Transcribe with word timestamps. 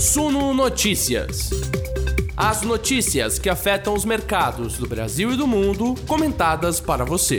Suno 0.00 0.54
Notícias. 0.54 1.50
As 2.34 2.62
notícias 2.62 3.38
que 3.38 3.50
afetam 3.50 3.92
os 3.92 4.02
mercados 4.02 4.78
do 4.78 4.88
Brasil 4.88 5.30
e 5.30 5.36
do 5.36 5.46
mundo, 5.46 5.94
comentadas 6.08 6.80
para 6.80 7.04
você. 7.04 7.38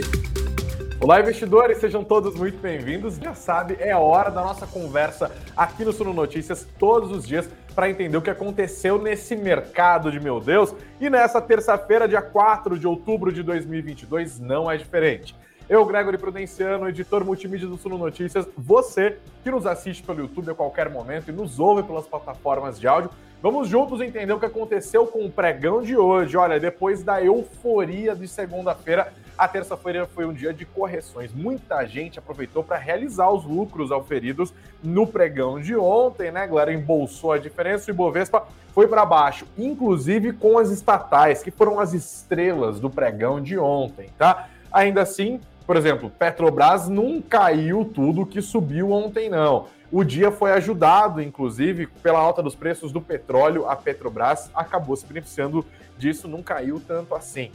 Olá, 1.00 1.18
investidores, 1.18 1.78
sejam 1.78 2.04
todos 2.04 2.36
muito 2.36 2.58
bem-vindos. 2.58 3.16
Já 3.16 3.34
sabe, 3.34 3.76
é 3.80 3.96
hora 3.96 4.30
da 4.30 4.42
nossa 4.42 4.64
conversa 4.64 5.32
aqui 5.56 5.84
no 5.84 5.92
Suno 5.92 6.12
Notícias 6.12 6.64
todos 6.78 7.10
os 7.10 7.26
dias 7.26 7.50
para 7.74 7.90
entender 7.90 8.16
o 8.16 8.22
que 8.22 8.30
aconteceu 8.30 8.96
nesse 8.96 9.34
mercado 9.34 10.12
de 10.12 10.20
meu 10.20 10.38
Deus. 10.38 10.72
E 11.00 11.10
nessa 11.10 11.42
terça-feira, 11.42 12.06
dia 12.06 12.22
4 12.22 12.78
de 12.78 12.86
outubro 12.86 13.32
de 13.32 13.42
2022, 13.42 14.38
não 14.38 14.70
é 14.70 14.76
diferente. 14.76 15.34
Eu, 15.68 15.86
Gregory 15.86 16.18
Prudenciano, 16.18 16.88
editor 16.88 17.24
multimídia 17.24 17.68
do 17.68 17.76
Suno 17.76 17.96
Notícias, 17.96 18.46
você 18.56 19.18
que 19.42 19.50
nos 19.50 19.64
assiste 19.64 20.02
pelo 20.02 20.20
YouTube 20.20 20.50
a 20.50 20.54
qualquer 20.54 20.90
momento 20.90 21.30
e 21.30 21.32
nos 21.32 21.58
ouve 21.60 21.82
pelas 21.84 22.06
plataformas 22.06 22.78
de 22.78 22.88
áudio, 22.88 23.10
vamos 23.40 23.68
juntos 23.68 24.00
entender 24.00 24.32
o 24.32 24.40
que 24.40 24.44
aconteceu 24.44 25.06
com 25.06 25.24
o 25.24 25.30
pregão 25.30 25.80
de 25.80 25.96
hoje. 25.96 26.36
Olha, 26.36 26.58
depois 26.58 27.02
da 27.02 27.22
euforia 27.22 28.14
de 28.14 28.26
segunda-feira, 28.26 29.12
a 29.38 29.46
terça-feira 29.46 30.04
foi 30.06 30.26
um 30.26 30.32
dia 30.32 30.52
de 30.52 30.66
correções. 30.66 31.32
Muita 31.32 31.86
gente 31.86 32.18
aproveitou 32.18 32.62
para 32.64 32.76
realizar 32.76 33.30
os 33.30 33.44
lucros 33.44 33.92
auferidos 33.92 34.52
no 34.82 35.06
pregão 35.06 35.60
de 35.60 35.76
ontem, 35.76 36.30
né, 36.30 36.46
galera? 36.46 36.72
Embolsou 36.72 37.32
a 37.32 37.38
diferença 37.38 37.88
e 37.88 37.92
o 37.92 37.94
Ibovespa 37.94 38.46
foi 38.74 38.88
para 38.88 39.06
baixo, 39.06 39.46
inclusive 39.56 40.32
com 40.32 40.58
as 40.58 40.70
estatais, 40.70 41.42
que 41.42 41.50
foram 41.50 41.78
as 41.78 41.94
estrelas 41.94 42.80
do 42.80 42.90
pregão 42.90 43.40
de 43.40 43.56
ontem, 43.58 44.10
tá? 44.18 44.48
Ainda 44.70 45.02
assim, 45.02 45.40
por 45.72 45.78
exemplo, 45.78 46.10
Petrobras 46.10 46.86
não 46.86 47.22
caiu 47.22 47.82
tudo 47.82 48.26
que 48.26 48.42
subiu 48.42 48.90
ontem, 48.90 49.30
não. 49.30 49.68
O 49.90 50.04
dia 50.04 50.30
foi 50.30 50.52
ajudado, 50.52 51.18
inclusive, 51.18 51.86
pela 51.86 52.18
alta 52.18 52.42
dos 52.42 52.54
preços 52.54 52.92
do 52.92 53.00
petróleo. 53.00 53.66
A 53.66 53.74
Petrobras 53.74 54.50
acabou 54.54 54.94
se 54.96 55.06
beneficiando 55.06 55.64
disso, 55.96 56.28
não 56.28 56.42
caiu 56.42 56.78
tanto 56.78 57.14
assim. 57.14 57.50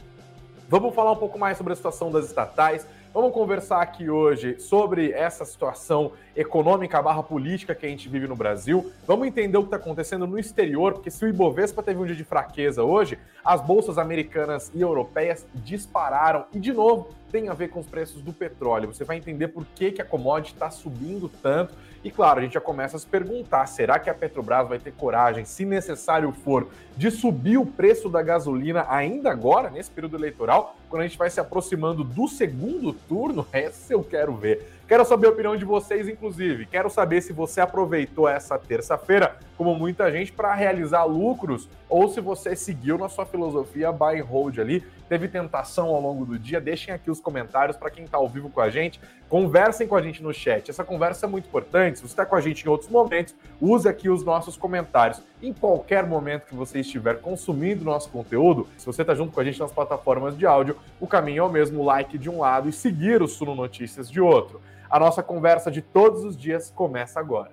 Vamos 0.68 0.96
falar 0.96 1.12
um 1.12 1.16
pouco 1.16 1.38
mais 1.38 1.56
sobre 1.56 1.72
a 1.72 1.76
situação 1.76 2.10
das 2.10 2.24
estatais. 2.24 2.88
Vamos 3.14 3.32
conversar 3.32 3.80
aqui 3.80 4.10
hoje 4.10 4.58
sobre 4.58 5.12
essa 5.12 5.44
situação 5.44 6.10
econômica 6.38 7.02
barra 7.02 7.20
política 7.20 7.74
que 7.74 7.84
a 7.84 7.88
gente 7.88 8.08
vive 8.08 8.28
no 8.28 8.36
Brasil. 8.36 8.92
Vamos 9.04 9.26
entender 9.26 9.58
o 9.58 9.62
que 9.62 9.66
está 9.66 9.76
acontecendo 9.76 10.24
no 10.24 10.38
exterior, 10.38 10.92
porque 10.92 11.10
se 11.10 11.24
o 11.24 11.28
Ibovespa 11.28 11.82
teve 11.82 12.00
um 12.00 12.06
dia 12.06 12.14
de 12.14 12.22
fraqueza 12.22 12.84
hoje, 12.84 13.18
as 13.44 13.60
bolsas 13.60 13.98
americanas 13.98 14.70
e 14.72 14.80
europeias 14.80 15.44
dispararam. 15.52 16.44
E, 16.52 16.60
de 16.60 16.72
novo, 16.72 17.08
tem 17.32 17.48
a 17.48 17.54
ver 17.54 17.68
com 17.68 17.80
os 17.80 17.86
preços 17.86 18.22
do 18.22 18.32
petróleo. 18.32 18.92
Você 18.92 19.02
vai 19.02 19.16
entender 19.16 19.48
por 19.48 19.66
que, 19.74 19.90
que 19.90 20.00
a 20.00 20.04
commodity 20.04 20.54
está 20.54 20.70
subindo 20.70 21.28
tanto. 21.28 21.74
E 22.04 22.10
claro, 22.10 22.38
a 22.38 22.42
gente 22.42 22.54
já 22.54 22.60
começa 22.60 22.96
a 22.96 23.00
se 23.00 23.06
perguntar: 23.06 23.66
será 23.66 23.98
que 23.98 24.08
a 24.08 24.14
Petrobras 24.14 24.68
vai 24.68 24.78
ter 24.78 24.92
coragem, 24.92 25.44
se 25.44 25.64
necessário 25.64 26.30
for, 26.32 26.68
de 26.96 27.10
subir 27.10 27.58
o 27.58 27.66
preço 27.66 28.08
da 28.08 28.22
gasolina 28.22 28.86
ainda 28.88 29.30
agora, 29.30 29.70
nesse 29.70 29.90
período 29.90 30.16
eleitoral, 30.16 30.76
quando 30.88 31.02
a 31.02 31.06
gente 31.06 31.18
vai 31.18 31.28
se 31.28 31.40
aproximando 31.40 32.04
do 32.04 32.28
segundo 32.28 32.92
turno? 32.92 33.46
Essa 33.52 33.92
eu 33.92 34.04
quero 34.04 34.34
ver. 34.36 34.77
Quero 34.88 35.04
saber 35.04 35.26
a 35.26 35.30
opinião 35.30 35.54
de 35.54 35.66
vocês, 35.66 36.08
inclusive. 36.08 36.64
Quero 36.64 36.88
saber 36.88 37.20
se 37.20 37.30
você 37.30 37.60
aproveitou 37.60 38.26
essa 38.26 38.58
terça-feira, 38.58 39.36
como 39.54 39.74
muita 39.74 40.10
gente, 40.10 40.32
para 40.32 40.54
realizar 40.54 41.04
lucros 41.04 41.68
ou 41.90 42.08
se 42.08 42.22
você 42.22 42.56
seguiu 42.56 42.96
na 42.96 43.06
sua 43.06 43.26
filosofia 43.26 43.92
buy 43.92 44.18
and 44.18 44.24
hold 44.24 44.58
ali. 44.58 44.82
Teve 45.08 45.26
tentação 45.26 45.86
ao 45.86 46.00
longo 46.00 46.26
do 46.26 46.38
dia? 46.38 46.60
Deixem 46.60 46.92
aqui 46.92 47.10
os 47.10 47.20
comentários 47.20 47.76
para 47.76 47.90
quem 47.90 48.04
está 48.04 48.18
ao 48.18 48.28
vivo 48.28 48.50
com 48.50 48.60
a 48.60 48.68
gente. 48.68 49.00
Conversem 49.28 49.88
com 49.88 49.96
a 49.96 50.02
gente 50.02 50.22
no 50.22 50.32
chat. 50.34 50.70
Essa 50.70 50.84
conversa 50.84 51.26
é 51.26 51.28
muito 51.28 51.48
importante. 51.48 51.98
Se 51.98 52.02
você 52.02 52.12
está 52.12 52.26
com 52.26 52.36
a 52.36 52.40
gente 52.40 52.64
em 52.64 52.68
outros 52.68 52.90
momentos, 52.90 53.34
use 53.60 53.88
aqui 53.88 54.10
os 54.10 54.22
nossos 54.22 54.56
comentários. 54.56 55.22
Em 55.42 55.52
qualquer 55.52 56.06
momento 56.06 56.46
que 56.46 56.54
você 56.54 56.80
estiver 56.80 57.20
consumindo 57.20 57.84
nosso 57.84 58.10
conteúdo, 58.10 58.68
se 58.76 58.84
você 58.84 59.02
está 59.02 59.14
junto 59.14 59.32
com 59.32 59.40
a 59.40 59.44
gente 59.44 59.58
nas 59.58 59.72
plataformas 59.72 60.36
de 60.36 60.44
áudio, 60.44 60.76
o 61.00 61.06
caminho 61.06 61.42
é 61.42 61.46
o 61.46 61.50
mesmo: 61.50 61.84
like 61.84 62.18
de 62.18 62.28
um 62.28 62.40
lado 62.40 62.68
e 62.68 62.72
seguir 62.72 63.22
o 63.22 63.28
Suno 63.28 63.54
Notícias 63.54 64.10
de 64.10 64.20
outro. 64.20 64.60
A 64.90 64.98
nossa 64.98 65.22
conversa 65.22 65.70
de 65.70 65.80
todos 65.80 66.24
os 66.24 66.36
dias 66.36 66.70
começa 66.70 67.18
agora. 67.18 67.50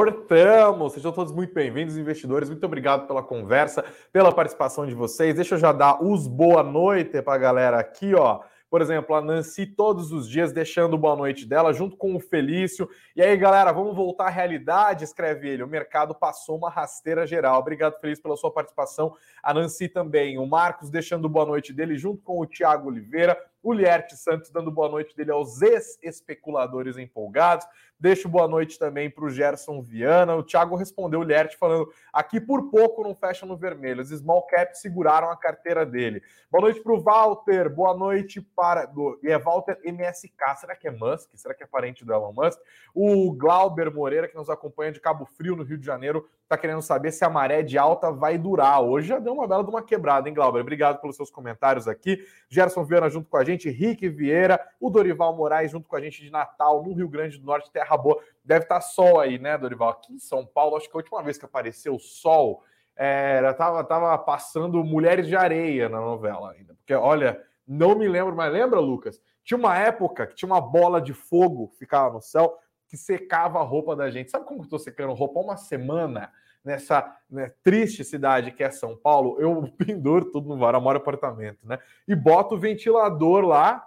Portamos, 0.00 0.94
sejam 0.94 1.12
todos 1.12 1.30
muito 1.30 1.52
bem-vindos, 1.52 1.98
investidores. 1.98 2.48
Muito 2.48 2.64
obrigado 2.64 3.06
pela 3.06 3.22
conversa, 3.22 3.84
pela 4.10 4.32
participação 4.32 4.86
de 4.86 4.94
vocês. 4.94 5.34
Deixa 5.34 5.56
eu 5.56 5.58
já 5.58 5.72
dar 5.72 6.02
os 6.02 6.26
boa 6.26 6.62
noite 6.62 7.20
para 7.20 7.34
a 7.34 7.38
galera 7.38 7.78
aqui, 7.78 8.14
ó. 8.14 8.40
Por 8.70 8.80
exemplo, 8.80 9.14
a 9.14 9.20
Nancy 9.20 9.66
todos 9.66 10.10
os 10.10 10.26
dias 10.26 10.52
deixando 10.52 10.96
boa 10.96 11.14
noite 11.14 11.44
dela, 11.44 11.72
junto 11.74 11.98
com 11.98 12.16
o 12.16 12.20
Felício. 12.20 12.88
E 13.14 13.20
aí, 13.20 13.36
galera, 13.36 13.72
vamos 13.72 13.94
voltar 13.94 14.28
à 14.28 14.30
realidade, 14.30 15.04
escreve 15.04 15.50
ele. 15.50 15.64
O 15.64 15.68
mercado 15.68 16.14
passou 16.14 16.56
uma 16.56 16.70
rasteira 16.70 17.26
geral. 17.26 17.60
Obrigado, 17.60 18.00
Felício, 18.00 18.22
pela 18.22 18.38
sua 18.38 18.50
participação. 18.50 19.14
A 19.42 19.52
Nancy 19.52 19.86
também. 19.86 20.38
O 20.38 20.46
Marcos 20.46 20.88
deixando 20.88 21.28
boa 21.28 21.44
noite 21.44 21.74
dele, 21.74 21.98
junto 21.98 22.22
com 22.22 22.40
o 22.40 22.46
Tiago 22.46 22.88
Oliveira. 22.88 23.36
O 23.62 23.72
Lierte 23.72 24.16
Santos 24.16 24.50
dando 24.50 24.70
boa 24.70 24.88
noite 24.88 25.14
dele 25.14 25.32
aos 25.32 25.60
ex-especuladores 25.60 26.96
empolgados. 26.96 27.66
Deixo 28.00 28.30
boa 28.30 28.48
noite 28.48 28.78
também 28.78 29.10
para 29.10 29.26
o 29.26 29.28
Gerson 29.28 29.82
Viana. 29.82 30.34
O 30.34 30.42
Thiago 30.42 30.74
respondeu 30.74 31.20
o 31.20 31.22
Lierte 31.22 31.58
falando: 31.58 31.92
aqui 32.10 32.40
por 32.40 32.70
pouco 32.70 33.02
não 33.02 33.14
fecha 33.14 33.44
no 33.44 33.58
vermelho. 33.58 34.00
Os 34.00 34.08
small 34.08 34.46
caps 34.46 34.80
seguraram 34.80 35.30
a 35.30 35.36
carteira 35.36 35.84
dele. 35.84 36.22
Boa 36.50 36.62
noite 36.62 36.80
para 36.80 36.94
o 36.94 37.00
Walter. 37.02 37.68
Boa 37.68 37.94
noite 37.94 38.40
para. 38.40 38.90
E 39.22 39.28
é 39.28 39.38
Walter 39.38 39.78
MSK. 39.84 40.56
Será 40.56 40.74
que 40.74 40.88
é 40.88 40.90
Musk? 40.90 41.28
Será 41.34 41.54
que 41.54 41.62
é 41.62 41.66
parente 41.66 42.02
do 42.02 42.10
Elon 42.10 42.32
Musk? 42.32 42.58
O 42.94 43.34
Glauber 43.34 43.92
Moreira, 43.92 44.26
que 44.26 44.34
nos 44.34 44.48
acompanha 44.48 44.92
de 44.92 44.98
Cabo 44.98 45.26
Frio, 45.26 45.54
no 45.54 45.62
Rio 45.62 45.76
de 45.76 45.84
Janeiro, 45.84 46.26
está 46.42 46.56
querendo 46.56 46.80
saber 46.80 47.12
se 47.12 47.22
a 47.22 47.28
maré 47.28 47.62
de 47.62 47.76
alta 47.76 48.10
vai 48.10 48.38
durar. 48.38 48.82
Hoje 48.82 49.08
já 49.08 49.18
deu 49.18 49.34
uma 49.34 49.46
bela 49.46 49.62
de 49.62 49.70
uma 49.70 49.82
quebrada, 49.82 50.26
hein, 50.26 50.34
Glauber? 50.34 50.60
Obrigado 50.60 51.00
pelos 51.00 51.16
seus 51.16 51.30
comentários 51.30 51.86
aqui. 51.86 52.24
Gerson 52.48 52.82
Viana 52.82 53.10
junto 53.10 53.28
com 53.28 53.36
a 53.36 53.44
gente, 53.44 53.68
Rick 53.68 54.08
Vieira, 54.08 54.58
o 54.80 54.88
Dorival 54.88 55.36
Moraes 55.36 55.70
junto 55.70 55.86
com 55.86 55.94
a 55.94 56.00
gente 56.00 56.22
de 56.22 56.30
Natal, 56.30 56.82
no 56.82 56.92
Rio 56.92 57.08
Grande 57.08 57.38
do 57.38 57.46
Norte, 57.46 57.70
Terra 57.70 57.89
boa. 57.96 58.22
Deve 58.44 58.64
estar 58.64 58.76
tá 58.76 58.80
sol 58.80 59.20
aí, 59.20 59.38
né, 59.38 59.56
Dorival? 59.56 59.90
Aqui 59.90 60.14
em 60.14 60.18
São 60.18 60.44
Paulo, 60.46 60.76
acho 60.76 60.88
que 60.88 60.96
a 60.96 60.98
última 60.98 61.22
vez 61.22 61.38
que 61.38 61.44
apareceu 61.44 61.98
sol, 61.98 62.62
era, 62.96 63.54
tava, 63.54 63.82
tava 63.82 64.18
passando 64.18 64.84
Mulheres 64.84 65.26
de 65.26 65.34
Areia 65.34 65.88
na 65.88 66.00
novela 66.00 66.52
ainda. 66.52 66.74
Porque, 66.74 66.94
olha, 66.94 67.42
não 67.66 67.94
me 67.94 68.06
lembro, 68.06 68.34
mas 68.34 68.52
lembra, 68.52 68.78
Lucas? 68.78 69.20
Tinha 69.42 69.56
uma 69.56 69.78
época 69.78 70.26
que 70.26 70.34
tinha 70.34 70.46
uma 70.46 70.60
bola 70.60 71.00
de 71.00 71.14
fogo 71.14 71.72
ficava 71.78 72.14
no 72.14 72.20
céu 72.20 72.58
que 72.88 72.96
secava 72.96 73.60
a 73.60 73.62
roupa 73.62 73.94
da 73.94 74.10
gente. 74.10 74.30
Sabe 74.30 74.44
como 74.44 74.62
eu 74.62 74.68
tô 74.68 74.78
secando 74.78 75.14
roupa 75.14 75.40
uma 75.40 75.56
semana 75.56 76.30
nessa 76.62 77.16
né, 77.30 77.50
triste 77.62 78.04
cidade 78.04 78.50
que 78.50 78.62
é 78.62 78.70
São 78.70 78.96
Paulo? 78.96 79.40
Eu 79.40 79.72
penduro 79.78 80.30
tudo 80.30 80.48
no 80.48 80.58
varal, 80.58 80.80
moro 80.80 80.98
apartamento, 80.98 81.66
né? 81.66 81.78
E 82.06 82.14
boto 82.14 82.56
o 82.56 82.58
ventilador 82.58 83.44
lá 83.44 83.86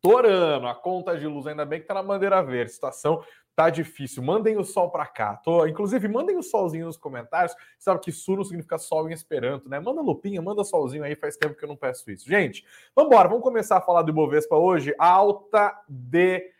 torando 0.00 0.66
a 0.66 0.74
conta 0.74 1.16
de 1.16 1.26
luz, 1.26 1.46
ainda 1.46 1.64
bem 1.64 1.80
que 1.80 1.86
tá 1.86 1.94
na 1.94 2.02
bandeira 2.02 2.42
verde. 2.42 2.72
Situação 2.72 3.22
tá 3.58 3.70
difícil. 3.70 4.22
Mandem 4.22 4.56
o 4.56 4.62
sol 4.62 4.88
para 4.88 5.04
cá. 5.04 5.34
Tô, 5.36 5.66
inclusive, 5.66 6.06
mandem 6.06 6.36
o 6.36 6.42
solzinho 6.44 6.86
nos 6.86 6.96
comentários. 6.96 7.56
Sabe 7.76 8.00
que 8.00 8.12
sul 8.12 8.36
não 8.36 8.44
significa 8.44 8.78
sol 8.78 9.10
em 9.10 9.12
esperanto, 9.12 9.68
né? 9.68 9.80
Manda 9.80 10.00
lupinha, 10.00 10.40
manda 10.40 10.62
solzinho 10.62 11.02
aí. 11.02 11.16
Faz 11.16 11.36
tempo 11.36 11.56
que 11.56 11.64
eu 11.64 11.68
não 11.68 11.76
peço 11.76 12.08
isso. 12.08 12.28
Gente, 12.28 12.64
vamos 12.94 13.10
embora. 13.10 13.28
Vamos 13.28 13.42
começar 13.42 13.78
a 13.78 13.80
falar 13.80 14.02
do 14.02 14.10
Ibovespa 14.10 14.56
hoje. 14.56 14.94
Alta 14.96 15.76
de 15.88 16.52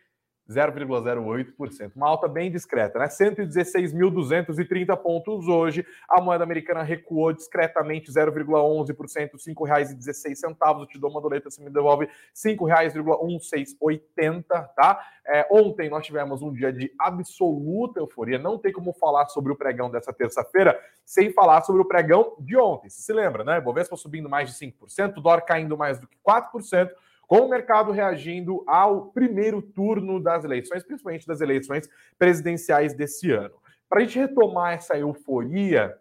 0,08%. 0.49 1.91
Uma 1.95 2.07
alta 2.07 2.27
bem 2.27 2.51
discreta, 2.51 2.99
né? 2.99 3.07
116.230 3.07 4.97
pontos 4.97 5.47
hoje. 5.47 5.85
A 6.09 6.19
moeda 6.19 6.43
americana 6.43 6.81
recuou 6.81 7.31
discretamente 7.31 8.11
0,11%, 8.11 8.89
R$ 8.89 8.95
5,16. 9.37 10.79
Eu 10.79 10.87
te 10.87 10.99
dou 10.99 11.11
uma 11.11 11.21
doleta, 11.21 11.51
você 11.51 11.63
me 11.63 11.69
devolve 11.69 12.05
R$ 12.05 12.11
5,1680, 12.35 14.43
tá? 14.75 14.99
É, 15.27 15.45
ontem 15.51 15.89
nós 15.89 16.05
tivemos 16.05 16.41
um 16.41 16.51
dia 16.51 16.73
de 16.73 16.91
absoluta 16.99 17.99
euforia. 17.99 18.39
Não 18.39 18.57
tem 18.57 18.71
como 18.71 18.91
falar 18.93 19.27
sobre 19.27 19.51
o 19.51 19.55
pregão 19.55 19.91
dessa 19.91 20.11
terça-feira 20.11 20.79
sem 21.05 21.31
falar 21.31 21.61
sobre 21.61 21.81
o 21.81 21.85
pregão 21.85 22.35
de 22.39 22.57
ontem. 22.57 22.89
Você 22.89 23.01
se 23.01 23.13
lembra, 23.13 23.43
né? 23.43 23.61
Bovespa 23.61 23.95
subindo 23.95 24.27
mais 24.27 24.49
de 24.49 24.55
5%, 24.55 25.21
dólar 25.21 25.41
caindo 25.41 25.77
mais 25.77 25.99
do 25.99 26.07
que 26.07 26.17
4%, 26.27 26.89
com 27.29 27.41
o 27.41 27.49
mercado 27.49 27.91
reagindo 27.91 28.63
ao 28.65 29.11
primeiro 29.11 29.61
turno 29.61 30.19
das 30.19 30.43
eleições, 30.43 30.83
principalmente 30.83 31.27
das 31.27 31.41
eleições 31.41 31.87
presidenciais 32.17 32.95
desse 32.95 33.31
ano. 33.31 33.53
Para 33.87 33.99
a 33.99 34.03
gente 34.03 34.17
retomar 34.17 34.73
essa 34.73 34.97
euforia, 34.97 35.95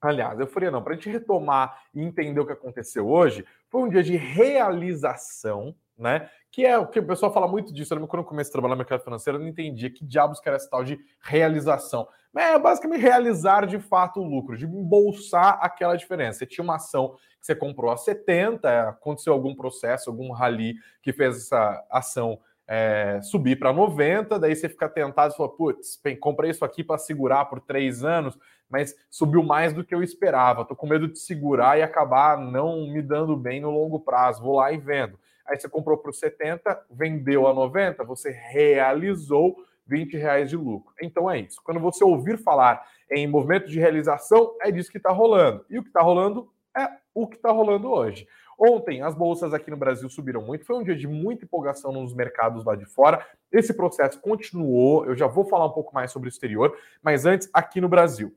aliás, 0.00 0.38
euforia 0.38 0.70
não, 0.70 0.80
para 0.80 0.92
a 0.92 0.96
gente 0.96 1.10
retomar 1.10 1.82
e 1.92 2.00
entender 2.00 2.38
o 2.38 2.46
que 2.46 2.52
aconteceu 2.52 3.08
hoje, 3.08 3.44
foi 3.68 3.82
um 3.82 3.88
dia 3.88 4.04
de 4.04 4.16
realização 4.16 5.74
né? 5.98 6.28
Que 6.52 6.66
é 6.66 6.78
o 6.78 6.86
que 6.86 7.00
o 7.00 7.06
pessoal 7.06 7.32
fala 7.32 7.48
muito 7.48 7.72
disso. 7.72 7.92
Eu 7.92 7.96
lembro 7.96 8.08
quando 8.08 8.22
eu 8.22 8.28
comecei 8.28 8.50
a 8.50 8.52
trabalhar 8.52 8.74
no 8.74 8.78
mercado 8.78 9.02
financeiro, 9.02 9.38
eu 9.38 9.42
não 9.42 9.48
entendia 9.48 9.90
que 9.90 10.04
diabos 10.04 10.38
que 10.38 10.48
era 10.48 10.56
essa 10.56 10.68
tal 10.68 10.84
de 10.84 11.00
realização. 11.20 12.06
Mas 12.32 12.54
é 12.54 12.58
basicamente 12.58 13.00
realizar 13.00 13.66
de 13.66 13.78
fato 13.78 14.20
o 14.20 14.24
lucro, 14.24 14.56
de 14.56 14.66
embolsar 14.66 15.58
aquela 15.62 15.96
diferença. 15.96 16.40
Você 16.40 16.46
tinha 16.46 16.62
uma 16.62 16.76
ação 16.76 17.16
que 17.40 17.46
você 17.46 17.54
comprou 17.54 17.90
a 17.90 17.96
70, 17.96 18.90
aconteceu 18.90 19.32
algum 19.32 19.54
processo, 19.54 20.10
algum 20.10 20.30
rally 20.30 20.74
que 21.02 21.12
fez 21.12 21.38
essa 21.38 21.84
ação 21.90 22.38
é, 22.68 23.20
subir 23.22 23.58
para 23.58 23.72
90, 23.72 24.38
daí 24.38 24.54
você 24.54 24.68
fica 24.68 24.88
tentado 24.88 25.34
e 25.34 25.36
fala, 25.36 25.48
putz, 25.48 26.00
comprei 26.20 26.50
isso 26.50 26.64
aqui 26.64 26.84
para 26.84 26.96
segurar 26.96 27.46
por 27.46 27.60
três 27.60 28.04
anos, 28.04 28.38
mas 28.70 28.94
subiu 29.10 29.42
mais 29.42 29.72
do 29.72 29.84
que 29.84 29.94
eu 29.94 30.02
esperava. 30.02 30.64
Tô 30.64 30.74
com 30.74 30.86
medo 30.86 31.08
de 31.08 31.18
segurar 31.18 31.78
e 31.78 31.82
acabar 31.82 32.38
não 32.38 32.86
me 32.86 33.02
dando 33.02 33.36
bem 33.36 33.60
no 33.60 33.70
longo 33.70 34.00
prazo. 34.00 34.42
Vou 34.42 34.56
lá 34.56 34.72
e 34.72 34.78
vendo. 34.78 35.18
Aí 35.52 35.60
você 35.60 35.68
comprou 35.68 35.98
por 35.98 36.14
70, 36.14 36.86
vendeu 36.90 37.46
a 37.46 37.52
90, 37.52 38.02
você 38.04 38.30
realizou 38.30 39.54
20 39.86 40.16
reais 40.16 40.48
de 40.48 40.56
lucro. 40.56 40.94
Então 40.98 41.30
é 41.30 41.40
isso. 41.40 41.60
Quando 41.62 41.78
você 41.78 42.02
ouvir 42.02 42.38
falar 42.38 42.82
em 43.10 43.26
movimento 43.26 43.68
de 43.68 43.78
realização, 43.78 44.56
é 44.62 44.72
disso 44.72 44.90
que 44.90 44.96
está 44.96 45.10
rolando. 45.10 45.62
E 45.68 45.78
o 45.78 45.82
que 45.82 45.90
está 45.90 46.00
rolando 46.00 46.50
é 46.74 46.88
o 47.14 47.26
que 47.26 47.36
está 47.36 47.50
rolando 47.50 47.90
hoje. 47.90 48.26
Ontem, 48.58 49.02
as 49.02 49.14
bolsas 49.14 49.52
aqui 49.52 49.70
no 49.70 49.76
Brasil 49.76 50.08
subiram 50.08 50.40
muito, 50.40 50.64
foi 50.64 50.76
um 50.76 50.82
dia 50.82 50.96
de 50.96 51.06
muita 51.06 51.44
empolgação 51.44 51.92
nos 51.92 52.14
mercados 52.14 52.64
lá 52.64 52.74
de 52.74 52.86
fora. 52.86 53.26
Esse 53.52 53.74
processo 53.74 54.18
continuou, 54.20 55.04
eu 55.04 55.14
já 55.14 55.26
vou 55.26 55.44
falar 55.44 55.66
um 55.66 55.72
pouco 55.72 55.94
mais 55.94 56.10
sobre 56.10 56.28
o 56.28 56.30
exterior, 56.30 56.74
mas 57.02 57.26
antes, 57.26 57.50
aqui 57.52 57.78
no 57.78 57.90
Brasil. 57.90 58.34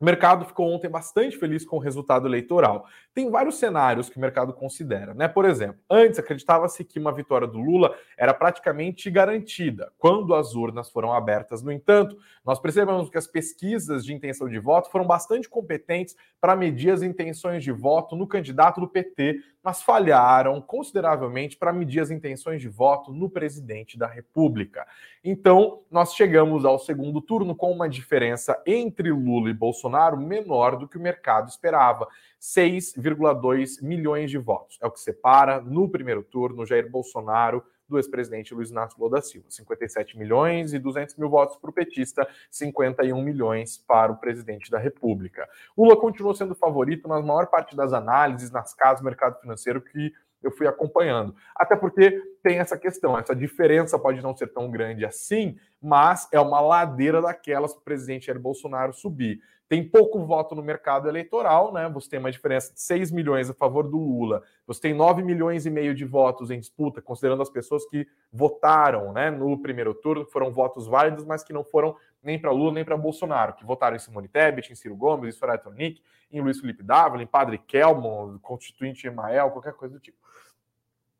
O 0.00 0.04
mercado 0.04 0.44
ficou 0.44 0.72
ontem 0.72 0.88
bastante 0.88 1.38
feliz 1.38 1.64
com 1.64 1.76
o 1.76 1.80
resultado 1.80 2.26
eleitoral. 2.26 2.86
Tem 3.14 3.30
vários 3.30 3.58
cenários 3.58 4.08
que 4.08 4.16
o 4.16 4.20
mercado 4.20 4.52
considera, 4.52 5.14
né? 5.14 5.28
Por 5.28 5.44
exemplo, 5.44 5.80
antes 5.88 6.18
acreditava-se 6.18 6.84
que 6.84 6.98
uma 6.98 7.12
vitória 7.12 7.46
do 7.46 7.58
Lula 7.58 7.94
era 8.18 8.34
praticamente 8.34 9.08
garantida 9.08 9.92
quando 9.96 10.34
as 10.34 10.54
urnas 10.54 10.90
foram 10.90 11.12
abertas. 11.12 11.62
No 11.62 11.70
entanto, 11.70 12.18
nós 12.44 12.58
percebemos 12.58 13.08
que 13.08 13.16
as 13.16 13.28
pesquisas 13.28 14.04
de 14.04 14.12
intenção 14.12 14.48
de 14.48 14.58
voto 14.58 14.90
foram 14.90 15.06
bastante 15.06 15.48
competentes 15.48 16.16
para 16.40 16.56
medir 16.56 16.90
as 16.90 17.02
intenções 17.02 17.62
de 17.62 17.70
voto 17.70 18.16
no 18.16 18.26
candidato 18.26 18.80
do 18.80 18.88
PT, 18.88 19.40
mas 19.64 19.82
falharam 19.82 20.60
consideravelmente 20.60 21.56
para 21.56 21.72
medir 21.72 22.00
as 22.00 22.10
intenções 22.10 22.60
de 22.60 22.68
voto 22.68 23.10
no 23.10 23.30
presidente 23.30 23.96
da 23.96 24.06
República. 24.06 24.86
Então, 25.24 25.80
nós 25.90 26.14
chegamos 26.14 26.66
ao 26.66 26.78
segundo 26.78 27.18
turno 27.22 27.56
com 27.56 27.72
uma 27.72 27.88
diferença 27.88 28.62
entre 28.66 29.10
Lula 29.10 29.48
e 29.48 29.54
Bolsonaro 29.54 30.18
menor 30.18 30.76
do 30.76 30.86
que 30.86 30.98
o 30.98 31.00
mercado 31.00 31.48
esperava. 31.48 32.06
6,2 32.38 33.82
milhões 33.82 34.30
de 34.30 34.36
votos. 34.36 34.78
É 34.82 34.86
o 34.86 34.90
que 34.90 35.00
separa 35.00 35.62
no 35.62 35.88
primeiro 35.88 36.22
turno 36.22 36.66
Jair 36.66 36.90
Bolsonaro 36.90 37.64
do 37.88 37.98
ex-presidente 37.98 38.54
Luiz 38.54 38.70
Inácio 38.70 38.98
Lula 38.98 39.16
da 39.16 39.22
Silva. 39.22 39.50
57 39.50 40.18
milhões 40.18 40.72
e 40.72 40.78
200 40.78 41.16
mil 41.16 41.28
votos 41.28 41.56
para 41.56 41.70
o 41.70 41.72
petista, 41.72 42.26
51 42.50 43.20
milhões 43.22 43.78
para 43.78 44.12
o 44.12 44.16
presidente 44.16 44.70
da 44.70 44.78
República. 44.78 45.48
Lula 45.76 45.96
continuou 45.96 46.34
sendo 46.34 46.54
favorito 46.54 47.08
na 47.08 47.20
maior 47.20 47.46
parte 47.46 47.76
das 47.76 47.92
análises, 47.92 48.50
nas 48.50 48.74
casas 48.74 49.00
do 49.00 49.04
mercado 49.04 49.40
financeiro 49.40 49.80
que 49.80 50.12
eu 50.42 50.50
fui 50.50 50.66
acompanhando. 50.66 51.34
Até 51.56 51.74
porque 51.74 52.33
tem 52.44 52.58
essa 52.58 52.76
questão, 52.76 53.18
essa 53.18 53.34
diferença 53.34 53.98
pode 53.98 54.20
não 54.20 54.36
ser 54.36 54.48
tão 54.48 54.70
grande 54.70 55.02
assim, 55.02 55.56
mas 55.80 56.28
é 56.30 56.38
uma 56.38 56.60
ladeira 56.60 57.22
daquelas 57.22 57.72
para 57.72 57.80
o 57.80 57.84
presidente 57.84 58.26
Jair 58.26 58.38
Bolsonaro 58.38 58.92
subir. 58.92 59.40
Tem 59.66 59.82
pouco 59.82 60.22
voto 60.26 60.54
no 60.54 60.62
mercado 60.62 61.08
eleitoral, 61.08 61.72
né? 61.72 61.88
Você 61.88 62.10
tem 62.10 62.18
uma 62.18 62.30
diferença 62.30 62.74
de 62.74 62.82
6 62.82 63.10
milhões 63.12 63.48
a 63.48 63.54
favor 63.54 63.88
do 63.88 63.96
Lula. 63.96 64.42
Você 64.66 64.78
tem 64.78 64.92
9 64.92 65.22
milhões 65.22 65.64
e 65.64 65.70
meio 65.70 65.94
de 65.94 66.04
votos 66.04 66.50
em 66.50 66.60
disputa, 66.60 67.00
considerando 67.00 67.40
as 67.40 67.48
pessoas 67.48 67.86
que 67.86 68.06
votaram 68.30 69.10
né, 69.14 69.30
no 69.30 69.56
primeiro 69.62 69.94
turno, 69.94 70.26
que 70.26 70.30
foram 70.30 70.52
votos 70.52 70.86
válidos, 70.86 71.24
mas 71.24 71.42
que 71.42 71.52
não 71.52 71.64
foram 71.64 71.96
nem 72.22 72.38
para 72.38 72.50
Lula 72.50 72.72
nem 72.72 72.84
para 72.84 72.94
Bolsonaro, 72.94 73.54
que 73.54 73.64
votaram 73.64 73.96
em 73.96 73.98
Simone 73.98 74.28
Tebet, 74.28 74.70
em 74.70 74.74
Ciro 74.74 74.94
Gomes, 74.94 75.34
em 75.34 75.38
Soraya 75.38 75.58
Tronic, 75.58 76.02
em 76.30 76.42
Luiz 76.42 76.60
Felipe 76.60 76.82
Dávila, 76.82 77.22
em 77.22 77.26
Padre 77.26 77.56
Kelmon, 77.56 78.38
Constituinte 78.38 79.06
Emael, 79.06 79.50
qualquer 79.50 79.72
coisa 79.72 79.94
do 79.94 80.00
tipo. 80.00 80.18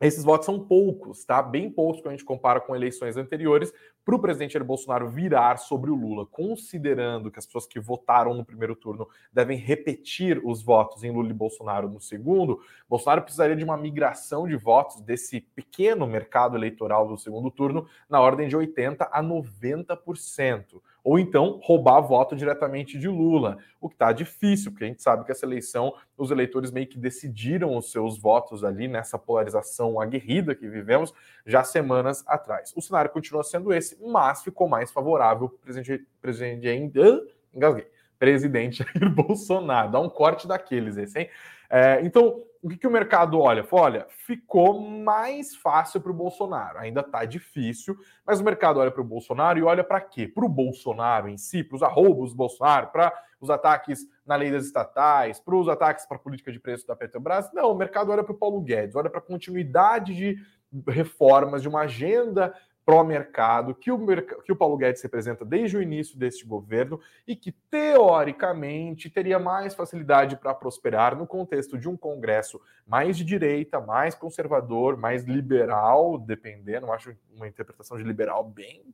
Esses 0.05 0.23
votos 0.23 0.45
são 0.45 0.61
poucos, 0.61 1.25
tá? 1.25 1.41
Bem 1.41 1.71
poucos 1.71 2.03
quando 2.03 2.09
a 2.09 2.11
gente 2.11 2.27
compara 2.27 2.61
com 2.61 2.77
eleições 2.77 3.17
anteriores, 3.17 3.73
para 4.05 4.15
o 4.15 4.19
presidente 4.19 4.53
Jair 4.53 4.63
Bolsonaro 4.63 5.09
virar 5.09 5.57
sobre 5.57 5.91
o 5.91 5.95
Lula, 5.95 6.27
considerando 6.27 7.31
que 7.31 7.39
as 7.39 7.47
pessoas 7.47 7.67
que 7.67 7.81
votaram 7.81 8.35
no 8.35 8.45
primeiro 8.45 8.77
turno 8.77 9.09
devem 9.33 9.57
repetir 9.57 10.43
os 10.45 10.63
votos 10.63 11.03
em 11.05 11.11
Lula 11.11 11.31
e 11.31 11.33
Bolsonaro 11.33 11.89
no 11.89 11.99
segundo, 12.03 12.61
Bolsonaro 12.87 13.23
precisaria 13.23 13.57
de 13.57 13.65
uma 13.65 13.79
migração 13.79 14.47
de 14.47 14.57
votos 14.57 15.01
desse 15.01 15.41
pequeno 15.41 16.07
mercado 16.07 16.55
eleitoral 16.55 17.09
do 17.09 17.17
segundo 17.17 17.51
turno 17.51 17.87
na 18.07 18.21
ordem 18.21 18.47
de 18.47 18.55
80 18.55 19.09
a 19.11 19.23
90% 19.23 20.83
ou 21.05 21.19
então 21.19 21.61
roubar 21.63 22.01
voto 22.01 22.35
diretamente 22.35 22.99
de 22.99 23.07
Lula, 23.07 23.59
o 23.79 23.91
que 23.91 23.95
está 23.95 24.11
difícil, 24.11 24.71
porque 24.73 24.85
a 24.85 24.87
gente 24.89 25.03
sabe 25.03 25.23
que 25.23 25.31
essa 25.31 25.45
eleição, 25.45 25.95
os 26.17 26.31
eleitores 26.31 26.71
meio 26.71 26.87
que 26.87 26.99
decidiram 26.99 27.77
os 27.77 27.93
seus 27.93 28.19
votos 28.19 28.65
ali 28.65 28.89
nessa 28.89 29.19
polarização 29.19 30.01
aguerrida 30.01 30.55
que 30.55 30.67
vivemos 30.67 31.13
já 31.45 31.63
semanas 31.63 32.25
atrás. 32.27 32.73
O 32.75 32.81
cenário 32.81 33.11
continua 33.11 33.45
sendo 33.45 33.73
esse, 33.73 34.03
mas 34.03 34.43
ficou 34.43 34.67
mais 34.67 34.91
favorável 34.91 35.51
para 35.51 35.59
presidente, 35.59 36.07
presidente 36.23 37.15
engasguei, 37.55 37.87
presidente 38.19 38.79
Jair 38.95 39.11
Bolsonaro, 39.11 39.93
dá 39.93 40.01
um 40.01 40.09
corte 40.09 40.49
daqueles 40.49 40.97
esse, 40.97 41.19
hein? 41.19 41.29
É, 41.69 42.01
então, 42.03 42.43
o 42.65 42.69
que, 42.71 42.79
que 42.79 42.87
o 42.87 42.91
mercado 42.91 43.39
olha? 43.39 43.63
olha, 43.71 44.07
ficou 44.09 44.81
mais 44.81 45.55
fácil 45.55 46.01
para 46.01 46.11
o 46.11 46.15
Bolsonaro. 46.15 46.79
Ainda 46.79 47.03
está 47.03 47.27
difícil, 47.27 47.95
mas 48.27 48.41
o 48.41 48.45
mercado 48.45 48.81
olha 48.81 48.91
para 48.91 49.03
o 49.03 49.05
Bolsonaro 49.05 49.59
e 49.59 49.63
olha 49.63 49.85
para 49.85 50.01
quê? 50.01 50.27
Para 50.27 50.47
o 50.47 50.49
Bolsonaro 50.49 51.29
em 51.29 51.37
si, 51.37 51.63
para 51.63 51.77
os 51.77 51.83
arroubos 51.83 52.31
do 52.31 52.37
Bolsonaro, 52.37 52.87
para 52.87 53.13
os 53.39 53.51
ataques 53.51 54.09
na 54.25 54.35
lei 54.35 54.51
das 54.51 54.65
estatais, 54.65 55.39
para 55.39 55.55
os 55.55 55.69
ataques 55.69 56.07
para 56.07 56.17
a 56.17 56.21
política 56.21 56.51
de 56.51 56.59
preço 56.59 56.87
da 56.87 56.97
Petrobras. 56.97 57.53
Não, 57.53 57.71
o 57.71 57.75
mercado 57.75 58.11
olha 58.11 58.25
para 58.25 58.33
o 58.33 58.39
Paulo 58.39 58.63
Guedes, 58.63 58.97
olha 58.97 59.11
para 59.11 59.19
a 59.19 59.23
continuidade 59.23 60.15
de 60.15 60.43
reformas, 60.89 61.61
de 61.61 61.69
uma 61.69 61.83
agenda 61.83 62.55
pró-mercado 62.85 63.75
que 63.75 63.91
o, 63.91 63.99
que 64.43 64.53
o 64.53 64.57
Paulo 64.57 64.77
Guedes 64.77 65.03
representa 65.03 65.45
desde 65.45 65.77
o 65.77 65.83
início 65.83 66.19
deste 66.19 66.47
governo 66.47 67.01
e 67.27 67.35
que, 67.35 67.53
teoricamente, 67.53 69.09
teria 69.09 69.39
mais 69.39 69.75
facilidade 69.75 70.37
para 70.37 70.55
prosperar 70.55 71.17
no 71.17 71.27
contexto 71.27 71.79
de 71.79 71.89
um 71.89 71.97
Congresso 71.97 72.61
mais 72.87 73.17
de 73.17 73.25
direita, 73.25 73.81
mais 73.81 74.15
conservador, 74.15 74.97
mais 74.97 75.25
liberal, 75.25 76.19
dependendo, 76.19 76.93
acho 76.93 77.17
uma 77.35 77.49
interpretação 77.49 77.97
de 77.97 78.05
liberal 78.05 78.45
bem 78.45 78.85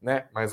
né? 0.00 0.26
Mas 0.32 0.52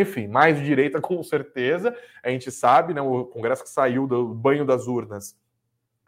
enfim, 0.00 0.26
mais 0.26 0.58
de 0.58 0.64
direita 0.64 1.00
com 1.02 1.22
certeza. 1.22 1.96
A 2.22 2.28
gente 2.28 2.50
sabe, 2.50 2.92
né? 2.92 3.00
O 3.00 3.24
Congresso 3.24 3.62
que 3.62 3.70
saiu 3.70 4.06
do 4.06 4.34
banho 4.34 4.64
das 4.64 4.86
urnas 4.86 5.38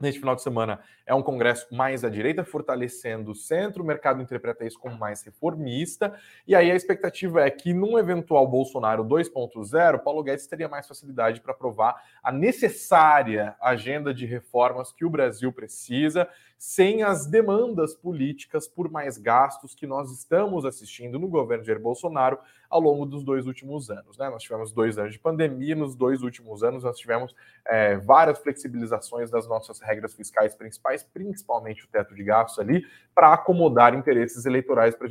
neste 0.02 0.18
final 0.18 0.34
de 0.34 0.42
semana 0.42 0.80
é 1.06 1.14
um 1.14 1.22
congresso 1.22 1.72
mais 1.72 2.04
à 2.04 2.10
direita, 2.10 2.44
fortalecendo 2.44 3.30
o 3.30 3.34
centro. 3.34 3.82
O 3.82 3.86
mercado 3.86 4.20
interpreta 4.20 4.66
isso 4.66 4.78
como 4.78 4.98
mais 4.98 5.22
reformista. 5.22 6.12
E 6.46 6.54
aí 6.54 6.70
a 6.70 6.74
expectativa 6.74 7.40
é 7.40 7.50
que, 7.50 7.72
num 7.72 7.98
eventual 7.98 8.46
Bolsonaro 8.46 9.04
2.0, 9.04 10.00
Paulo 10.00 10.22
Guedes 10.22 10.46
teria 10.46 10.68
mais 10.68 10.88
facilidade 10.88 11.40
para 11.40 11.52
aprovar 11.52 12.02
a 12.22 12.32
necessária 12.32 13.54
agenda 13.60 14.12
de 14.12 14.26
reformas 14.26 14.92
que 14.92 15.04
o 15.04 15.10
Brasil 15.10 15.52
precisa 15.52 16.28
sem 16.62 17.02
as 17.02 17.26
demandas 17.26 17.92
políticas 17.92 18.68
por 18.68 18.88
mais 18.88 19.18
gastos 19.18 19.74
que 19.74 19.84
nós 19.84 20.12
estamos 20.12 20.64
assistindo 20.64 21.18
no 21.18 21.26
governo 21.26 21.64
de 21.64 21.66
Jair 21.66 21.80
Bolsonaro 21.80 22.38
ao 22.70 22.80
longo 22.80 23.04
dos 23.04 23.24
dois 23.24 23.48
últimos 23.48 23.90
anos. 23.90 24.16
Né? 24.16 24.30
Nós 24.30 24.44
tivemos 24.44 24.70
dois 24.70 24.96
anos 24.96 25.12
de 25.12 25.18
pandemia, 25.18 25.74
nos 25.74 25.96
dois 25.96 26.22
últimos 26.22 26.62
anos 26.62 26.84
nós 26.84 26.96
tivemos 26.96 27.34
é, 27.66 27.96
várias 27.96 28.38
flexibilizações 28.38 29.28
das 29.28 29.48
nossas 29.48 29.80
regras 29.80 30.14
fiscais 30.14 30.54
principais, 30.54 31.02
principalmente 31.02 31.84
o 31.84 31.88
teto 31.88 32.14
de 32.14 32.22
gastos 32.22 32.60
ali, 32.60 32.86
para 33.12 33.34
acomodar 33.34 33.92
interesses 33.92 34.46
eleitorais 34.46 34.94
para 34.94 35.08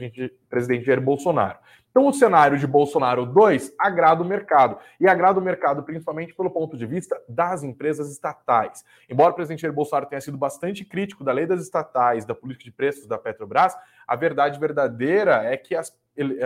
presidente 0.50 0.86
Jair 0.86 1.02
Bolsonaro. 1.02 1.60
Então, 1.92 2.08
o 2.08 2.14
cenário 2.14 2.58
de 2.58 2.66
Bolsonaro 2.66 3.26
2 3.26 3.76
agrada 3.78 4.24
o 4.24 4.26
mercado. 4.26 4.78
E 5.00 5.08
agrada 5.08 5.40
o 5.40 5.44
mercado 5.44 5.84
principalmente 5.84 6.34
pelo 6.34 6.50
ponto 6.50 6.78
de 6.78 6.86
vista 6.86 7.22
das 7.28 7.64
empresas 7.64 8.10
estatais. 8.10 8.84
Embora 9.10 9.32
o 9.32 9.36
presidente 9.36 9.62
Jair 9.62 9.74
Bolsonaro 9.74 10.08
tenha 10.08 10.22
sido 10.22 10.38
bastante 10.38 10.86
crítico 10.86 11.24
da 11.24 11.34
lei 11.34 11.46
das 11.46 11.62
estatais, 11.62 12.26
da 12.26 12.34
política 12.34 12.64
de 12.64 12.72
preços 12.72 13.06
da 13.06 13.18
Petrobras, 13.18 13.76
a 14.08 14.16
verdade 14.16 14.58
verdadeira 14.58 15.44
é 15.44 15.58
que 15.58 15.76
as, 15.76 15.94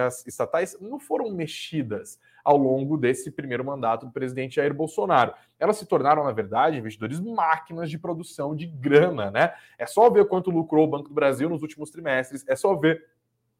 as 0.03 0.25
estatais 0.25 0.75
não 0.81 0.99
foram 0.99 1.31
mexidas 1.31 2.19
ao 2.43 2.57
longo 2.57 2.95
desse 2.95 3.31
primeiro 3.31 3.65
mandato 3.65 4.05
do 4.05 4.11
presidente 4.11 4.57
Jair 4.57 4.73
Bolsonaro. 4.73 5.33
Elas 5.59 5.77
se 5.77 5.85
tornaram, 5.87 6.23
na 6.23 6.31
verdade, 6.31 6.77
investidores 6.77 7.19
máquinas 7.19 7.89
de 7.89 7.97
produção 7.97 8.55
de 8.55 8.67
grana, 8.67 9.31
né? 9.31 9.53
É 9.79 9.87
só 9.87 10.09
ver 10.11 10.27
quanto 10.27 10.51
lucrou 10.51 10.85
o 10.85 10.89
Banco 10.89 11.09
do 11.09 11.15
Brasil 11.15 11.49
nos 11.49 11.63
últimos 11.63 11.89
trimestres, 11.89 12.45
é 12.47 12.55
só 12.55 12.75
ver 12.75 13.03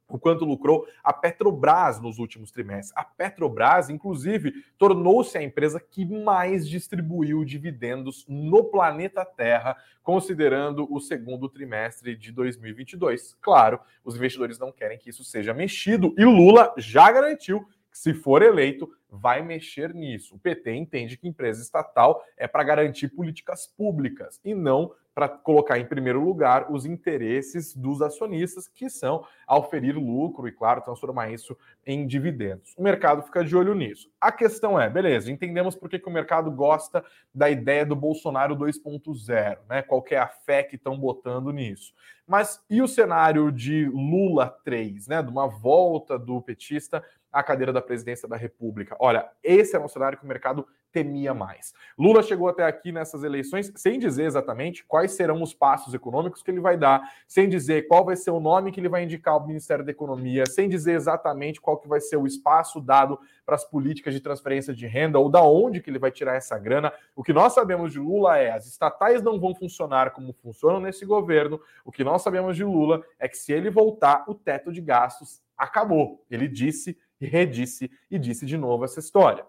o 0.08 0.20
quanto 0.20 0.46
lucrou 0.46 0.88
a 1.04 1.12
Petrobras 1.12 2.00
nos 2.00 2.20
últimos 2.20 2.52
trimestres. 2.52 2.94
A 2.96 3.04
Petrobras, 3.04 3.90
inclusive, 3.90 4.54
tornou-se 4.78 5.38
a 5.38 5.44
empresa 5.44 5.80
que 5.80 6.06
mais 6.06 6.68
distribuiu 6.68 7.44
dividendos 7.44 8.26
no 8.28 8.64
planeta 8.66 9.26
Terra, 9.26 9.76
considerando 10.04 10.88
o 10.94 11.00
segundo 11.00 11.50
trimestre 11.50 12.16
de 12.16 12.32
2022. 12.32 13.36
Claro, 13.42 13.80
os 14.04 14.16
investidores 14.16 14.60
não 14.60 14.72
querem 14.72 14.98
que 14.98 15.10
isso 15.10 15.24
seja 15.24 15.54
mexido 15.54 16.14
e 16.18 16.24
Lula 16.24 16.74
já 16.78 17.12
garantiu 17.12 17.66
que, 17.92 17.98
se 17.98 18.14
for 18.14 18.42
eleito, 18.42 18.92
vai 19.10 19.42
mexer 19.42 19.94
nisso. 19.94 20.36
O 20.36 20.40
PT 20.40 20.74
entende 20.74 21.18
que 21.18 21.28
empresa 21.28 21.62
estatal 21.62 22.24
é 22.38 22.48
para 22.48 22.64
garantir 22.64 23.10
políticas 23.10 23.68
públicas 23.68 24.40
e 24.44 24.54
não 24.54 24.92
para 25.16 25.30
colocar 25.30 25.80
em 25.80 25.86
primeiro 25.86 26.22
lugar 26.22 26.70
os 26.70 26.86
interesses 26.86 27.74
dos 27.74 28.02
acionistas, 28.02 28.68
que 28.68 28.90
são 28.90 29.26
auferir 29.48 29.96
lucro 29.96 30.46
e, 30.46 30.52
claro, 30.52 30.82
transformar 30.82 31.32
isso 31.32 31.58
em 31.86 32.06
dividendos. 32.06 32.74
O 32.78 32.84
mercado 32.84 33.24
fica 33.24 33.42
de 33.42 33.56
olho 33.56 33.74
nisso. 33.74 34.12
A 34.20 34.30
questão 34.30 34.78
é, 34.78 34.90
beleza, 34.90 35.32
entendemos 35.32 35.74
por 35.74 35.90
que, 35.90 36.00
que 36.00 36.10
o 36.10 36.12
mercado 36.12 36.52
gosta 36.52 37.04
da 37.34 37.50
ideia 37.50 37.86
do 37.86 37.96
Bolsonaro 37.96 38.58
2.0, 38.58 39.60
né? 39.70 39.82
Qual 39.82 40.04
é 40.12 40.18
a 40.18 40.28
fé 40.28 40.64
que 40.64 40.76
estão 40.76 41.00
botando 41.00 41.50
nisso. 41.54 41.94
Mas 42.28 42.62
e 42.70 42.82
o 42.82 42.88
cenário 42.88 43.54
de 43.54 43.86
Lula 43.86 44.50
3, 44.66 45.08
né? 45.08 45.24
De 45.24 45.30
uma 45.30 45.48
volta 45.48 46.20
do 46.20 46.42
petista 46.42 47.02
à 47.32 47.42
cadeira 47.42 47.72
da 47.72 47.82
presidência 47.82 48.28
da 48.28 48.36
República. 48.36 48.95
Olha, 49.00 49.30
esse 49.44 49.76
é 49.76 49.80
um 49.80 49.88
cenário 49.88 50.18
que 50.18 50.24
o 50.24 50.28
mercado 50.28 50.66
temia 50.96 51.34
mais. 51.34 51.74
Lula 52.00 52.24
chegou 52.24 52.48
até 52.48 52.64
aqui 52.64 52.90
nessas 52.90 53.22
eleições 53.22 53.70
sem 53.76 54.00
dizer 54.00 54.24
exatamente 54.24 54.86
quais 54.86 55.12
serão 55.12 55.44
os 55.44 55.54
passos 55.54 55.94
econômicos 55.94 56.42
que 56.42 56.50
ele 56.50 56.62
vai 56.62 56.78
dar, 56.78 57.02
sem 57.28 57.50
dizer 57.50 57.86
qual 57.90 58.06
vai 58.06 58.16
ser 58.16 58.32
o 58.32 58.40
nome 58.40 58.72
que 58.72 58.80
ele 58.80 58.88
vai 58.88 59.04
indicar 59.04 59.34
ao 59.34 59.46
Ministério 59.46 59.84
da 59.84 59.92
Economia, 59.92 60.46
sem 60.46 60.70
dizer 60.70 60.94
exatamente 60.94 61.60
qual 61.60 61.78
que 61.78 61.90
vai 61.90 62.00
ser 62.00 62.16
o 62.16 62.26
espaço 62.26 62.80
dado 62.80 63.20
para 63.46 63.56
as 63.56 63.66
políticas 63.66 64.14
de 64.14 64.22
transferência 64.22 64.74
de 64.74 64.88
renda 64.88 65.20
ou 65.20 65.30
da 65.30 65.44
onde 65.44 65.82
que 65.82 65.90
ele 65.90 66.00
vai 66.00 66.12
tirar 66.12 66.36
essa 66.36 66.58
grana. 66.58 66.94
O 67.14 67.24
que 67.24 67.34
nós 67.34 67.54
sabemos 67.54 67.92
de 67.92 68.00
Lula 68.00 68.38
é 68.38 68.52
as 68.52 68.66
estatais 68.66 69.22
não 69.22 69.38
vão 69.38 69.54
funcionar 69.54 70.12
como 70.12 70.32
funcionam 70.32 70.80
nesse 70.80 71.06
governo. 71.06 71.60
O 71.84 71.92
que 71.92 72.06
nós 72.06 72.22
sabemos 72.22 72.56
de 72.56 72.64
Lula 72.64 73.04
é 73.20 73.28
que 73.28 73.38
se 73.38 73.52
ele 73.52 73.70
voltar, 73.70 74.24
o 74.30 74.34
teto 74.34 74.72
de 74.72 74.80
gastos 74.80 75.44
acabou. 75.58 76.24
Ele 76.30 76.48
disse 76.48 76.98
redisse 77.26 77.92
e 78.10 78.18
disse 78.18 78.46
de 78.46 78.58
novo 78.58 78.86
essa 78.86 79.00
história. 79.00 79.46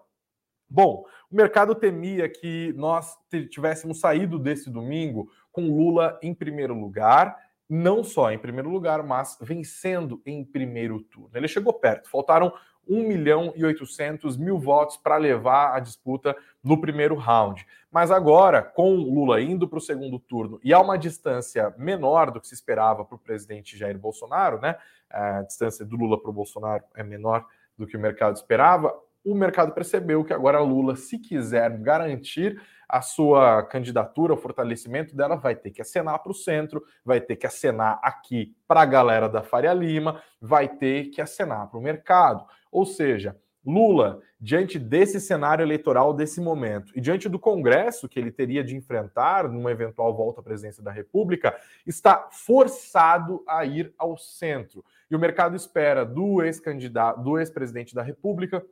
Bom, 0.69 1.05
o 1.31 1.35
mercado 1.35 1.73
temia 1.73 2.27
que 2.27 2.73
nós 2.73 3.17
tivéssemos 3.49 4.01
saído 4.01 4.37
desse 4.37 4.69
domingo 4.69 5.29
com 5.51 5.69
Lula 5.69 6.19
em 6.21 6.33
primeiro 6.33 6.73
lugar, 6.73 7.37
não 7.69 8.03
só 8.03 8.31
em 8.31 8.37
primeiro 8.37 8.69
lugar, 8.69 9.01
mas 9.01 9.37
vencendo 9.41 10.21
em 10.25 10.43
primeiro 10.43 11.01
turno. 11.01 11.31
Ele 11.33 11.47
chegou 11.47 11.73
perto, 11.73 12.09
faltaram 12.09 12.51
1 12.87 13.07
milhão 13.07 13.53
e 13.55 13.65
800 13.65 14.37
mil 14.37 14.57
votos 14.57 14.97
para 14.97 15.17
levar 15.17 15.75
a 15.75 15.79
disputa 15.79 16.35
no 16.63 16.79
primeiro 16.79 17.15
round. 17.15 17.65
Mas 17.91 18.11
agora, 18.11 18.61
com 18.61 18.93
Lula 18.95 19.41
indo 19.41 19.67
para 19.67 19.77
o 19.77 19.81
segundo 19.81 20.19
turno 20.19 20.59
e 20.63 20.73
a 20.73 20.79
uma 20.79 20.97
distância 20.97 21.73
menor 21.77 22.31
do 22.31 22.39
que 22.39 22.47
se 22.47 22.53
esperava 22.53 23.03
para 23.03 23.15
o 23.15 23.19
presidente 23.19 23.77
Jair 23.77 23.97
Bolsonaro, 23.97 24.59
né? 24.59 24.77
A 25.09 25.41
distância 25.41 25.85
do 25.85 25.95
Lula 25.95 26.21
para 26.21 26.29
o 26.29 26.33
Bolsonaro 26.33 26.83
é 26.95 27.03
menor 27.03 27.45
do 27.77 27.85
que 27.85 27.97
o 27.97 27.99
mercado 27.99 28.35
esperava, 28.35 28.93
o 29.23 29.35
mercado 29.35 29.73
percebeu 29.73 30.23
que 30.23 30.33
agora 30.33 30.59
Lula, 30.59 30.95
se 30.95 31.19
quiser 31.19 31.77
garantir 31.79 32.61
a 32.87 33.01
sua 33.01 33.63
candidatura, 33.63 34.33
o 34.33 34.37
fortalecimento 34.37 35.15
dela, 35.15 35.35
vai 35.35 35.55
ter 35.55 35.71
que 35.71 35.81
acenar 35.81 36.19
para 36.19 36.31
o 36.31 36.35
centro, 36.35 36.81
vai 37.03 37.19
ter 37.19 37.35
que 37.35 37.45
acenar 37.45 37.99
aqui 38.01 38.55
para 38.65 38.81
a 38.81 38.85
galera 38.85 39.27
da 39.27 39.43
Faria 39.43 39.73
Lima, 39.73 40.21
vai 40.41 40.69
ter 40.69 41.09
que 41.09 41.21
acenar 41.21 41.67
para 41.67 41.77
o 41.77 41.83
mercado. 41.83 42.45
Ou 42.71 42.85
seja, 42.85 43.35
Lula, 43.65 44.21
diante 44.39 44.79
desse 44.79 45.19
cenário 45.19 45.61
eleitoral 45.61 46.13
desse 46.13 46.39
momento 46.39 46.93
e 46.95 47.01
diante 47.01 47.27
do 47.27 47.37
Congresso 47.37 48.07
que 48.07 48.17
ele 48.17 48.31
teria 48.31 48.63
de 48.63 48.77
enfrentar 48.77 49.49
numa 49.49 49.71
eventual 49.71 50.15
volta 50.15 50.39
à 50.39 50.43
presidência 50.43 50.81
da 50.81 50.91
República, 50.91 51.53
está 51.85 52.29
forçado 52.31 53.43
a 53.45 53.65
ir 53.65 53.93
ao 53.97 54.17
centro. 54.17 54.85
E 55.09 55.15
o 55.15 55.19
mercado 55.19 55.55
espera 55.55 56.05
do 56.05 56.41
ex-candidato, 56.43 57.21
do 57.21 57.39
ex-presidente 57.39 57.95
da 57.95 58.01
República, 58.01 58.65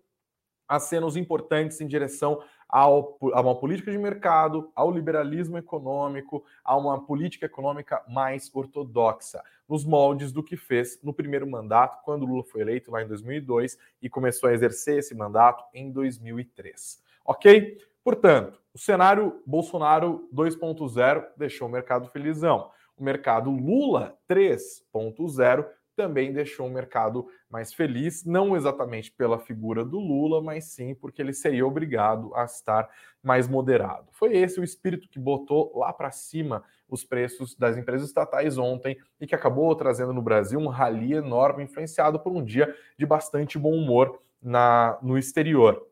acenos 0.68 1.16
importantes 1.16 1.80
em 1.80 1.88
direção 1.88 2.42
ao, 2.68 3.18
a 3.34 3.42
uma 3.42 3.56
política 3.56 3.92
de 3.92 3.98
mercado, 3.98 4.72
ao 4.76 4.92
liberalismo 4.92 5.58
econômico, 5.58 6.44
a 6.64 6.76
uma 6.76 7.06
política 7.06 7.46
econômica 7.46 8.04
mais 8.08 8.50
ortodoxa, 8.54 9.42
nos 9.70 9.86
moldes 9.86 10.32
do 10.32 10.44
que 10.44 10.58
fez 10.58 11.00
no 11.02 11.14
primeiro 11.14 11.48
mandato, 11.48 12.04
quando 12.04 12.26
Lula 12.26 12.44
foi 12.44 12.62
eleito 12.62 12.92
lá 12.92 13.02
em 13.02 13.08
2002 13.08 13.78
e 14.02 14.10
começou 14.10 14.50
a 14.50 14.54
exercer 14.54 15.00
esse 15.00 15.16
mandato 15.16 15.64
em 15.74 15.92
2003. 15.92 17.02
Ok? 17.24 17.78
Portanto, 18.04 18.60
o 18.74 18.78
cenário 18.78 19.42
Bolsonaro 19.46 20.28
2.0 20.34 21.26
deixou 21.38 21.68
o 21.68 21.72
mercado 21.72 22.10
felizão. 22.10 22.70
O 22.98 23.04
mercado 23.04 23.50
Lula 23.50 24.18
3.0 24.30 25.66
também 25.96 26.34
deixou 26.34 26.68
o 26.68 26.72
mercado 26.72 27.28
mais 27.50 27.74
feliz, 27.74 28.26
não 28.26 28.56
exatamente 28.56 29.12
pela 29.12 29.40
figura 29.40 29.86
do 29.86 30.00
Lula, 30.00 30.42
mas 30.42 30.66
sim 30.66 30.94
porque 30.94 31.22
ele 31.22 31.34
seria 31.34 31.66
obrigado 31.66 32.34
a 32.36 32.46
estar 32.46 32.90
mais 33.24 33.48
moderado. 33.48 34.08
Foi 34.12 34.36
esse 34.36 34.60
o 34.60 34.64
espírito 34.64 35.10
que 35.10 35.20
botou 35.20 35.72
lá 35.78 35.92
para 35.94 36.12
cima 36.12 36.64
os 36.88 37.04
preços 37.04 37.56
das 37.56 37.78
empresas 37.78 38.08
estatais 38.08 38.58
ontem 38.58 38.98
e 39.20 39.26
que 39.26 39.36
acabou 39.36 39.76
trazendo 39.76 40.14
no 40.14 40.22
Brasil 40.22 40.60
um 40.60 40.68
rally 40.68 41.14
enorme, 41.14 41.64
influenciado 41.64 42.20
por 42.20 42.32
um 42.32 42.44
dia 42.44 42.76
de 42.98 43.06
bastante 43.06 43.58
bom 43.58 43.74
humor 43.74 44.20
na, 44.42 45.00
no 45.02 45.18
exterior. 45.18 45.86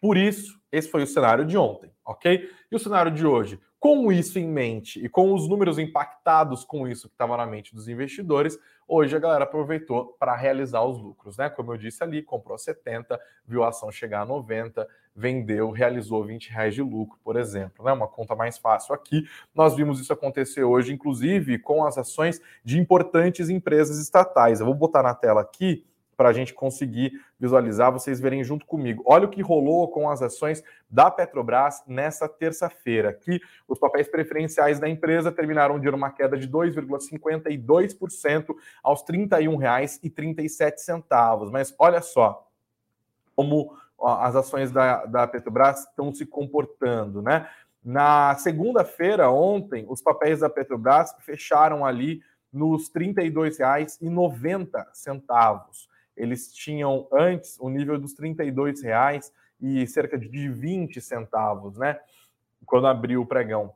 Por 0.00 0.16
isso, 0.16 0.60
esse 0.70 0.88
foi 0.88 1.02
o 1.02 1.06
cenário 1.06 1.44
de 1.44 1.56
ontem, 1.56 1.90
ok? 2.04 2.48
E 2.70 2.76
o 2.76 2.78
cenário 2.78 3.10
de 3.10 3.26
hoje? 3.26 3.60
Com 3.78 4.10
isso 4.12 4.38
em 4.38 4.46
mente 4.46 5.04
e 5.04 5.08
com 5.08 5.32
os 5.32 5.48
números 5.48 5.78
impactados 5.78 6.64
com 6.64 6.86
isso 6.86 7.08
que 7.08 7.14
estava 7.14 7.36
na 7.36 7.46
mente 7.46 7.74
dos 7.74 7.88
investidores, 7.88 8.58
hoje 8.88 9.14
a 9.14 9.18
galera 9.18 9.44
aproveitou 9.44 10.16
para 10.18 10.34
realizar 10.34 10.82
os 10.82 10.98
lucros, 10.98 11.36
né? 11.36 11.50
Como 11.50 11.72
eu 11.72 11.76
disse 11.76 12.02
ali, 12.02 12.22
comprou 12.22 12.56
70, 12.56 13.20
viu 13.46 13.62
a 13.62 13.68
ação 13.68 13.92
chegar 13.92 14.22
a 14.22 14.26
90, 14.26 14.88
vendeu, 15.14 15.70
realizou 15.70 16.24
20 16.24 16.50
reais 16.50 16.74
de 16.74 16.82
lucro, 16.82 17.18
por 17.22 17.36
exemplo, 17.36 17.84
né? 17.84 17.92
Uma 17.92 18.08
conta 18.08 18.34
mais 18.34 18.56
fácil 18.56 18.94
aqui. 18.94 19.28
Nós 19.54 19.76
vimos 19.76 20.00
isso 20.00 20.12
acontecer 20.12 20.64
hoje, 20.64 20.92
inclusive 20.92 21.58
com 21.58 21.84
as 21.84 21.98
ações 21.98 22.40
de 22.64 22.78
importantes 22.78 23.50
empresas 23.50 23.98
estatais. 23.98 24.60
Eu 24.60 24.66
vou 24.66 24.74
botar 24.74 25.02
na 25.02 25.14
tela 25.14 25.42
aqui 25.42 25.84
para 26.18 26.28
a 26.30 26.32
gente 26.32 26.52
conseguir 26.52 27.12
visualizar, 27.38 27.92
vocês 27.92 28.18
verem 28.18 28.42
junto 28.42 28.66
comigo. 28.66 29.04
Olha 29.06 29.26
o 29.26 29.30
que 29.30 29.40
rolou 29.40 29.86
com 29.88 30.10
as 30.10 30.20
ações 30.20 30.64
da 30.90 31.12
Petrobras 31.12 31.84
nessa 31.86 32.28
terça-feira. 32.28 33.10
Aqui, 33.10 33.40
os 33.68 33.78
papéis 33.78 34.08
preferenciais 34.08 34.80
da 34.80 34.88
empresa 34.88 35.30
terminaram 35.30 35.76
o 35.76 35.80
dia 35.80 35.92
numa 35.92 36.10
queda 36.10 36.36
de 36.36 36.48
2,52% 36.48 38.52
aos 38.82 39.02
R$ 39.02 39.28
31,37. 39.28 41.52
Mas 41.52 41.72
olha 41.78 42.02
só 42.02 42.48
como 43.36 43.78
as 44.02 44.34
ações 44.34 44.72
da, 44.72 45.06
da 45.06 45.24
Petrobras 45.28 45.84
estão 45.84 46.12
se 46.12 46.26
comportando, 46.26 47.22
né? 47.22 47.48
Na 47.84 48.34
segunda-feira, 48.34 49.30
ontem, 49.30 49.86
os 49.88 50.02
papéis 50.02 50.40
da 50.40 50.50
Petrobras 50.50 51.14
fecharam 51.20 51.86
ali 51.86 52.20
nos 52.52 52.90
R$ 52.92 53.14
32,90 53.14 55.87
eles 56.18 56.52
tinham 56.52 57.08
antes 57.12 57.58
o 57.60 57.68
nível 57.68 57.98
dos 57.98 58.18
R$ 58.18 58.34
reais 58.82 59.32
e 59.60 59.86
cerca 59.86 60.18
de 60.18 60.48
20 60.48 61.00
centavos, 61.00 61.76
né? 61.76 61.98
Quando 62.66 62.86
abriu 62.86 63.22
o 63.22 63.26
pregão 63.26 63.72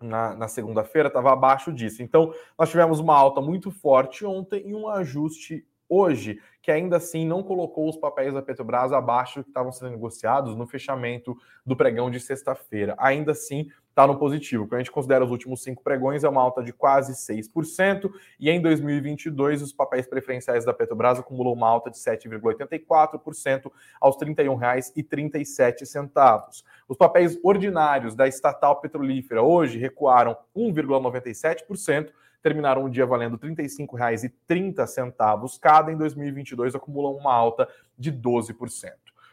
na, 0.00 0.34
na 0.34 0.48
segunda-feira, 0.48 1.08
estava 1.08 1.32
abaixo 1.32 1.72
disso. 1.72 2.02
Então, 2.02 2.34
nós 2.58 2.70
tivemos 2.70 3.00
uma 3.00 3.16
alta 3.16 3.40
muito 3.40 3.70
forte 3.70 4.24
ontem 4.24 4.68
e 4.68 4.74
um 4.74 4.88
ajuste 4.88 5.66
hoje, 5.88 6.40
que 6.62 6.70
ainda 6.70 6.96
assim 6.96 7.26
não 7.26 7.42
colocou 7.42 7.88
os 7.88 7.96
papéis 7.96 8.34
da 8.34 8.42
Petrobras 8.42 8.92
abaixo 8.92 9.42
que 9.42 9.50
estavam 9.50 9.72
sendo 9.72 9.90
negociados 9.90 10.56
no 10.56 10.66
fechamento 10.66 11.36
do 11.64 11.76
pregão 11.76 12.10
de 12.10 12.18
sexta-feira. 12.18 12.94
Ainda 12.98 13.32
assim, 13.32 13.68
está 13.96 14.06
no 14.06 14.18
positivo. 14.18 14.66
Quando 14.66 14.74
a 14.74 14.78
gente 14.80 14.92
considera 14.92 15.24
os 15.24 15.30
últimos 15.30 15.62
cinco 15.62 15.82
pregões, 15.82 16.22
é 16.22 16.28
uma 16.28 16.42
alta 16.42 16.62
de 16.62 16.70
quase 16.70 17.14
6%, 17.14 18.10
e 18.38 18.50
em 18.50 18.60
2022 18.60 19.62
os 19.62 19.72
papéis 19.72 20.06
preferenciais 20.06 20.66
da 20.66 20.74
Petrobras 20.74 21.18
acumulam 21.18 21.54
uma 21.54 21.66
alta 21.66 21.90
de 21.90 21.96
7,84% 21.96 23.72
aos 23.98 24.20
R$ 24.20 24.34
31,37. 24.34 26.62
Os 26.86 26.98
papéis 26.98 27.38
ordinários 27.42 28.14
da 28.14 28.28
estatal 28.28 28.82
petrolífera 28.82 29.42
hoje 29.42 29.78
recuaram 29.78 30.36
1,97%, 30.54 32.10
terminaram 32.46 32.84
o 32.84 32.88
dia 32.88 33.04
valendo 33.04 33.36
R$ 33.42 33.56
35,30 33.56 35.58
cada, 35.60 35.90
em 35.90 35.96
2022 35.96 36.76
acumulam 36.76 37.16
uma 37.16 37.34
alta 37.34 37.68
de 37.98 38.12
12%. 38.12 38.92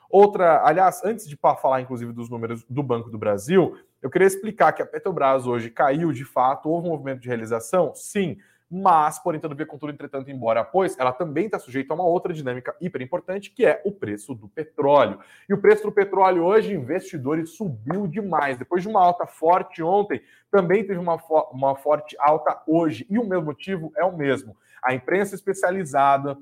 Outra, 0.10 0.66
aliás, 0.66 1.04
antes 1.06 1.30
de 1.30 1.38
falar 1.38 1.82
inclusive 1.82 2.12
dos 2.12 2.28
números 2.28 2.66
do 2.68 2.82
Banco 2.82 3.12
do 3.12 3.18
Brasil, 3.20 3.78
eu 4.02 4.10
queria 4.10 4.26
explicar 4.26 4.74
que 4.74 4.82
a 4.82 4.86
Petrobras 4.86 5.46
hoje 5.46 5.70
caiu 5.70 6.12
de 6.12 6.26
fato, 6.26 6.68
houve 6.68 6.88
um 6.88 6.92
movimento 6.92 7.20
de 7.20 7.28
realização? 7.28 7.94
Sim, 7.94 8.38
mas, 8.76 9.20
porém, 9.20 9.40
todavia, 9.40 9.68
contudo, 9.68 9.92
entretanto, 9.92 10.32
embora 10.32 10.64
pois, 10.64 10.98
ela 10.98 11.14
também 11.14 11.46
está 11.46 11.60
sujeita 11.60 11.94
a 11.94 11.96
uma 11.96 12.06
outra 12.06 12.34
dinâmica 12.34 12.76
hiper 12.82 13.04
importante, 13.04 13.52
que 13.52 13.64
é 13.64 13.80
o 13.86 13.92
preço 13.92 14.34
do 14.34 14.48
petróleo. 14.48 15.20
E 15.48 15.54
o 15.54 15.62
preço 15.62 15.84
do 15.84 15.92
petróleo 15.92 16.44
hoje, 16.44 16.74
investidores, 16.74 17.52
subiu 17.52 18.08
demais. 18.08 18.58
Depois 18.58 18.82
de 18.82 18.90
uma 18.90 19.00
alta 19.00 19.28
forte 19.28 19.84
ontem, 19.84 20.24
também 20.50 20.84
teve 20.84 20.98
uma, 21.00 21.22
uma 21.52 21.76
forte 21.76 22.16
alta 22.20 22.64
hoje. 22.66 23.06
E 23.12 23.20
o 23.20 23.24
mesmo 23.24 23.46
motivo 23.46 23.94
é 23.96 24.04
o 24.04 24.18
mesmo. 24.18 24.58
A 24.82 24.92
imprensa 24.96 25.36
especializada 25.36 26.36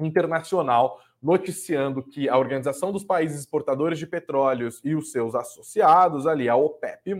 internacional 0.00 0.98
noticiando 1.22 2.02
que 2.02 2.28
a 2.28 2.38
Organização 2.38 2.92
dos 2.92 3.04
Países 3.04 3.40
Exportadores 3.40 3.98
de 3.98 4.06
Petróleos 4.06 4.80
e 4.84 4.94
os 4.94 5.10
seus 5.10 5.34
associados 5.34 6.26
ali, 6.26 6.48
a 6.48 6.54
OPEP+, 6.54 7.14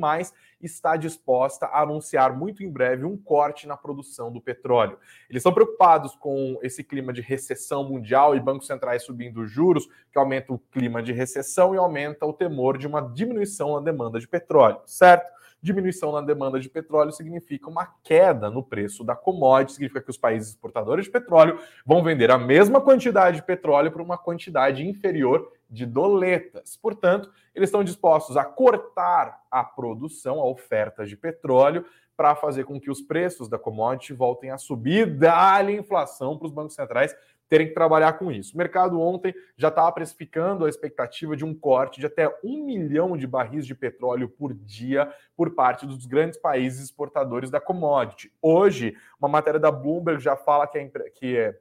está 0.60 0.96
disposta 0.96 1.66
a 1.66 1.82
anunciar 1.82 2.36
muito 2.36 2.62
em 2.62 2.70
breve 2.70 3.04
um 3.04 3.16
corte 3.16 3.66
na 3.66 3.76
produção 3.76 4.32
do 4.32 4.40
petróleo. 4.40 4.98
Eles 5.28 5.40
estão 5.40 5.52
preocupados 5.52 6.14
com 6.16 6.58
esse 6.62 6.82
clima 6.82 7.12
de 7.12 7.20
recessão 7.20 7.84
mundial 7.84 8.36
e 8.36 8.40
bancos 8.40 8.66
centrais 8.66 9.04
subindo 9.04 9.46
juros, 9.46 9.88
que 10.10 10.18
aumenta 10.18 10.52
o 10.52 10.58
clima 10.58 11.02
de 11.02 11.12
recessão 11.12 11.74
e 11.74 11.78
aumenta 11.78 12.26
o 12.26 12.32
temor 12.32 12.78
de 12.78 12.86
uma 12.86 13.00
diminuição 13.00 13.74
na 13.74 13.80
demanda 13.80 14.18
de 14.18 14.28
petróleo, 14.28 14.80
certo? 14.86 15.37
Diminuição 15.60 16.12
na 16.12 16.20
demanda 16.20 16.60
de 16.60 16.68
petróleo 16.68 17.10
significa 17.10 17.68
uma 17.68 17.86
queda 18.04 18.48
no 18.48 18.62
preço 18.62 19.02
da 19.02 19.16
commodity, 19.16 19.72
significa 19.72 20.00
que 20.00 20.10
os 20.10 20.16
países 20.16 20.50
exportadores 20.50 21.06
de 21.06 21.10
petróleo 21.10 21.58
vão 21.84 22.02
vender 22.02 22.30
a 22.30 22.38
mesma 22.38 22.80
quantidade 22.80 23.38
de 23.38 23.42
petróleo 23.42 23.90
por 23.90 24.00
uma 24.00 24.16
quantidade 24.16 24.86
inferior 24.86 25.50
de 25.68 25.84
doletas. 25.84 26.76
Portanto, 26.76 27.30
eles 27.54 27.68
estão 27.68 27.82
dispostos 27.82 28.36
a 28.36 28.44
cortar 28.44 29.42
a 29.50 29.64
produção, 29.64 30.40
a 30.40 30.46
oferta 30.46 31.04
de 31.04 31.16
petróleo, 31.16 31.84
para 32.16 32.34
fazer 32.34 32.64
com 32.64 32.80
que 32.80 32.90
os 32.90 33.00
preços 33.00 33.48
da 33.48 33.58
commodity 33.58 34.12
voltem 34.12 34.50
a 34.50 34.58
subir, 34.58 35.06
dar 35.06 35.68
inflação 35.70 36.36
para 36.36 36.46
os 36.46 36.52
bancos 36.52 36.74
centrais 36.74 37.14
terem 37.48 37.68
que 37.68 37.74
trabalhar 37.74 38.14
com 38.14 38.30
isso. 38.30 38.54
O 38.54 38.58
mercado 38.58 39.00
ontem 39.00 39.34
já 39.56 39.68
estava 39.68 39.90
precificando 39.92 40.64
a 40.64 40.68
expectativa 40.68 41.36
de 41.36 41.44
um 41.44 41.54
corte 41.54 42.00
de 42.00 42.06
até 42.06 42.28
um 42.44 42.64
milhão 42.64 43.16
de 43.16 43.26
barris 43.26 43.66
de 43.66 43.74
petróleo 43.74 44.28
por 44.28 44.52
dia 44.52 45.10
por 45.36 45.54
parte 45.54 45.86
dos 45.86 46.06
grandes 46.06 46.38
países 46.38 46.84
exportadores 46.84 47.50
da 47.50 47.60
commodity. 47.60 48.32
Hoje, 48.42 48.96
uma 49.18 49.28
matéria 49.28 49.58
da 49.58 49.70
Bloomberg 49.70 50.22
já 50.22 50.36
fala 50.36 50.66
que, 50.66 50.78
é, 50.78 50.88
que 51.14 51.36
é 51.36 51.58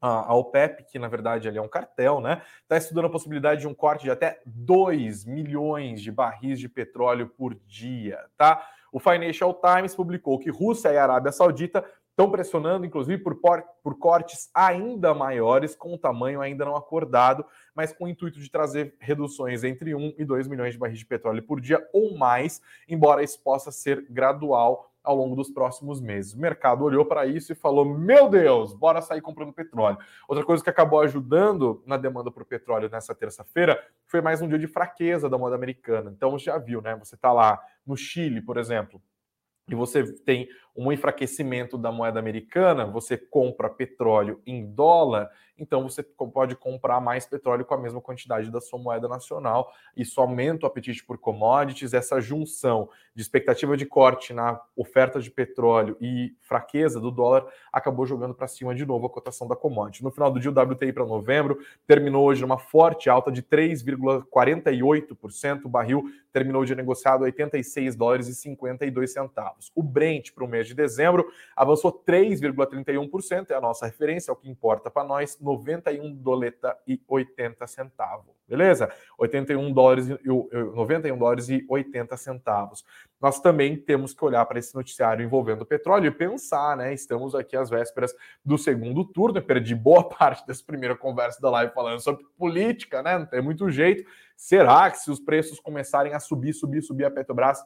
a 0.00 0.34
OPEP, 0.34 0.84
que 0.84 0.98
na 0.98 1.08
verdade 1.08 1.46
ali 1.46 1.58
é 1.58 1.62
um 1.62 1.68
cartel, 1.68 2.20
né? 2.20 2.40
Está 2.62 2.78
estudando 2.78 3.04
a 3.04 3.10
possibilidade 3.10 3.60
de 3.60 3.68
um 3.68 3.74
corte 3.74 4.04
de 4.04 4.10
até 4.10 4.40
2 4.46 5.26
milhões 5.26 6.00
de 6.00 6.10
barris 6.10 6.58
de 6.58 6.68
petróleo 6.70 7.28
por 7.28 7.54
dia, 7.66 8.18
tá? 8.36 8.66
O 8.92 8.98
Financial 8.98 9.54
Times 9.54 9.94
publicou 9.94 10.38
que 10.38 10.50
Rússia 10.50 10.88
e 10.88 10.96
Arábia 10.96 11.30
Saudita 11.30 11.84
estão 12.20 12.30
pressionando, 12.30 12.84
inclusive, 12.84 13.22
por, 13.22 13.40
por 13.82 13.98
cortes 13.98 14.50
ainda 14.52 15.14
maiores, 15.14 15.74
com 15.74 15.94
o 15.94 15.98
tamanho 15.98 16.42
ainda 16.42 16.66
não 16.66 16.76
acordado, 16.76 17.46
mas 17.74 17.94
com 17.94 18.04
o 18.04 18.08
intuito 18.08 18.38
de 18.38 18.50
trazer 18.50 18.94
reduções 19.00 19.64
entre 19.64 19.94
1 19.94 20.16
e 20.18 20.24
2 20.24 20.46
milhões 20.46 20.74
de 20.74 20.78
barris 20.78 20.98
de 20.98 21.06
petróleo 21.06 21.42
por 21.42 21.62
dia 21.62 21.82
ou 21.94 22.18
mais, 22.18 22.60
embora 22.86 23.22
isso 23.22 23.42
possa 23.42 23.72
ser 23.72 24.06
gradual 24.10 24.92
ao 25.02 25.16
longo 25.16 25.34
dos 25.34 25.50
próximos 25.50 25.98
meses. 25.98 26.34
O 26.34 26.38
mercado 26.38 26.84
olhou 26.84 27.06
para 27.06 27.24
isso 27.24 27.52
e 27.52 27.54
falou: 27.54 27.86
Meu 27.86 28.28
Deus, 28.28 28.74
bora 28.74 29.00
sair 29.00 29.22
comprando 29.22 29.50
petróleo. 29.50 29.96
Outra 30.28 30.44
coisa 30.44 30.62
que 30.62 30.68
acabou 30.68 31.00
ajudando 31.00 31.82
na 31.86 31.96
demanda 31.96 32.30
por 32.30 32.44
petróleo 32.44 32.90
nessa 32.90 33.14
terça-feira 33.14 33.82
foi 34.06 34.20
mais 34.20 34.42
um 34.42 34.48
dia 34.48 34.58
de 34.58 34.66
fraqueza 34.66 35.26
da 35.26 35.38
moeda 35.38 35.56
americana. 35.56 36.12
Então, 36.14 36.38
já 36.38 36.58
viu, 36.58 36.82
né? 36.82 36.94
Você 36.96 37.14
está 37.14 37.32
lá 37.32 37.58
no 37.86 37.96
Chile, 37.96 38.42
por 38.42 38.58
exemplo, 38.58 39.00
e 39.70 39.74
você 39.74 40.04
tem 40.22 40.48
um 40.76 40.92
enfraquecimento 40.92 41.76
da 41.76 41.92
moeda 41.92 42.18
americana, 42.18 42.86
você 42.86 43.16
compra 43.16 43.68
petróleo 43.68 44.40
em 44.46 44.66
dólar, 44.66 45.30
então 45.60 45.82
você 45.82 46.02
pode 46.02 46.56
comprar 46.56 46.98
mais 47.00 47.26
petróleo 47.26 47.66
com 47.66 47.74
a 47.74 47.78
mesma 47.78 48.00
quantidade 48.00 48.50
da 48.50 48.60
sua 48.60 48.78
moeda 48.78 49.06
nacional. 49.06 49.70
Isso 49.94 50.18
aumenta 50.20 50.64
o 50.64 50.66
apetite 50.66 51.04
por 51.04 51.18
commodities. 51.18 51.92
Essa 51.92 52.18
junção 52.20 52.88
de 53.14 53.20
expectativa 53.20 53.76
de 53.76 53.84
corte 53.84 54.32
na 54.32 54.58
oferta 54.74 55.20
de 55.20 55.30
petróleo 55.30 55.98
e 56.00 56.34
fraqueza 56.40 56.98
do 56.98 57.10
dólar 57.10 57.46
acabou 57.70 58.06
jogando 58.06 58.34
para 58.34 58.48
cima 58.48 58.74
de 58.74 58.86
novo 58.86 59.06
a 59.06 59.10
cotação 59.10 59.46
da 59.46 59.54
commodity. 59.54 60.02
No 60.02 60.10
final 60.10 60.30
do 60.30 60.40
dia, 60.40 60.50
o 60.50 60.58
WTI 60.58 60.94
para 60.94 61.04
novembro 61.04 61.58
terminou 61.86 62.24
hoje 62.24 62.40
numa 62.40 62.58
forte 62.58 63.10
alta 63.10 63.30
de 63.30 63.42
3,48%. 63.42 65.66
O 65.66 65.68
barril 65.68 66.10
terminou 66.32 66.64
de 66.64 66.74
negociado 66.74 67.22
a 67.22 67.24
86 67.24 67.96
dólares 67.96 68.28
e 68.28 68.34
52 68.34 69.12
centavos. 69.12 69.70
O 69.74 69.82
Brent 69.82 70.32
para 70.32 70.44
o 70.44 70.48
mês 70.48 70.59
de 70.66 70.74
dezembro 70.74 71.30
avançou 71.56 71.92
3,31%, 71.92 73.50
é 73.50 73.54
a 73.54 73.60
nossa 73.60 73.86
referência, 73.86 74.30
é 74.30 74.32
o 74.32 74.36
que 74.36 74.48
importa 74.48 74.90
para 74.90 75.04
nós, 75.04 75.38
91 75.40 76.14
doleta 76.14 76.76
e 76.86 77.00
80 77.08 77.66
centavos. 77.66 78.34
Beleza? 78.48 78.92
81 79.16 79.72
dólares 79.72 80.08
e 80.08 80.18
91 80.26 81.16
dólares 81.16 81.48
e 81.48 81.64
80 81.68 82.16
centavos. 82.16 82.84
Nós 83.20 83.38
também 83.38 83.76
temos 83.76 84.12
que 84.12 84.24
olhar 84.24 84.44
para 84.46 84.58
esse 84.58 84.74
noticiário 84.74 85.24
envolvendo 85.24 85.62
o 85.62 85.66
petróleo 85.66 86.06
e 86.06 86.10
pensar, 86.10 86.76
né? 86.76 86.92
Estamos 86.92 87.34
aqui 87.34 87.56
às 87.56 87.70
vésperas 87.70 88.14
do 88.44 88.58
segundo 88.58 89.04
turno. 89.04 89.38
Eu 89.38 89.42
perdi 89.42 89.74
boa 89.74 90.02
parte 90.08 90.44
dessa 90.46 90.64
primeira 90.64 90.96
conversa 90.96 91.40
da 91.40 91.50
live 91.50 91.72
falando 91.72 92.00
sobre 92.00 92.24
política, 92.36 93.02
né? 93.02 93.18
Não 93.18 93.26
tem 93.26 93.42
muito 93.42 93.70
jeito. 93.70 94.04
Será 94.36 94.90
que 94.90 94.98
se 94.98 95.10
os 95.10 95.20
preços 95.20 95.60
começarem 95.60 96.14
a 96.14 96.18
subir, 96.18 96.54
subir, 96.54 96.82
subir 96.82 97.04
a 97.04 97.10
Petrobras 97.10 97.62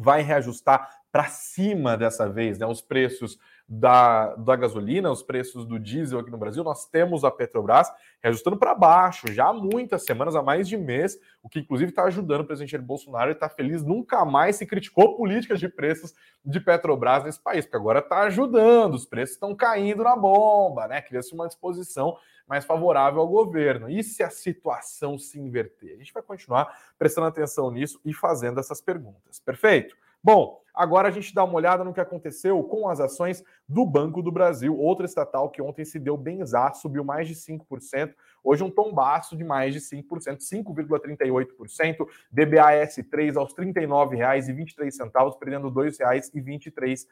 vai 0.00 0.22
reajustar 0.22 0.88
para 1.10 1.24
cima 1.24 1.96
dessa 1.96 2.28
vez, 2.28 2.58
né? 2.58 2.66
Os 2.66 2.80
preços 2.80 3.38
da, 3.68 4.34
da 4.36 4.56
gasolina, 4.56 5.10
os 5.10 5.22
preços 5.22 5.66
do 5.66 5.78
diesel 5.78 6.20
aqui 6.20 6.30
no 6.30 6.38
Brasil, 6.38 6.64
nós 6.64 6.86
temos 6.86 7.22
a 7.22 7.30
Petrobras 7.30 7.92
reajustando 8.22 8.56
para 8.56 8.74
baixo 8.74 9.30
já 9.30 9.48
há 9.48 9.52
muitas 9.52 10.04
semanas, 10.04 10.34
há 10.34 10.42
mais 10.42 10.66
de 10.66 10.76
mês, 10.76 11.18
o 11.42 11.50
que 11.50 11.60
inclusive 11.60 11.90
está 11.90 12.04
ajudando 12.04 12.40
o 12.40 12.44
presidente 12.46 12.70
Jair 12.70 12.82
Bolsonaro 12.82 13.30
e 13.30 13.34
está 13.34 13.48
feliz. 13.48 13.84
Nunca 13.84 14.24
mais 14.24 14.56
se 14.56 14.64
criticou 14.64 15.16
políticas 15.16 15.60
de 15.60 15.68
preços 15.68 16.14
de 16.42 16.58
Petrobras 16.58 17.24
nesse 17.24 17.40
país, 17.40 17.66
porque 17.66 17.76
agora 17.76 17.98
está 17.98 18.22
ajudando, 18.22 18.94
os 18.94 19.04
preços 19.04 19.34
estão 19.34 19.54
caindo 19.54 20.02
na 20.02 20.16
bomba, 20.16 20.88
né? 20.88 21.02
Cria-se 21.02 21.34
uma 21.34 21.46
disposição 21.46 22.16
mais 22.48 22.64
favorável 22.64 23.20
ao 23.20 23.28
governo. 23.28 23.90
E 23.90 24.02
se 24.02 24.22
a 24.22 24.30
situação 24.30 25.18
se 25.18 25.38
inverter? 25.38 25.92
A 25.94 25.98
gente 25.98 26.14
vai 26.14 26.22
continuar 26.22 26.74
prestando 26.98 27.26
atenção 27.26 27.70
nisso 27.70 28.00
e 28.02 28.14
fazendo 28.14 28.58
essas 28.58 28.80
perguntas. 28.80 29.38
Perfeito? 29.38 29.94
Bom, 30.22 30.60
agora 30.74 31.08
a 31.08 31.10
gente 31.10 31.34
dá 31.34 31.44
uma 31.44 31.54
olhada 31.54 31.84
no 31.84 31.94
que 31.94 32.00
aconteceu 32.00 32.62
com 32.64 32.88
as 32.88 33.00
ações 33.00 33.42
do 33.68 33.86
Banco 33.86 34.22
do 34.22 34.32
Brasil, 34.32 34.76
outra 34.76 35.06
estatal 35.06 35.48
que 35.50 35.62
ontem 35.62 35.84
se 35.84 35.98
deu 35.98 36.16
exato, 36.40 36.78
subiu 36.78 37.04
mais 37.04 37.28
de 37.28 37.34
5%, 37.34 38.14
hoje 38.42 38.64
um 38.64 38.70
tombaço 38.70 39.36
de 39.36 39.44
mais 39.44 39.72
de 39.74 39.80
5%, 39.80 40.38
5,38%, 40.38 42.06
DBAS3 42.34 43.36
aos 43.36 43.56
R$ 43.56 43.66
39,23, 43.66 45.38
perdendo 45.38 45.68
R$ 45.68 45.90
2,23, 45.90 47.06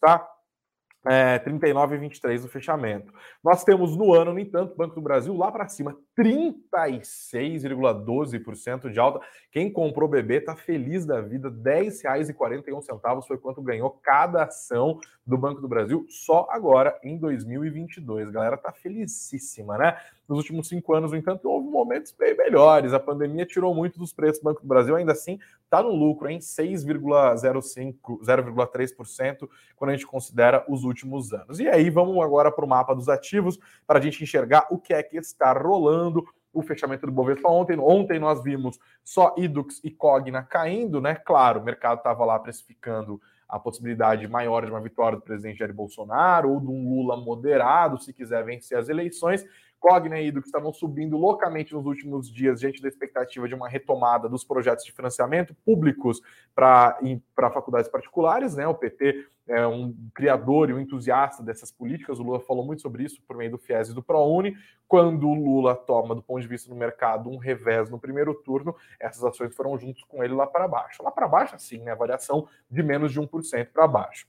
tá? 0.00 0.28
É, 1.04 1.40
39,23 1.40 2.42
no 2.42 2.48
fechamento. 2.48 3.12
Nós 3.42 3.64
temos 3.64 3.96
no 3.96 4.14
ano, 4.14 4.32
no 4.32 4.38
entanto, 4.38 4.76
Banco 4.76 4.94
do 4.94 5.00
Brasil 5.00 5.36
lá 5.36 5.50
para 5.50 5.66
cima, 5.68 5.98
36,12% 6.16 8.88
de 8.90 9.00
alta. 9.00 9.18
Quem 9.50 9.72
comprou 9.72 10.08
BB 10.08 10.36
está 10.36 10.54
feliz 10.54 11.04
da 11.04 11.20
vida, 11.20 11.48
R$ 11.48 11.56
10,41 11.90 13.26
foi 13.26 13.36
quanto 13.36 13.60
ganhou 13.60 13.90
cada 14.02 14.44
ação 14.44 15.00
do 15.26 15.36
Banco 15.36 15.60
do 15.60 15.66
Brasil 15.68 16.06
só 16.08 16.46
agora 16.50 16.96
em 17.02 17.18
2022. 17.18 18.28
A 18.28 18.32
galera 18.32 18.56
tá 18.56 18.70
felicíssima, 18.72 19.76
né? 19.78 19.96
Nos 20.28 20.38
últimos 20.38 20.68
cinco 20.68 20.94
anos, 20.94 21.10
no 21.12 21.16
entanto, 21.16 21.48
houve 21.48 21.68
momentos 21.68 22.12
bem 22.12 22.36
melhores. 22.36 22.92
A 22.92 23.00
pandemia 23.00 23.44
tirou 23.44 23.74
muito 23.74 23.98
dos 23.98 24.12
preços 24.12 24.40
do 24.40 24.44
Banco 24.44 24.62
do 24.62 24.68
Brasil, 24.68 24.94
ainda 24.96 25.12
assim 25.12 25.38
está 25.72 25.82
no 25.82 25.94
lucro 25.94 26.28
em 26.28 26.38
6,05, 26.38 28.20
0,3% 28.20 29.48
quando 29.74 29.90
a 29.90 29.94
gente 29.94 30.06
considera 30.06 30.62
os 30.68 30.84
últimos 30.84 31.32
anos. 31.32 31.58
E 31.60 31.66
aí 31.66 31.88
vamos 31.88 32.22
agora 32.22 32.52
para 32.52 32.64
o 32.64 32.68
mapa 32.68 32.94
dos 32.94 33.08
ativos 33.08 33.58
para 33.86 33.98
a 33.98 34.02
gente 34.02 34.22
enxergar 34.22 34.66
o 34.70 34.78
que 34.78 34.92
é 34.92 35.02
que 35.02 35.16
está 35.16 35.50
rolando 35.54 36.22
o 36.52 36.60
fechamento 36.60 37.06
do 37.06 37.12
Bovespa 37.12 37.48
ontem. 37.48 37.78
Ontem 37.78 38.18
nós 38.18 38.42
vimos 38.42 38.78
só 39.02 39.34
Idux 39.38 39.80
e 39.82 39.90
Cogna 39.90 40.42
caindo, 40.42 41.00
né? 41.00 41.14
Claro, 41.14 41.60
o 41.60 41.64
mercado 41.64 41.98
estava 41.98 42.22
lá 42.26 42.38
precificando 42.38 43.18
a 43.48 43.58
possibilidade 43.58 44.28
maior 44.28 44.66
de 44.66 44.70
uma 44.70 44.80
vitória 44.80 45.16
do 45.16 45.24
presidente 45.24 45.58
Jair 45.58 45.72
Bolsonaro 45.72 46.50
ou 46.50 46.60
de 46.60 46.68
um 46.68 46.88
Lula 46.88 47.16
moderado, 47.16 47.98
se 47.98 48.12
quiser 48.12 48.44
vencer 48.44 48.76
as 48.76 48.90
eleições. 48.90 49.42
Cogna 49.82 50.20
e 50.20 50.28
Ido 50.28 50.40
que 50.40 50.46
estavam 50.46 50.72
subindo 50.72 51.16
loucamente 51.16 51.74
nos 51.74 51.84
últimos 51.84 52.32
dias, 52.32 52.60
diante 52.60 52.80
da 52.80 52.86
expectativa 52.86 53.48
de 53.48 53.54
uma 53.54 53.68
retomada 53.68 54.28
dos 54.28 54.44
projetos 54.44 54.84
de 54.84 54.92
financiamento 54.92 55.56
públicos 55.64 56.22
para 56.54 56.96
faculdades 57.52 57.90
particulares, 57.90 58.54
né? 58.54 58.64
O 58.68 58.76
PT 58.76 59.26
é 59.48 59.66
um 59.66 59.92
criador 60.14 60.70
e 60.70 60.72
um 60.72 60.78
entusiasta 60.78 61.42
dessas 61.42 61.72
políticas. 61.72 62.20
O 62.20 62.22
Lula 62.22 62.38
falou 62.38 62.64
muito 62.64 62.80
sobre 62.80 63.02
isso 63.02 63.20
por 63.26 63.36
meio 63.36 63.50
do 63.50 63.58
FIES 63.58 63.88
e 63.88 63.94
do 63.94 64.00
ProUni. 64.00 64.56
Quando 64.86 65.26
o 65.28 65.34
Lula 65.34 65.74
toma, 65.74 66.14
do 66.14 66.22
ponto 66.22 66.40
de 66.40 66.46
vista 66.46 66.68
do 66.68 66.76
mercado, 66.76 67.28
um 67.28 67.38
revés 67.38 67.90
no 67.90 67.98
primeiro 67.98 68.34
turno, 68.34 68.76
essas 69.00 69.24
ações 69.24 69.52
foram 69.52 69.76
juntos 69.76 70.04
com 70.04 70.22
ele 70.22 70.32
lá 70.32 70.46
para 70.46 70.68
baixo. 70.68 71.02
Lá 71.02 71.10
para 71.10 71.26
baixo, 71.26 71.56
assim, 71.56 71.78
né? 71.78 71.92
Variação 71.96 72.46
de 72.70 72.84
menos 72.84 73.10
de 73.10 73.20
1% 73.20 73.66
para 73.72 73.88
baixo. 73.88 74.28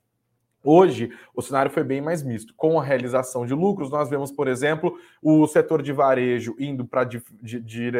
Hoje, 0.63 1.12
o 1.36 1.41
cenário 1.41 1.69
foi 1.69 1.84
bem 1.84 1.99
mais 1.99 2.23
misto. 2.23 2.54
Com 2.56 2.80
a 2.80 2.84
realização 2.84 3.45
de 3.45 3.54
lucros, 3.54 3.91
nós 3.91 4.10
vemos, 4.10 4.32
por 4.32 4.47
exemplo, 4.47 4.97
o 5.21 5.45
setor 5.45 5.82
de 5.82 5.91
varejo 5.91 6.56
indo 6.58 6.86
para 6.86 7.04
di, 7.04 7.21
di, 7.41 7.60
di, 7.60 7.91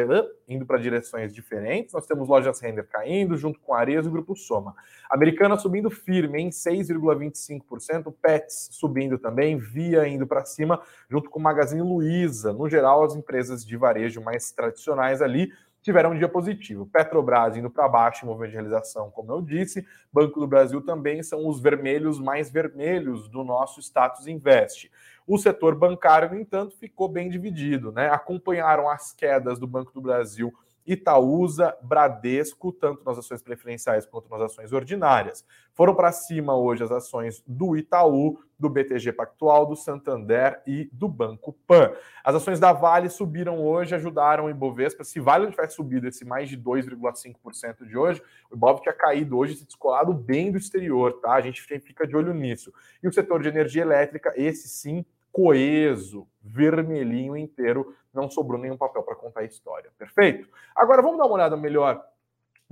direções 0.80 1.34
diferentes. 1.34 1.92
Nós 1.92 2.06
temos 2.06 2.26
lojas 2.26 2.60
Render 2.60 2.84
caindo, 2.84 3.36
junto 3.36 3.60
com 3.60 3.74
a 3.74 3.80
Areas 3.80 4.06
e 4.06 4.10
Grupo 4.10 4.34
Soma. 4.34 4.74
Americana 5.10 5.58
subindo 5.58 5.90
firme 5.90 6.40
em 6.40 6.48
6,25%, 6.48 8.14
Pets 8.22 8.70
subindo 8.72 9.18
também, 9.18 9.58
Via 9.58 10.08
indo 10.08 10.26
para 10.26 10.44
cima, 10.46 10.80
junto 11.10 11.28
com 11.28 11.38
Magazine 11.38 11.82
Luiza. 11.82 12.52
No 12.52 12.68
geral, 12.68 13.04
as 13.04 13.14
empresas 13.14 13.64
de 13.64 13.76
varejo 13.76 14.22
mais 14.22 14.50
tradicionais 14.52 15.20
ali 15.20 15.52
tiveram 15.84 16.12
um 16.12 16.18
dia 16.18 16.28
positivo. 16.28 16.86
Petrobras 16.86 17.56
indo 17.58 17.68
para 17.68 17.86
baixo 17.86 18.24
em 18.24 18.28
movimento 18.28 18.52
de 18.52 18.56
realização, 18.56 19.10
como 19.10 19.30
eu 19.30 19.42
disse. 19.42 19.86
Banco 20.10 20.40
do 20.40 20.46
Brasil 20.46 20.80
também 20.80 21.22
são 21.22 21.46
os 21.46 21.60
vermelhos 21.60 22.18
mais 22.18 22.50
vermelhos 22.50 23.28
do 23.28 23.44
nosso 23.44 23.80
status 23.80 24.26
invest. 24.26 24.90
O 25.26 25.36
setor 25.36 25.74
bancário, 25.74 26.30
no 26.30 26.40
entanto, 26.40 26.74
ficou 26.78 27.06
bem 27.06 27.28
dividido, 27.28 27.92
né? 27.92 28.08
Acompanharam 28.08 28.88
as 28.88 29.12
quedas 29.12 29.58
do 29.58 29.66
Banco 29.66 29.92
do 29.92 30.00
Brasil 30.00 30.52
Itaúsa, 30.86 31.76
Bradesco, 31.82 32.72
tanto 32.72 33.04
nas 33.04 33.18
ações 33.18 33.42
preferenciais 33.42 34.04
quanto 34.04 34.30
nas 34.30 34.40
ações 34.40 34.72
ordinárias. 34.72 35.44
Foram 35.72 35.94
para 35.94 36.12
cima 36.12 36.56
hoje 36.56 36.84
as 36.84 36.92
ações 36.92 37.42
do 37.46 37.76
Itaú, 37.76 38.38
do 38.58 38.68
BTG 38.68 39.12
Pactual, 39.12 39.66
do 39.66 39.74
Santander 39.74 40.62
e 40.66 40.88
do 40.92 41.08
Banco 41.08 41.52
Pan. 41.66 41.92
As 42.22 42.34
ações 42.36 42.60
da 42.60 42.72
Vale 42.72 43.08
subiram 43.08 43.60
hoje, 43.60 43.94
ajudaram 43.94 44.44
o 44.44 44.50
Ibovespa. 44.50 45.02
Se 45.02 45.18
Vale 45.18 45.50
tivesse 45.50 45.74
subido 45.74 46.06
esse 46.06 46.24
mais 46.24 46.48
de 46.48 46.56
2,5% 46.56 47.86
de 47.86 47.96
hoje, 47.96 48.22
o 48.50 48.54
Ibov 48.54 48.80
tinha 48.80 48.94
caído 48.94 49.36
hoje, 49.36 49.56
se 49.56 49.66
descolado 49.66 50.12
bem 50.12 50.52
do 50.52 50.58
exterior, 50.58 51.14
tá? 51.20 51.32
A 51.32 51.40
gente 51.40 51.60
fica 51.62 52.06
de 52.06 52.16
olho 52.16 52.32
nisso. 52.32 52.72
E 53.02 53.08
o 53.08 53.12
setor 53.12 53.42
de 53.42 53.48
energia 53.48 53.82
elétrica, 53.82 54.32
esse 54.36 54.68
sim, 54.68 55.04
coeso, 55.34 56.28
vermelhinho 56.40 57.36
inteiro, 57.36 57.92
não 58.14 58.30
sobrou 58.30 58.60
nenhum 58.60 58.76
papel 58.76 59.02
para 59.02 59.16
contar 59.16 59.40
a 59.40 59.44
história. 59.44 59.90
Perfeito? 59.98 60.48
Agora 60.76 61.02
vamos 61.02 61.18
dar 61.18 61.24
uma 61.24 61.34
olhada 61.34 61.56
melhor 61.56 62.00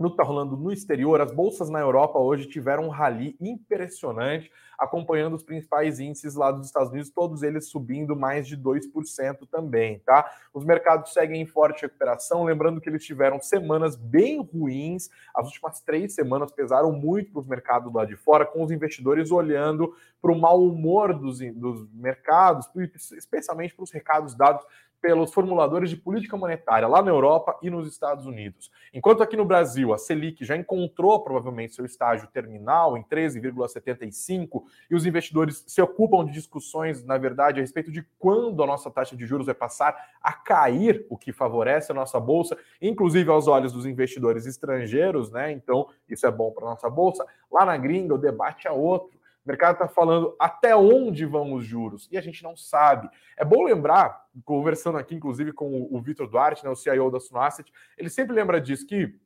no 0.03 0.09
que 0.09 0.15
está 0.15 0.25
rolando 0.25 0.57
no 0.57 0.73
exterior. 0.73 1.21
As 1.21 1.33
bolsas 1.33 1.71
na 1.71 1.81
Europa 1.81 2.19
hoje 2.19 2.49
tiveram 2.49 2.85
um 2.85 2.89
rally 2.89 3.37
impressionante, 3.41 4.51
acompanhando 4.79 5.35
os 5.35 5.45
principais 5.45 6.01
índices 6.01 6.35
lá 6.35 6.51
dos 6.51 6.67
Estados 6.67 6.91
Unidos, 6.91 7.11
todos 7.11 7.43
eles 7.43 7.69
subindo 7.69 8.17
mais 8.17 8.49
de 8.49 8.57
2% 8.57 9.49
também, 9.51 10.01
tá? 10.01 10.29
Os 10.53 10.65
mercados 10.65 11.13
seguem 11.13 11.41
em 11.41 11.47
forte 11.47 11.83
recuperação, 11.83 12.45
lembrando 12.45 12.81
que 12.81 12.89
eles 12.89 13.05
tiveram 13.05 13.41
semanas 13.41 13.95
bem 13.95 14.43
ruins, 14.43 15.09
as 15.35 15.47
últimas 15.47 15.81
três 15.81 16.15
semanas 16.15 16.51
pesaram 16.51 16.93
muito 16.93 17.31
para 17.31 17.41
os 17.41 17.47
mercados 17.47 17.93
lá 17.95 18.05
de 18.05 18.17
fora, 18.17 18.45
com 18.45 18.63
os 18.63 18.73
investidores 18.73 19.31
olhando 19.31 19.95
para 20.21 20.33
o 20.33 20.39
mau 20.39 20.63
humor 20.63 21.15
dos, 21.15 21.39
dos 21.55 21.89
mercados, 21.93 22.69
especialmente 23.17 23.75
para 23.75 23.85
os 23.85 23.93
recados 23.93 24.35
dados 24.35 24.65
pelos 25.03 25.35
formuladores 25.35 25.91
de 25.91 25.97
política 25.97 26.37
monetária 26.37 26.87
lá 26.87 27.03
na 27.03 27.11
Europa 27.11 27.59
e 27.61 27.69
nos 27.69 27.89
Estados 27.89 28.25
Unidos. 28.25 28.71
Enquanto 28.95 29.21
aqui 29.21 29.37
no 29.37 29.45
Brasil 29.45 29.93
a 29.93 29.99
Selic 29.99 30.45
já 30.45 30.57
encontrou 30.57 31.25
provavelmente 31.25 31.75
seu 31.75 31.85
estágio 31.85 32.29
terminal 32.29 32.97
em 32.97 33.03
13,75 33.03 34.63
e 34.89 34.95
os 34.95 35.05
investidores 35.05 35.65
se 35.67 35.83
ocupam 35.83 36.25
de 36.25 36.31
discussões, 36.31 37.05
na 37.05 37.19
verdade, 37.19 37.59
a 37.59 37.63
respeito 37.63 37.91
de 37.91 38.07
quando 38.17 38.63
a 38.63 38.67
nossa 38.67 38.91
taxa 38.93 39.17
de 39.17 39.27
juros 39.27 39.47
vai 39.47 39.55
passar 39.57 39.97
a 40.23 40.33
cair, 40.33 41.05
o 41.11 41.19
que 41.19 41.33
favorece 41.33 41.91
a 41.91 41.95
nossa 41.95 42.21
bolsa, 42.21 42.57
inclusive 42.81 43.29
aos 43.29 43.49
olhos 43.49 43.73
dos 43.73 43.85
investidores 43.85 44.47
estrangeiros, 44.47 45.33
né? 45.33 45.51
Então, 45.51 45.89
isso 46.09 46.25
é 46.25 46.31
bom 46.31 46.53
para 46.53 46.65
a 46.65 46.71
nossa 46.71 46.89
bolsa. 46.89 47.27
Lá 47.51 47.65
na 47.67 47.77
gringa, 47.77 48.15
o 48.15 48.19
debate 48.19 48.69
é 48.69 48.71
outro. 48.71 49.21
O 49.45 49.49
mercado 49.49 49.75
está 49.75 49.89
falando 49.89 50.37
até 50.39 50.75
onde 50.77 51.27
vão 51.27 51.53
os 51.53 51.65
juros 51.65 52.09
e 52.11 52.17
a 52.17 52.21
gente 52.21 52.43
não 52.43 52.57
sabe. 52.57 53.09
É 53.37 53.45
bom 53.45 53.65
lembrar, 53.65 54.27
conversando 54.45 54.99
aqui 54.99 55.15
inclusive 55.15 55.53
com 55.53 55.89
o 55.91 56.01
Vitor 56.01 56.29
Duarte, 56.29 56.65
né, 56.65 56.71
o 56.71 56.77
CIO 56.77 57.11
da 57.11 57.19
Sunasset, 57.19 57.73
ele 57.99 58.09
sempre 58.09 58.35
lembra 58.35 58.61
disso 58.61 58.87
que 58.87 59.19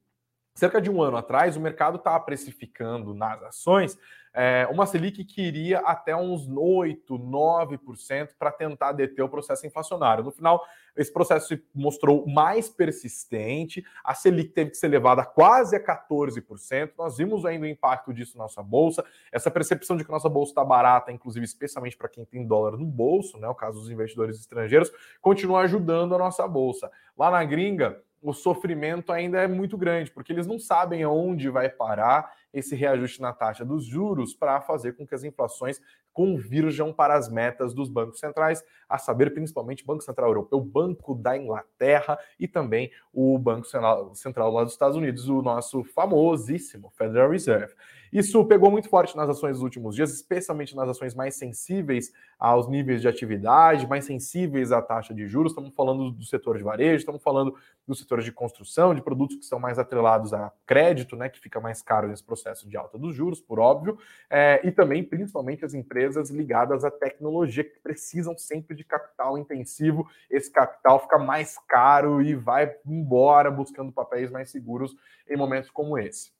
cerca 0.54 0.80
de 0.80 0.90
um 0.90 1.02
ano 1.02 1.18
atrás 1.18 1.56
o 1.56 1.60
mercado 1.60 1.96
estava 1.96 2.18
precificando 2.20 3.14
nas 3.14 3.42
ações 3.42 3.98
é, 4.38 4.68
uma 4.70 4.84
Selic 4.84 5.24
que 5.24 5.40
iria 5.40 5.78
até 5.78 6.14
uns 6.14 6.46
8, 6.46 7.18
9% 7.18 8.28
para 8.38 8.52
tentar 8.52 8.92
deter 8.92 9.24
o 9.24 9.30
processo 9.30 9.66
inflacionário. 9.66 10.22
No 10.22 10.30
final, 10.30 10.62
esse 10.94 11.10
processo 11.10 11.48
se 11.48 11.64
mostrou 11.74 12.26
mais 12.26 12.68
persistente, 12.68 13.82
a 14.04 14.14
Selic 14.14 14.50
teve 14.50 14.72
que 14.72 14.76
ser 14.76 14.88
levada 14.88 15.24
quase 15.24 15.74
a 15.74 15.82
14%. 15.82 16.92
Nós 16.98 17.16
vimos 17.16 17.46
ainda 17.46 17.64
o 17.64 17.68
impacto 17.68 18.12
disso 18.12 18.36
na 18.36 18.44
nossa 18.44 18.62
bolsa, 18.62 19.02
essa 19.32 19.50
percepção 19.50 19.96
de 19.96 20.04
que 20.04 20.10
nossa 20.10 20.28
bolsa 20.28 20.50
está 20.50 20.62
barata, 20.62 21.10
inclusive 21.10 21.46
especialmente 21.46 21.96
para 21.96 22.08
quem 22.08 22.26
tem 22.26 22.46
dólar 22.46 22.76
no 22.76 22.84
bolso, 22.84 23.38
né, 23.38 23.48
o 23.48 23.54
caso 23.54 23.80
dos 23.80 23.90
investidores 23.90 24.38
estrangeiros, 24.38 24.92
continua 25.22 25.60
ajudando 25.60 26.14
a 26.14 26.18
nossa 26.18 26.46
bolsa. 26.46 26.90
Lá 27.16 27.30
na 27.30 27.42
gringa, 27.42 28.02
o 28.22 28.32
sofrimento 28.32 29.12
ainda 29.12 29.40
é 29.40 29.46
muito 29.46 29.78
grande, 29.78 30.10
porque 30.10 30.32
eles 30.32 30.46
não 30.46 30.58
sabem 30.58 31.02
aonde 31.02 31.48
vai 31.48 31.68
parar 31.68 32.34
esse 32.56 32.74
reajuste 32.74 33.20
na 33.20 33.32
taxa 33.32 33.64
dos 33.64 33.84
juros 33.84 34.34
para 34.34 34.60
fazer 34.62 34.94
com 34.96 35.06
que 35.06 35.14
as 35.14 35.22
inflações 35.22 35.80
convirjam 36.10 36.94
para 36.94 37.14
as 37.14 37.28
metas 37.28 37.74
dos 37.74 37.90
bancos 37.90 38.18
centrais, 38.18 38.64
a 38.88 38.96
saber, 38.96 39.34
principalmente 39.34 39.82
o 39.82 39.86
Banco 39.86 40.02
Central 40.02 40.30
Europeu, 40.30 40.58
o 40.58 40.64
Banco 40.64 41.14
da 41.14 41.36
Inglaterra 41.36 42.18
e 42.40 42.48
também 42.48 42.90
o 43.12 43.38
Banco 43.38 43.66
Central 44.14 44.50
lá 44.50 44.64
dos 44.64 44.72
Estados 44.72 44.96
Unidos, 44.96 45.28
o 45.28 45.42
nosso 45.42 45.84
famosíssimo 45.84 46.90
Federal 46.96 47.30
Reserve. 47.30 47.74
Isso 48.16 48.42
pegou 48.46 48.70
muito 48.70 48.88
forte 48.88 49.14
nas 49.14 49.28
ações 49.28 49.56
dos 49.56 49.62
últimos 49.62 49.94
dias, 49.94 50.10
especialmente 50.10 50.74
nas 50.74 50.88
ações 50.88 51.14
mais 51.14 51.34
sensíveis 51.34 52.14
aos 52.38 52.66
níveis 52.66 53.02
de 53.02 53.08
atividade, 53.08 53.86
mais 53.86 54.06
sensíveis 54.06 54.72
à 54.72 54.80
taxa 54.80 55.12
de 55.12 55.26
juros. 55.26 55.52
Estamos 55.52 55.74
falando 55.74 56.10
do 56.10 56.24
setor 56.24 56.56
de 56.56 56.64
varejo, 56.64 56.96
estamos 56.96 57.22
falando 57.22 57.54
do 57.86 57.94
setor 57.94 58.22
de 58.22 58.32
construção, 58.32 58.94
de 58.94 59.02
produtos 59.02 59.36
que 59.36 59.44
são 59.44 59.58
mais 59.58 59.78
atrelados 59.78 60.32
a 60.32 60.50
crédito, 60.64 61.14
né, 61.14 61.28
que 61.28 61.38
fica 61.38 61.60
mais 61.60 61.82
caro 61.82 62.08
nesse 62.08 62.24
processo 62.24 62.66
de 62.66 62.74
alta 62.74 62.96
dos 62.96 63.14
juros, 63.14 63.38
por 63.38 63.58
óbvio, 63.58 63.98
é, 64.30 64.66
e 64.66 64.72
também, 64.72 65.04
principalmente, 65.04 65.62
as 65.62 65.74
empresas 65.74 66.30
ligadas 66.30 66.86
à 66.86 66.90
tecnologia, 66.90 67.64
que 67.64 67.78
precisam 67.80 68.34
sempre 68.38 68.74
de 68.74 68.82
capital 68.82 69.36
intensivo. 69.36 70.08
Esse 70.30 70.50
capital 70.50 71.00
fica 71.00 71.18
mais 71.18 71.58
caro 71.68 72.22
e 72.22 72.34
vai 72.34 72.74
embora 72.86 73.50
buscando 73.50 73.92
papéis 73.92 74.30
mais 74.30 74.50
seguros 74.50 74.96
em 75.28 75.36
momentos 75.36 75.70
como 75.70 75.98
esse. 75.98 76.35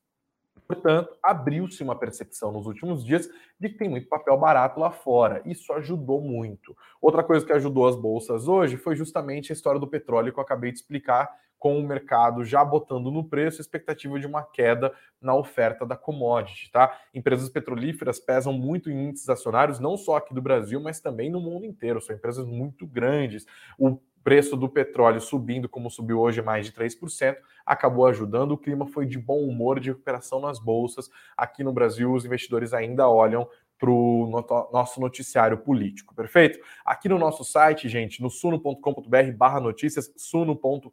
Portanto, 0.66 1.16
abriu-se 1.22 1.82
uma 1.82 1.98
percepção 1.98 2.50
nos 2.50 2.66
últimos 2.66 3.04
dias 3.04 3.28
de 3.58 3.68
que 3.68 3.78
tem 3.78 3.88
muito 3.88 4.08
papel 4.08 4.36
barato 4.36 4.80
lá 4.80 4.90
fora. 4.90 5.40
Isso 5.44 5.72
ajudou 5.72 6.20
muito. 6.20 6.76
Outra 7.00 7.22
coisa 7.22 7.44
que 7.44 7.52
ajudou 7.52 7.86
as 7.86 7.96
bolsas 7.96 8.48
hoje 8.48 8.76
foi 8.76 8.96
justamente 8.96 9.52
a 9.52 9.54
história 9.54 9.80
do 9.80 9.86
petróleo 9.86 10.32
que 10.32 10.38
eu 10.38 10.42
acabei 10.42 10.72
de 10.72 10.78
explicar, 10.78 11.30
com 11.58 11.78
o 11.78 11.86
mercado 11.86 12.44
já 12.44 12.64
botando 12.64 13.10
no 13.10 13.24
preço 13.24 13.60
a 13.60 13.62
expectativa 13.62 14.20
de 14.20 14.26
uma 14.26 14.42
queda 14.42 14.92
na 15.20 15.34
oferta 15.34 15.86
da 15.86 15.96
commodity, 15.96 16.70
tá? 16.70 16.96
Empresas 17.14 17.48
petrolíferas 17.48 18.20
pesam 18.20 18.52
muito 18.52 18.90
em 18.90 19.08
índices 19.08 19.28
acionários, 19.28 19.80
não 19.80 19.96
só 19.96 20.16
aqui 20.16 20.34
do 20.34 20.42
Brasil, 20.42 20.80
mas 20.80 21.00
também 21.00 21.30
no 21.30 21.40
mundo 21.40 21.64
inteiro. 21.64 22.00
São 22.00 22.14
empresas 22.14 22.46
muito 22.46 22.86
grandes. 22.86 23.46
O 23.78 23.98
preço 24.26 24.56
do 24.56 24.68
petróleo 24.68 25.20
subindo, 25.20 25.68
como 25.68 25.88
subiu 25.88 26.18
hoje 26.18 26.42
mais 26.42 26.66
de 26.66 26.72
3%, 26.72 27.36
acabou 27.64 28.08
ajudando. 28.08 28.50
O 28.50 28.58
clima 28.58 28.84
foi 28.84 29.06
de 29.06 29.20
bom 29.20 29.38
humor, 29.38 29.78
de 29.78 29.90
recuperação 29.90 30.40
nas 30.40 30.58
bolsas. 30.58 31.08
Aqui 31.36 31.62
no 31.62 31.72
Brasil, 31.72 32.12
os 32.12 32.24
investidores 32.24 32.74
ainda 32.74 33.08
olham 33.08 33.48
para 33.78 33.88
o 33.88 34.28
nosso 34.72 35.00
noticiário 35.00 35.56
político, 35.58 36.12
perfeito? 36.12 36.58
Aqui 36.84 37.08
no 37.08 37.20
nosso 37.20 37.44
site, 37.44 37.88
gente, 37.88 38.20
no 38.20 38.28
suno.com.br 38.28 39.32
barra 39.36 39.60
notícias, 39.60 40.12
suno.com.br 40.16 40.90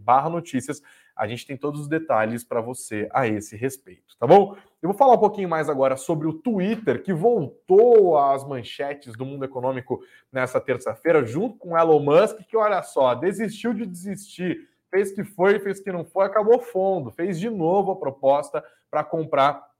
barra 0.00 0.28
notícias, 0.28 0.82
a 1.14 1.28
gente 1.28 1.46
tem 1.46 1.56
todos 1.56 1.82
os 1.82 1.88
detalhes 1.88 2.42
para 2.42 2.60
você 2.60 3.08
a 3.12 3.28
esse 3.28 3.56
respeito, 3.56 4.16
tá 4.18 4.26
bom? 4.26 4.56
Eu 4.82 4.88
vou 4.88 4.98
falar 4.98 5.14
um 5.14 5.18
pouquinho 5.18 5.48
mais 5.48 5.68
agora 5.68 5.96
sobre 5.96 6.26
o 6.26 6.32
Twitter, 6.32 7.04
que 7.04 7.12
voltou 7.12 8.18
às 8.18 8.44
manchetes 8.44 9.14
do 9.16 9.24
mundo 9.24 9.44
econômico 9.44 10.02
nessa 10.32 10.60
terça-feira, 10.60 11.24
junto 11.24 11.56
com 11.56 11.78
Elon 11.78 12.00
Musk, 12.00 12.38
que 12.48 12.56
olha 12.56 12.82
só, 12.82 13.14
desistiu 13.14 13.72
de 13.72 13.86
desistir, 13.86 14.68
fez 14.90 15.12
que 15.12 15.22
foi, 15.22 15.60
fez 15.60 15.78
que 15.78 15.92
não 15.92 16.04
foi, 16.04 16.26
acabou 16.26 16.58
fundo, 16.58 17.12
fez 17.12 17.38
de 17.38 17.48
novo 17.48 17.92
a 17.92 17.96
proposta 17.96 18.62
para 18.90 19.04
comprar 19.04 19.70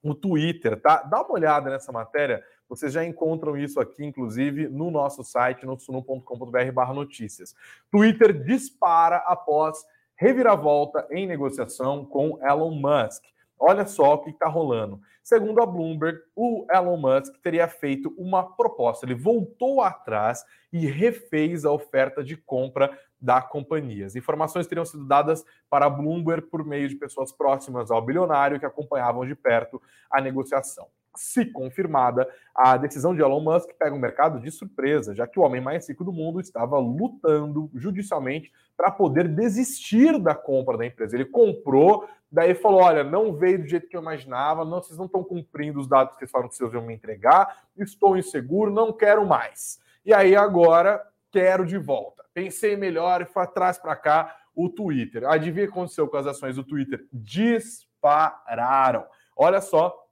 o 0.00 0.14
Twitter, 0.14 0.80
tá? 0.80 1.02
Dá 1.02 1.22
uma 1.22 1.32
olhada 1.32 1.68
nessa 1.68 1.90
matéria, 1.90 2.40
vocês 2.68 2.92
já 2.92 3.04
encontram 3.04 3.56
isso 3.56 3.80
aqui, 3.80 4.04
inclusive, 4.04 4.68
no 4.68 4.88
nosso 4.88 5.24
site, 5.24 5.66
no 5.66 5.76
suno.com.br 5.76 6.92
notícias. 6.94 7.56
Twitter 7.90 8.32
dispara 8.44 9.16
após 9.26 9.84
reviravolta 10.14 11.08
em 11.10 11.26
negociação 11.26 12.04
com 12.04 12.38
Elon 12.40 12.70
Musk. 12.70 13.24
Olha 13.66 13.86
só 13.86 14.12
o 14.12 14.18
que 14.18 14.28
está 14.28 14.46
rolando. 14.46 15.00
Segundo 15.22 15.62
a 15.62 15.64
Bloomberg, 15.64 16.18
o 16.36 16.66
Elon 16.70 16.98
Musk 16.98 17.34
teria 17.42 17.66
feito 17.66 18.14
uma 18.18 18.54
proposta. 18.54 19.06
Ele 19.06 19.14
voltou 19.14 19.80
atrás 19.80 20.44
e 20.70 20.86
refez 20.86 21.64
a 21.64 21.72
oferta 21.72 22.22
de 22.22 22.36
compra 22.36 22.94
da 23.18 23.40
companhia. 23.40 24.04
As 24.04 24.14
informações 24.14 24.66
teriam 24.66 24.84
sido 24.84 25.06
dadas 25.06 25.42
para 25.70 25.86
a 25.86 25.90
Bloomberg 25.90 26.42
por 26.50 26.62
meio 26.62 26.90
de 26.90 26.96
pessoas 26.96 27.32
próximas 27.32 27.90
ao 27.90 28.04
bilionário 28.04 28.60
que 28.60 28.66
acompanhavam 28.66 29.26
de 29.26 29.34
perto 29.34 29.80
a 30.10 30.20
negociação. 30.20 30.88
Se 31.16 31.46
confirmada, 31.46 32.28
a 32.54 32.76
decisão 32.76 33.14
de 33.14 33.20
Elon 33.20 33.40
Musk 33.40 33.70
pega 33.78 33.94
o 33.94 33.98
mercado 33.98 34.40
de 34.40 34.50
surpresa, 34.50 35.14
já 35.14 35.26
que 35.26 35.38
o 35.38 35.42
homem 35.42 35.60
mais 35.60 35.88
rico 35.88 36.04
do 36.04 36.12
mundo 36.12 36.40
estava 36.40 36.78
lutando 36.78 37.70
judicialmente 37.74 38.52
para 38.76 38.90
poder 38.90 39.28
desistir 39.28 40.18
da 40.18 40.34
compra 40.34 40.76
da 40.76 40.86
empresa. 40.86 41.16
Ele 41.16 41.24
comprou, 41.24 42.08
daí 42.30 42.54
falou: 42.54 42.82
olha, 42.82 43.04
não 43.04 43.32
veio 43.32 43.60
do 43.60 43.68
jeito 43.68 43.88
que 43.88 43.96
eu 43.96 44.02
imaginava, 44.02 44.64
não, 44.64 44.82
vocês 44.82 44.98
não 44.98 45.06
estão 45.06 45.22
cumprindo 45.22 45.80
os 45.80 45.88
dados 45.88 46.14
que 46.14 46.20
vocês 46.20 46.30
falaram 46.30 46.48
que 46.48 46.56
vocês 46.56 46.72
iam 46.72 46.82
me 46.82 46.94
entregar, 46.94 47.64
estou 47.76 48.16
inseguro, 48.16 48.70
não 48.70 48.92
quero 48.92 49.26
mais. 49.26 49.80
E 50.04 50.12
aí 50.12 50.36
agora 50.36 51.02
quero 51.30 51.64
de 51.64 51.78
volta. 51.78 52.24
Pensei 52.32 52.76
melhor 52.76 53.22
e 53.22 53.26
foi 53.26 53.42
atrás 53.42 53.78
para 53.78 53.96
cá 53.96 54.36
o 54.54 54.68
Twitter. 54.68 55.24
Adivinha 55.26 55.64
o 55.64 55.68
que 55.68 55.72
aconteceu 55.72 56.06
com 56.06 56.16
as 56.16 56.26
ações 56.26 56.56
do 56.56 56.64
Twitter? 56.64 57.06
Dispararam. 57.12 59.04
Olha 59.36 59.60
só 59.60 60.03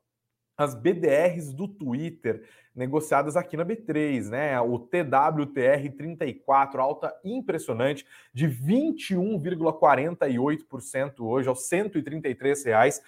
as 0.63 0.75
BDRs 0.75 1.53
do 1.53 1.69
Twitter 1.69 2.43
negociadas 2.75 3.37
aqui 3.37 3.55
na 3.57 3.65
B3, 3.65 4.29
né? 4.31 4.61
O 4.61 4.77
TWTR 4.79 5.89
34, 5.95 6.81
alta 6.81 7.15
impressionante 7.23 8.05
de 8.33 8.49
21,48% 8.49 11.21
hoje 11.21 11.49
aos 11.49 11.71
R$ 11.71 11.85
133,62. 11.85 13.03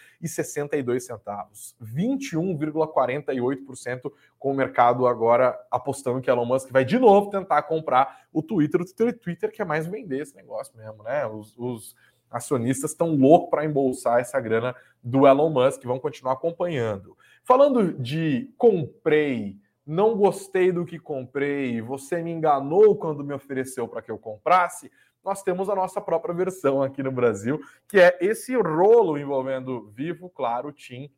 21,48% 1.83 4.13
com 4.39 4.53
o 4.53 4.55
mercado 4.55 5.07
agora 5.07 5.59
apostando 5.71 6.21
que 6.21 6.31
Elon 6.31 6.45
Musk 6.45 6.71
vai 6.71 6.85
de 6.85 6.99
novo 6.99 7.31
tentar 7.31 7.63
comprar 7.63 8.27
o 8.33 8.43
Twitter, 8.43 8.83
o 8.83 8.85
Twitter 9.15 9.51
que 9.51 9.63
é 9.63 9.65
mais 9.65 9.87
vender 9.87 10.21
esse 10.21 10.37
negócio 10.37 10.77
mesmo, 10.77 11.03
né? 11.03 11.27
Os, 11.27 11.57
os 11.57 11.97
acionistas 12.31 12.91
estão 12.91 13.15
loucos 13.15 13.49
para 13.49 13.65
embolsar 13.65 14.21
essa 14.21 14.39
grana 14.41 14.77
do 15.03 15.27
Elon 15.27 15.49
Musk, 15.51 15.83
vão 15.85 15.99
continuar 15.99 16.35
acompanhando. 16.35 17.17
Falando 17.45 17.93
de 17.93 18.51
comprei, 18.57 19.59
não 19.87 20.17
gostei 20.17 20.73
do 20.73 20.87
que 20.87 20.99
comprei, 20.99 21.79
você 21.83 22.23
me 22.23 22.31
enganou 22.31 22.97
quando 22.97 23.23
me 23.23 23.35
ofereceu 23.35 23.87
para 23.87 24.01
que 24.01 24.11
eu 24.11 24.17
comprasse, 24.17 24.91
nós 25.23 25.43
temos 25.43 25.69
a 25.69 25.75
nossa 25.75 26.01
própria 26.01 26.35
versão 26.35 26.83
aqui 26.83 27.03
no 27.03 27.13
Brasil, 27.13 27.61
que 27.87 28.01
é 28.01 28.17
esse 28.19 28.57
rolo 28.57 29.19
envolvendo 29.19 29.91
Vivo, 29.95 30.31
Claro, 30.31 30.73
TIM 30.73 31.11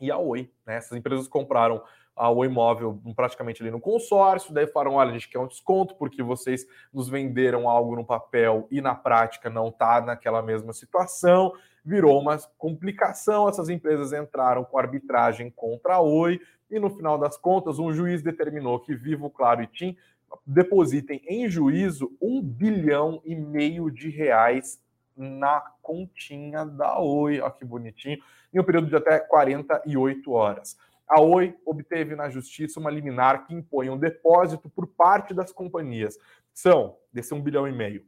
e 0.00 0.12
a 0.12 0.16
Oi. 0.16 0.48
Né? 0.64 0.76
Essas 0.76 0.96
empresas 0.96 1.26
compraram 1.26 1.82
a 2.14 2.30
Oi 2.30 2.46
Móvel 2.46 3.00
praticamente 3.16 3.60
ali 3.60 3.72
no 3.72 3.80
consórcio, 3.80 4.54
daí 4.54 4.68
falaram, 4.68 4.94
olha, 4.94 5.10
a 5.10 5.12
gente 5.12 5.28
quer 5.28 5.40
um 5.40 5.48
desconto 5.48 5.96
porque 5.96 6.22
vocês 6.22 6.66
nos 6.92 7.08
venderam 7.08 7.68
algo 7.68 7.96
no 7.96 8.04
papel 8.04 8.68
e 8.70 8.80
na 8.80 8.94
prática 8.94 9.50
não 9.50 9.70
está 9.70 10.00
naquela 10.00 10.40
mesma 10.40 10.72
situação 10.72 11.52
virou 11.84 12.20
uma 12.20 12.38
complicação. 12.56 13.48
Essas 13.48 13.68
empresas 13.68 14.12
entraram 14.12 14.64
com 14.64 14.78
arbitragem 14.78 15.50
contra 15.50 15.94
a 15.94 16.00
Oi 16.00 16.40
e, 16.70 16.78
no 16.78 16.90
final 16.90 17.18
das 17.18 17.36
contas, 17.36 17.78
um 17.78 17.92
juiz 17.92 18.22
determinou 18.22 18.80
que 18.80 18.94
Vivo, 18.94 19.30
Claro 19.30 19.62
e 19.62 19.66
TIM 19.66 19.96
depositem 20.46 21.22
em 21.26 21.48
juízo 21.48 22.14
um 22.20 22.42
bilhão 22.42 23.22
e 23.24 23.34
meio 23.34 23.90
de 23.90 24.10
reais 24.10 24.80
na 25.16 25.60
continha 25.82 26.64
da 26.64 27.00
Oi. 27.00 27.40
Olha 27.40 27.50
que 27.50 27.64
bonitinho. 27.64 28.18
Em 28.52 28.60
um 28.60 28.64
período 28.64 28.88
de 28.88 28.96
até 28.96 29.18
48 29.18 30.30
horas. 30.30 30.76
A 31.08 31.20
Oi 31.20 31.56
obteve 31.64 32.14
na 32.14 32.28
justiça 32.28 32.78
uma 32.78 32.90
liminar 32.90 33.46
que 33.46 33.54
impõe 33.54 33.88
um 33.88 33.96
depósito 33.96 34.68
por 34.68 34.86
parte 34.86 35.32
das 35.32 35.50
companhias. 35.50 36.18
São, 36.52 36.96
desse 37.12 37.32
um 37.32 37.40
bilhão 37.40 37.66
e 37.66 37.72
meio, 37.72 38.04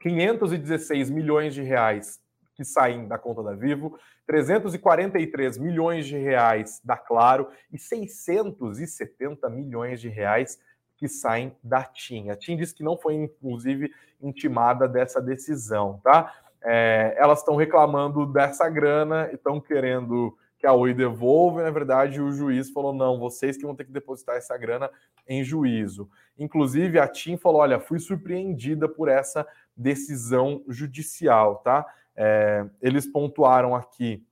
516 0.00 1.10
milhões 1.10 1.54
de 1.54 1.62
reais 1.62 2.20
que 2.60 2.64
saem 2.66 3.08
da 3.08 3.16
conta 3.16 3.42
da 3.42 3.54
Vivo, 3.54 3.98
343 4.26 5.56
milhões 5.56 6.04
de 6.04 6.18
reais 6.18 6.78
da 6.84 6.94
Claro 6.94 7.48
e 7.72 7.78
670 7.78 9.48
milhões 9.48 9.98
de 9.98 10.10
reais 10.10 10.60
que 10.98 11.08
saem 11.08 11.56
da 11.64 11.82
TIM. 11.82 12.28
A 12.28 12.36
TIM 12.36 12.58
diz 12.58 12.70
que 12.70 12.84
não 12.84 12.98
foi, 12.98 13.14
inclusive, 13.14 13.90
intimada 14.20 14.86
dessa 14.86 15.22
decisão, 15.22 16.02
tá? 16.04 16.34
É, 16.62 17.14
elas 17.16 17.38
estão 17.38 17.56
reclamando 17.56 18.26
dessa 18.26 18.68
grana 18.68 19.30
e 19.32 19.36
estão 19.36 19.58
querendo 19.58 20.36
que 20.58 20.66
a 20.66 20.74
Oi 20.74 20.92
devolva, 20.92 21.62
na 21.62 21.70
verdade 21.70 22.20
o 22.20 22.30
juiz 22.30 22.70
falou, 22.70 22.92
não, 22.92 23.18
vocês 23.18 23.56
que 23.56 23.64
vão 23.64 23.74
ter 23.74 23.86
que 23.86 23.90
depositar 23.90 24.36
essa 24.36 24.54
grana 24.58 24.90
em 25.26 25.42
juízo. 25.42 26.10
Inclusive, 26.38 26.98
a 26.98 27.08
TIM 27.08 27.38
falou, 27.38 27.62
olha, 27.62 27.80
fui 27.80 27.98
surpreendida 27.98 28.86
por 28.86 29.08
essa 29.08 29.46
decisão 29.74 30.62
judicial, 30.68 31.62
tá? 31.64 31.86
É, 32.16 32.66
eles 32.80 33.06
pontuaram 33.06 33.74
aqui 33.74 34.24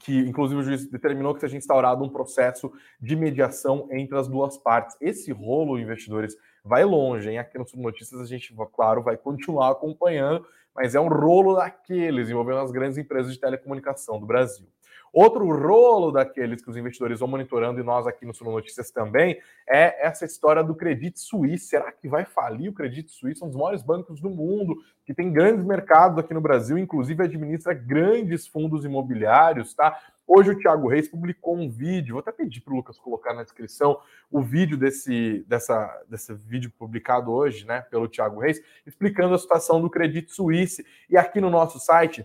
que, 0.00 0.18
inclusive, 0.20 0.60
o 0.60 0.62
juiz 0.62 0.88
determinou 0.88 1.34
que 1.34 1.40
seja 1.40 1.56
instaurado 1.56 2.02
um 2.04 2.08
processo 2.08 2.72
de 3.00 3.16
mediação 3.16 3.88
entre 3.90 4.16
as 4.16 4.28
duas 4.28 4.56
partes. 4.56 4.96
Esse 5.00 5.32
rolo, 5.32 5.78
investidores, 5.78 6.36
vai 6.64 6.84
longe, 6.84 7.30
hein? 7.30 7.38
Aqui 7.38 7.58
no 7.58 7.66
Subnotícias 7.66 8.20
a 8.20 8.26
gente, 8.26 8.54
claro, 8.72 9.02
vai 9.02 9.16
continuar 9.16 9.70
acompanhando, 9.70 10.46
mas 10.74 10.94
é 10.94 11.00
um 11.00 11.08
rolo 11.08 11.56
daqueles 11.56 12.30
envolvendo 12.30 12.60
as 12.60 12.70
grandes 12.70 12.98
empresas 12.98 13.32
de 13.32 13.40
telecomunicação 13.40 14.18
do 14.18 14.26
Brasil. 14.26 14.66
Outro 15.12 15.44
rolo 15.44 16.12
daqueles 16.12 16.62
que 16.62 16.70
os 16.70 16.76
investidores 16.76 17.18
vão 17.18 17.28
monitorando 17.28 17.80
e 17.80 17.82
nós 17.82 18.06
aqui 18.06 18.24
no 18.24 18.32
Sul 18.32 18.50
Notícias 18.50 18.92
também 18.92 19.40
é 19.68 20.06
essa 20.06 20.24
história 20.24 20.62
do 20.62 20.74
Credit 20.74 21.18
Suisse. 21.18 21.66
Será 21.66 21.90
que 21.90 22.08
vai 22.08 22.24
falir 22.24 22.70
o 22.70 22.72
Credit 22.72 23.10
Suisse? 23.10 23.42
Um 23.42 23.48
dos 23.48 23.56
maiores 23.56 23.82
bancos 23.82 24.20
do 24.20 24.30
mundo, 24.30 24.76
que 25.04 25.12
tem 25.12 25.32
grandes 25.32 25.64
mercados 25.64 26.18
aqui 26.18 26.32
no 26.32 26.40
Brasil, 26.40 26.78
inclusive 26.78 27.24
administra 27.24 27.74
grandes 27.74 28.46
fundos 28.46 28.84
imobiliários, 28.84 29.74
tá? 29.74 29.98
Hoje 30.32 30.52
o 30.52 30.56
Thiago 30.56 30.86
Reis 30.86 31.08
publicou 31.08 31.56
um 31.56 31.68
vídeo, 31.68 32.12
vou 32.12 32.20
até 32.20 32.30
pedir 32.30 32.60
para 32.60 32.72
o 32.72 32.76
Lucas 32.76 33.00
colocar 33.00 33.34
na 33.34 33.42
descrição 33.42 33.98
o 34.30 34.40
vídeo 34.40 34.76
desse, 34.76 35.44
dessa, 35.48 36.04
desse 36.08 36.32
vídeo 36.32 36.72
publicado 36.78 37.32
hoje, 37.32 37.66
né, 37.66 37.80
pelo 37.90 38.06
Thiago 38.06 38.38
Reis, 38.38 38.62
explicando 38.86 39.34
a 39.34 39.38
situação 39.38 39.80
do 39.82 39.90
Credit 39.90 40.30
Suisse. 40.30 40.86
E 41.08 41.16
aqui 41.16 41.40
no 41.40 41.50
nosso 41.50 41.80
site 41.80 42.24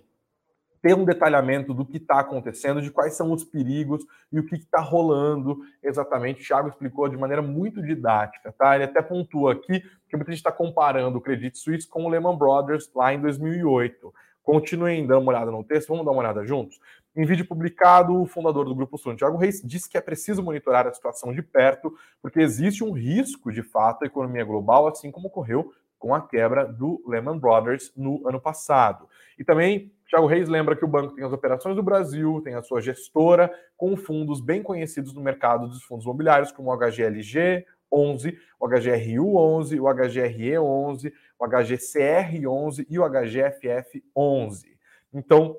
ter 0.85 0.93
um 0.93 1.03
detalhamento 1.03 1.73
do 1.73 1.83
que 1.83 1.97
está 1.97 2.19
acontecendo, 2.19 2.79
de 2.79 2.91
quais 2.91 3.15
são 3.15 3.31
os 3.31 3.43
perigos 3.43 4.05
e 4.31 4.39
o 4.39 4.45
que 4.45 4.53
está 4.53 4.79
rolando 4.79 5.57
exatamente. 5.81 6.43
O 6.43 6.45
Thiago 6.45 6.69
explicou 6.69 7.09
de 7.09 7.17
maneira 7.17 7.41
muito 7.41 7.81
didática, 7.81 8.53
tá? 8.55 8.75
Ele 8.75 8.83
até 8.83 9.01
pontua 9.01 9.53
aqui 9.53 9.79
que 10.07 10.15
muita 10.15 10.31
gente 10.31 10.41
está 10.41 10.51
comparando 10.51 11.17
o 11.17 11.21
Credit 11.21 11.57
Suisse 11.57 11.89
com 11.89 12.05
o 12.05 12.07
Lehman 12.07 12.37
Brothers 12.37 12.87
lá 12.93 13.11
em 13.11 13.19
2008. 13.19 14.13
Continuem 14.43 15.07
dando 15.07 15.23
uma 15.23 15.31
olhada 15.31 15.49
no 15.49 15.63
texto, 15.63 15.87
vamos 15.87 16.05
dar 16.05 16.11
uma 16.11 16.21
olhada 16.21 16.45
juntos? 16.45 16.79
Em 17.15 17.25
vídeo 17.25 17.47
publicado, 17.47 18.21
o 18.21 18.27
fundador 18.27 18.65
do 18.65 18.75
Grupo 18.75 18.95
Sul, 18.95 19.15
Thiago 19.15 19.37
Reis, 19.37 19.63
disse 19.65 19.89
que 19.89 19.97
é 19.97 20.01
preciso 20.01 20.43
monitorar 20.43 20.85
a 20.85 20.93
situação 20.93 21.33
de 21.33 21.41
perto, 21.41 21.97
porque 22.21 22.39
existe 22.39 22.83
um 22.83 22.91
risco, 22.91 23.51
de 23.51 23.63
fato, 23.63 24.03
à 24.03 24.05
economia 24.05 24.45
global, 24.45 24.87
assim 24.87 25.09
como 25.09 25.29
ocorreu 25.29 25.73
com 25.97 26.13
a 26.13 26.21
quebra 26.21 26.63
do 26.63 27.01
Lehman 27.07 27.39
Brothers 27.39 27.91
no 27.97 28.27
ano 28.27 28.39
passado. 28.39 29.09
E 29.39 29.43
também 29.43 29.91
Thiago 30.09 30.27
Reis 30.27 30.47
lembra 30.47 30.75
que 30.75 30.85
o 30.85 30.87
banco 30.87 31.15
tem 31.15 31.25
as 31.25 31.33
operações 31.33 31.75
do 31.75 31.83
Brasil, 31.83 32.41
tem 32.43 32.53
a 32.53 32.61
sua 32.61 32.79
gestora, 32.81 33.51
com 33.75 33.97
fundos 33.97 34.39
bem 34.39 34.61
conhecidos 34.61 35.13
no 35.13 35.21
mercado 35.21 35.67
dos 35.67 35.83
fundos 35.83 36.05
imobiliários, 36.05 36.51
como 36.51 36.69
o 36.69 36.77
HGLG 36.77 37.65
11, 37.91 38.37
o 38.59 38.67
HGRU 38.67 39.37
11, 39.37 39.79
o 39.79 39.93
HGRE 39.93 40.59
11, 40.59 41.13
o 41.39 41.47
HGCR 41.47 42.47
11 42.47 42.87
e 42.89 42.99
o 42.99 43.09
HGFF 43.09 44.03
11. 44.15 44.77
Então, 45.13 45.57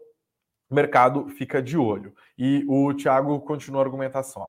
o 0.68 0.74
mercado 0.74 1.28
fica 1.30 1.62
de 1.62 1.78
olho. 1.78 2.14
E 2.36 2.64
o 2.68 2.92
Thiago 2.94 3.40
continua 3.40 3.80
a 3.80 3.84
argumentação. 3.84 4.46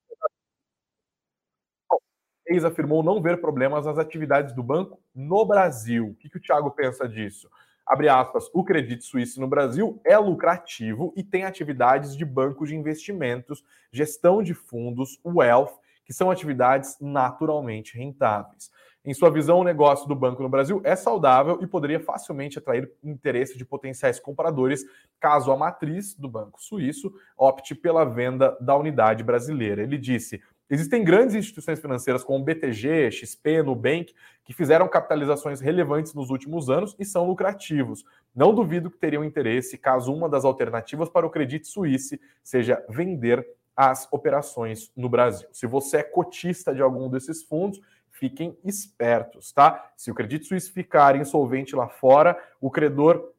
Reis 2.48 2.64
afirmou 2.64 3.04
não 3.04 3.22
ver 3.22 3.42
problemas 3.42 3.86
nas 3.86 3.98
atividades 3.98 4.54
do 4.54 4.64
banco 4.64 5.02
no 5.14 5.46
Brasil. 5.46 6.10
O 6.10 6.16
que, 6.16 6.30
que 6.30 6.38
o 6.38 6.42
Thiago 6.42 6.72
pensa 6.72 7.08
disso? 7.08 7.50
Abre 7.88 8.10
aspas, 8.10 8.50
o 8.54 8.64
Credit 8.64 9.04
Suisse 9.04 9.40
no 9.40 9.48
Brasil 9.48 10.00
é 10.06 10.18
lucrativo 10.18 11.14
e 11.16 11.24
tem 11.24 11.46
atividades 11.46 12.16
de 12.16 12.26
banco 12.26 12.66
de 12.66 12.76
investimentos, 12.76 13.64
gestão 13.92 14.44
de 14.44 14.54
fundos, 14.54 15.20
wealth, 15.26 15.74
que 16.06 16.14
são 16.14 16.30
atividades 16.30 16.98
naturalmente 17.00 17.98
rentáveis. 17.98 18.70
Em 19.04 19.14
sua 19.14 19.30
visão, 19.30 19.60
o 19.60 19.64
negócio 19.64 20.06
do 20.06 20.14
banco 20.14 20.44
no 20.44 20.50
Brasil 20.50 20.82
é 20.84 20.94
saudável 20.94 21.60
e 21.62 21.68
poderia 21.68 22.00
facilmente 22.00 22.60
atrair 22.60 22.92
interesse 23.02 23.58
de 23.58 23.64
potenciais 23.64 24.20
compradores 24.20 24.84
caso 25.18 25.50
a 25.50 25.56
matriz 25.56 26.14
do 26.14 26.28
banco 26.28 26.62
suíço 26.62 27.14
opte 27.38 27.74
pela 27.74 28.04
venda 28.04 28.58
da 28.60 28.76
unidade 28.76 29.24
brasileira. 29.24 29.82
Ele 29.82 29.98
disse: 29.98 30.42
Existem 30.70 31.04
grandes 31.04 31.34
instituições 31.34 31.80
financeiras 31.80 32.24
como 32.24 32.44
BTG, 32.44 33.10
XP, 33.12 33.64
Nubank, 33.64 34.14
que 34.44 34.54
fizeram 34.54 34.88
capitalizações 34.88 35.62
relevantes 35.62 36.14
nos 36.14 36.30
últimos 36.30 36.70
anos 36.70 36.96
e 37.00 37.06
são 37.06 37.26
lucrativos. 37.26 38.04
Não 38.36 38.54
duvido 38.54 38.92
que 38.92 38.98
teriam 38.98 39.24
interesse 39.24 39.78
caso 39.78 40.14
uma 40.14 40.28
das 40.28 40.44
alternativas 40.44 41.10
para 41.10 41.26
o 41.26 41.30
Credit 41.30 41.66
Suisse 41.66 42.20
seja 42.44 42.84
vender 42.90 43.48
as 43.76 44.08
operações 44.12 44.92
no 44.96 45.08
Brasil. 45.08 45.48
Se 45.52 45.68
você 45.68 45.98
é 45.98 46.04
cotista 46.04 46.74
de 46.74 46.82
algum 46.82 47.10
desses 47.10 47.44
fundos, 47.44 47.80
fiquem 48.10 48.58
espertos, 48.64 49.52
tá? 49.52 49.92
Se 49.96 50.10
o 50.10 50.16
Credit 50.16 50.46
Suisse 50.46 50.72
ficar 50.72 51.16
insolvente 51.16 51.76
lá 51.76 51.88
fora, 51.88 52.38
o 52.60 52.72
credor 52.72 53.32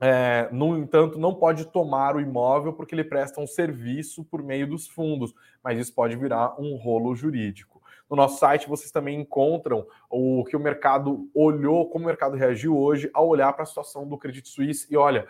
é, 0.00 0.48
no 0.52 0.78
entanto, 0.78 1.18
não 1.18 1.34
pode 1.34 1.66
tomar 1.66 2.14
o 2.14 2.20
imóvel 2.20 2.72
porque 2.72 2.94
ele 2.94 3.02
presta 3.02 3.40
um 3.40 3.46
serviço 3.46 4.24
por 4.24 4.42
meio 4.42 4.66
dos 4.66 4.86
fundos, 4.86 5.34
mas 5.62 5.78
isso 5.78 5.92
pode 5.92 6.16
virar 6.16 6.54
um 6.60 6.76
rolo 6.76 7.14
jurídico. 7.16 7.82
No 8.08 8.16
nosso 8.16 8.38
site 8.38 8.68
vocês 8.68 8.92
também 8.92 9.20
encontram 9.20 9.86
o 10.08 10.44
que 10.44 10.56
o 10.56 10.60
mercado 10.60 11.28
olhou, 11.34 11.90
como 11.90 12.04
o 12.04 12.08
mercado 12.08 12.36
reagiu 12.36 12.78
hoje 12.78 13.10
ao 13.12 13.28
olhar 13.28 13.52
para 13.52 13.64
a 13.64 13.66
situação 13.66 14.06
do 14.06 14.16
Credit 14.16 14.48
Suisse. 14.48 14.86
E 14.90 14.96
olha, 14.96 15.26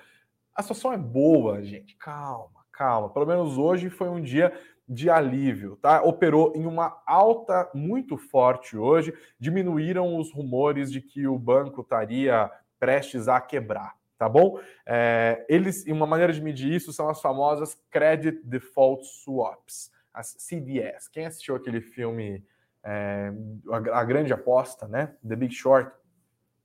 a 0.55 0.63
situação 0.63 0.93
é 0.93 0.99
boa, 0.99 1.63
gente. 1.63 1.97
Calma, 1.97 2.61
calma. 2.71 3.09
Pelo 3.09 3.27
menos 3.27 3.57
hoje 3.57 3.89
foi 3.89 4.09
um 4.09 4.21
dia 4.21 4.53
de 4.87 5.11
alívio, 5.11 5.77
tá? 5.77 6.03
Operou 6.03 6.53
em 6.55 6.67
uma 6.67 7.03
alta 7.07 7.69
muito 7.75 8.17
forte 8.17 8.77
hoje, 8.77 9.13
diminuíram 9.39 10.17
os 10.17 10.33
rumores 10.33 10.93
de 10.93 11.01
que 11.01 11.27
o 11.27 11.39
banco 11.39 11.81
estaria 11.81 12.51
prestes 12.79 13.29
a 13.29 13.41
quebrar 13.41 13.98
tá 14.19 14.29
bom? 14.29 14.61
É, 14.85 15.47
eles, 15.49 15.85
uma 15.87 16.07
maneira 16.07 16.33
de 16.33 16.43
medir 16.43 16.73
isso 16.73 16.93
são 16.93 17.09
as 17.09 17.21
famosas 17.21 17.81
Credit 17.91 18.41
Default 18.45 19.07
Swaps, 19.07 19.91
as 20.13 20.35
CDS. 20.39 21.09
Quem 21.09 21.27
assistiu 21.27 21.55
aquele 21.55 21.81
filme 21.81 22.45
é, 22.83 23.33
a, 23.71 24.01
a, 24.01 24.05
Grande 24.05 24.33
Aposta, 24.33 24.89
né? 24.89 25.15
The 25.27 25.37
Big 25.37 25.55
Short, 25.55 25.91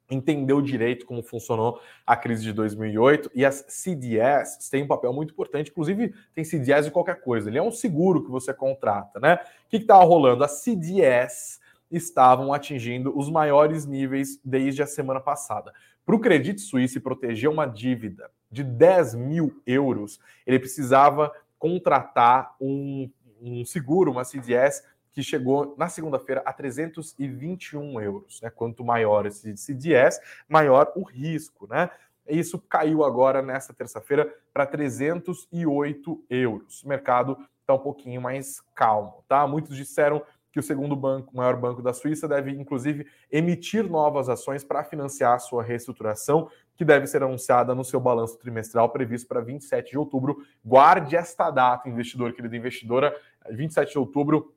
entendeu 0.09 0.61
direito 0.61 1.05
como 1.05 1.23
funcionou 1.23 1.79
a 2.05 2.15
crise 2.15 2.43
de 2.43 2.53
2008 2.53 3.31
e 3.33 3.45
as 3.45 3.65
CDS 3.67 4.69
têm 4.69 4.83
um 4.83 4.87
papel 4.87 5.13
muito 5.13 5.31
importante, 5.31 5.71
inclusive 5.71 6.13
tem 6.33 6.43
CDS 6.43 6.85
de 6.85 6.91
qualquer 6.91 7.21
coisa, 7.21 7.49
ele 7.49 7.57
é 7.57 7.63
um 7.63 7.71
seguro 7.71 8.23
que 8.23 8.29
você 8.29 8.53
contrata, 8.53 9.19
né? 9.19 9.39
O 9.65 9.69
que 9.69 9.77
estava 9.77 10.03
rolando? 10.03 10.43
As 10.43 10.63
CDS 10.63 11.59
estavam 11.89 12.53
atingindo 12.53 13.17
os 13.17 13.29
maiores 13.29 13.85
níveis 13.85 14.39
desde 14.43 14.81
a 14.81 14.87
semana 14.87 15.19
passada. 15.19 15.71
Para 16.05 16.15
o 16.15 16.19
Credit 16.19 16.59
Suisse 16.59 16.99
proteger 16.99 17.49
uma 17.49 17.65
dívida 17.65 18.29
de 18.51 18.63
10 18.63 19.15
mil 19.15 19.61
euros, 19.65 20.19
ele 20.45 20.59
precisava 20.59 21.31
contratar 21.57 22.55
um, 22.59 23.09
um 23.41 23.63
seguro, 23.63 24.11
uma 24.11 24.23
CDS, 24.23 24.83
que 25.13 25.23
chegou 25.23 25.75
na 25.77 25.87
segunda-feira 25.87 26.41
a 26.45 26.51
321 26.51 28.01
euros. 28.01 28.41
Né? 28.41 28.49
Quanto 28.49 28.83
maior 28.83 29.25
esse 29.25 29.55
CDS, 29.55 30.19
maior 30.49 30.91
o 30.95 31.03
risco. 31.03 31.67
Né? 31.67 31.89
Isso 32.27 32.59
caiu 32.59 33.03
agora 33.03 33.41
nesta 33.41 33.73
terça-feira 33.73 34.33
para 34.51 34.65
308 34.65 36.23
euros. 36.29 36.83
O 36.83 36.87
mercado 36.87 37.37
está 37.61 37.75
um 37.75 37.79
pouquinho 37.79 38.21
mais 38.21 38.61
calmo. 38.75 39.23
Tá? 39.27 39.47
Muitos 39.47 39.77
disseram 39.77 40.21
que 40.53 40.59
o 40.59 40.63
segundo 40.63 40.95
banco, 40.95 41.35
maior 41.35 41.57
banco 41.57 41.81
da 41.81 41.91
Suíça, 41.91 42.27
deve 42.27 42.51
inclusive 42.51 43.07
emitir 43.31 43.89
novas 43.89 44.29
ações 44.29 44.63
para 44.63 44.83
financiar 44.83 45.33
a 45.33 45.39
sua 45.39 45.63
reestruturação, 45.63 46.47
que 46.75 46.85
deve 46.85 47.07
ser 47.07 47.23
anunciada 47.23 47.73
no 47.73 47.83
seu 47.83 47.99
balanço 47.99 48.37
trimestral 48.37 48.89
previsto 48.89 49.27
para 49.27 49.41
27 49.41 49.89
de 49.89 49.97
outubro. 49.97 50.45
Guarde 50.63 51.15
esta 51.15 51.49
data, 51.49 51.89
investidor, 51.89 52.33
querida 52.33 52.55
investidora, 52.55 53.19
27 53.49 53.93
de 53.93 53.97
outubro 53.97 54.53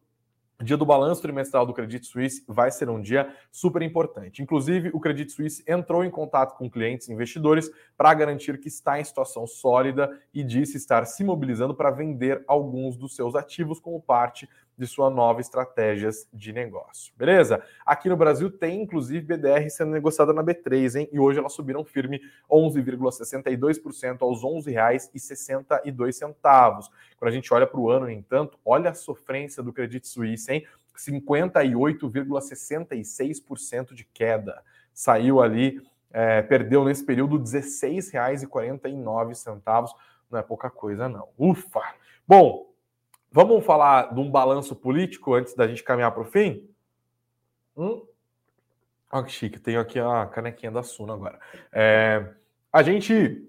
dia 0.63 0.77
do 0.77 0.87
balanço 0.87 1.21
trimestral 1.21 1.67
do 1.67 1.75
Credit 1.75 2.07
Suisse 2.07 2.43
vai 2.49 2.71
ser 2.71 2.89
um 2.89 3.01
dia 3.01 3.31
super 3.53 3.83
importante. 3.83 4.43
Inclusive, 4.43 4.91
o 4.95 5.01
Credit 5.01 5.31
Suisse 5.31 5.63
entrou 5.67 6.03
em 6.03 6.11
contato 6.11 6.57
com 6.57 6.71
clientes 6.71 7.09
e 7.09 7.13
investidores 7.13 7.71
para 7.97 8.15
garantir 8.15 8.59
que 8.59 8.69
está 8.69 8.99
em 8.99 9.05
situação 9.05 9.47
sólida 9.47 10.11
e 10.33 10.43
disse 10.43 10.79
estar 10.79 11.05
se 11.05 11.23
mobilizando 11.23 11.75
para 11.75 11.91
vender 11.91 12.43
alguns 12.47 12.97
dos 12.97 13.15
seus 13.15 13.35
ativos 13.35 13.79
como 13.79 14.01
parte 14.01 14.49
de 14.77 14.87
sua 14.87 15.09
nova 15.09 15.41
estratégias 15.41 16.29
de 16.33 16.53
negócio. 16.53 17.15
Beleza? 17.17 17.63
Aqui 17.85 18.09
no 18.09 18.17
Brasil 18.17 18.51
tem 18.51 18.83
inclusive 18.83 19.25
BDR 19.25 19.69
sendo 19.71 19.93
negociada 19.93 20.33
na 20.33 20.45
B3, 20.45 21.01
hein? 21.01 21.09
E 21.11 21.19
hoje 21.19 21.39
elas 21.39 21.53
subiram 21.53 21.85
firme 21.85 22.21
11,62% 22.51 24.19
aos 24.21 24.43
R$ 24.43 24.49
11,62. 24.49 26.91
Quando 27.17 27.29
a 27.29 27.31
gente 27.31 27.55
olha 27.55 27.67
para 27.67 27.81
o 27.81 27.91
ano, 27.91 28.07
no 28.07 28.13
entanto, 28.13 28.59
olha 28.65 28.91
a 28.91 28.95
sofrência 28.95 29.63
do 29.63 29.73
Credit 29.73 30.05
Suisse, 30.07 30.53
hein? 30.53 30.67
58,66% 30.97 33.95
de 33.95 34.05
queda. 34.05 34.63
Saiu 34.93 35.41
ali, 35.41 35.81
é, 36.11 36.43
perdeu 36.43 36.85
nesse 36.85 37.03
período 37.05 37.37
R$ 37.37 37.43
16,49. 37.43 39.91
Não 40.31 40.39
é 40.39 40.43
pouca 40.43 40.71
coisa, 40.71 41.09
não. 41.09 41.29
Ufa! 41.39 41.83
Bom, 42.27 42.67
Vamos 43.37 43.67
falar 43.67 44.15
de 44.15 44.19
um 44.19 44.31
balanço 44.31 44.75
político 44.75 45.35
antes 45.35 45.55
da 45.55 45.69
gente 45.69 45.85
caminhar 45.85 46.11
para 46.11 46.23
o 46.23 46.25
fim? 46.25 46.67
Hum? 47.77 48.03
Olha 49.13 49.25
que 49.25 49.31
chique, 49.31 49.61
tenho 49.61 49.79
aqui 49.79 49.99
a 49.99 50.25
canequinha 50.25 50.73
da 50.73 50.83
Suna 50.83 51.13
agora. 51.13 51.39
É, 51.71 52.31
a 52.73 52.83
gente 52.83 53.47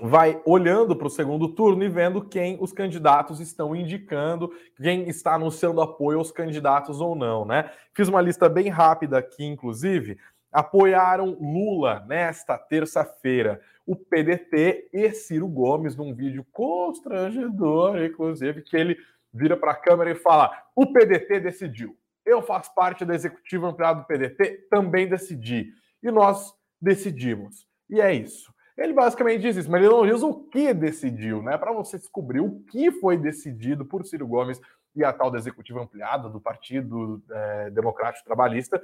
vai 0.00 0.40
olhando 0.46 0.96
para 0.96 1.08
o 1.08 1.10
segundo 1.10 1.46
turno 1.50 1.84
e 1.84 1.90
vendo 1.90 2.24
quem 2.24 2.56
os 2.58 2.72
candidatos 2.72 3.38
estão 3.38 3.76
indicando, 3.76 4.50
quem 4.80 5.06
está 5.10 5.34
anunciando 5.34 5.82
apoio 5.82 6.20
aos 6.20 6.32
candidatos 6.32 6.98
ou 6.98 7.14
não, 7.14 7.44
né? 7.44 7.70
Fiz 7.92 8.08
uma 8.08 8.22
lista 8.22 8.48
bem 8.48 8.70
rápida 8.70 9.18
aqui, 9.18 9.44
inclusive. 9.44 10.16
Apoiaram 10.50 11.36
Lula 11.38 12.02
nesta 12.08 12.56
terça-feira 12.56 13.60
o 13.84 13.94
PDT 13.94 14.88
e 14.92 15.10
Ciro 15.12 15.48
Gomes 15.48 15.96
num 15.96 16.14
vídeo 16.14 16.46
constrangedor, 16.50 18.02
inclusive, 18.02 18.62
que 18.62 18.76
ele 18.76 18.98
vira 19.32 19.56
para 19.56 19.72
a 19.72 19.76
câmera 19.76 20.10
e 20.10 20.14
fala: 20.14 20.50
o 20.74 20.92
PDT 20.92 21.40
decidiu. 21.40 21.96
Eu 22.24 22.42
faço 22.42 22.74
parte 22.74 23.04
da 23.04 23.14
executiva 23.14 23.68
ampliada 23.68 24.00
do 24.00 24.06
PDT, 24.06 24.68
também 24.70 25.08
decidi. 25.08 25.72
E 26.02 26.10
nós 26.10 26.54
decidimos. 26.80 27.66
E 27.88 28.00
é 28.00 28.12
isso. 28.12 28.52
Ele 28.76 28.92
basicamente 28.92 29.40
diz 29.40 29.56
isso, 29.56 29.70
mas 29.70 29.82
ele 29.82 29.90
não 29.90 30.06
diz 30.06 30.22
o 30.22 30.34
que 30.34 30.72
decidiu, 30.72 31.42
né? 31.42 31.58
Para 31.58 31.72
você 31.72 31.98
descobrir 31.98 32.40
o 32.40 32.60
que 32.70 32.92
foi 32.92 33.16
decidido 33.16 33.84
por 33.84 34.04
Ciro 34.04 34.26
Gomes 34.26 34.60
e 34.94 35.02
a 35.02 35.12
tal 35.12 35.30
da 35.30 35.38
executiva 35.38 35.82
ampliada 35.82 36.28
do 36.28 36.40
Partido 36.40 37.22
é, 37.30 37.70
Democrático 37.70 38.24
Trabalhista, 38.24 38.80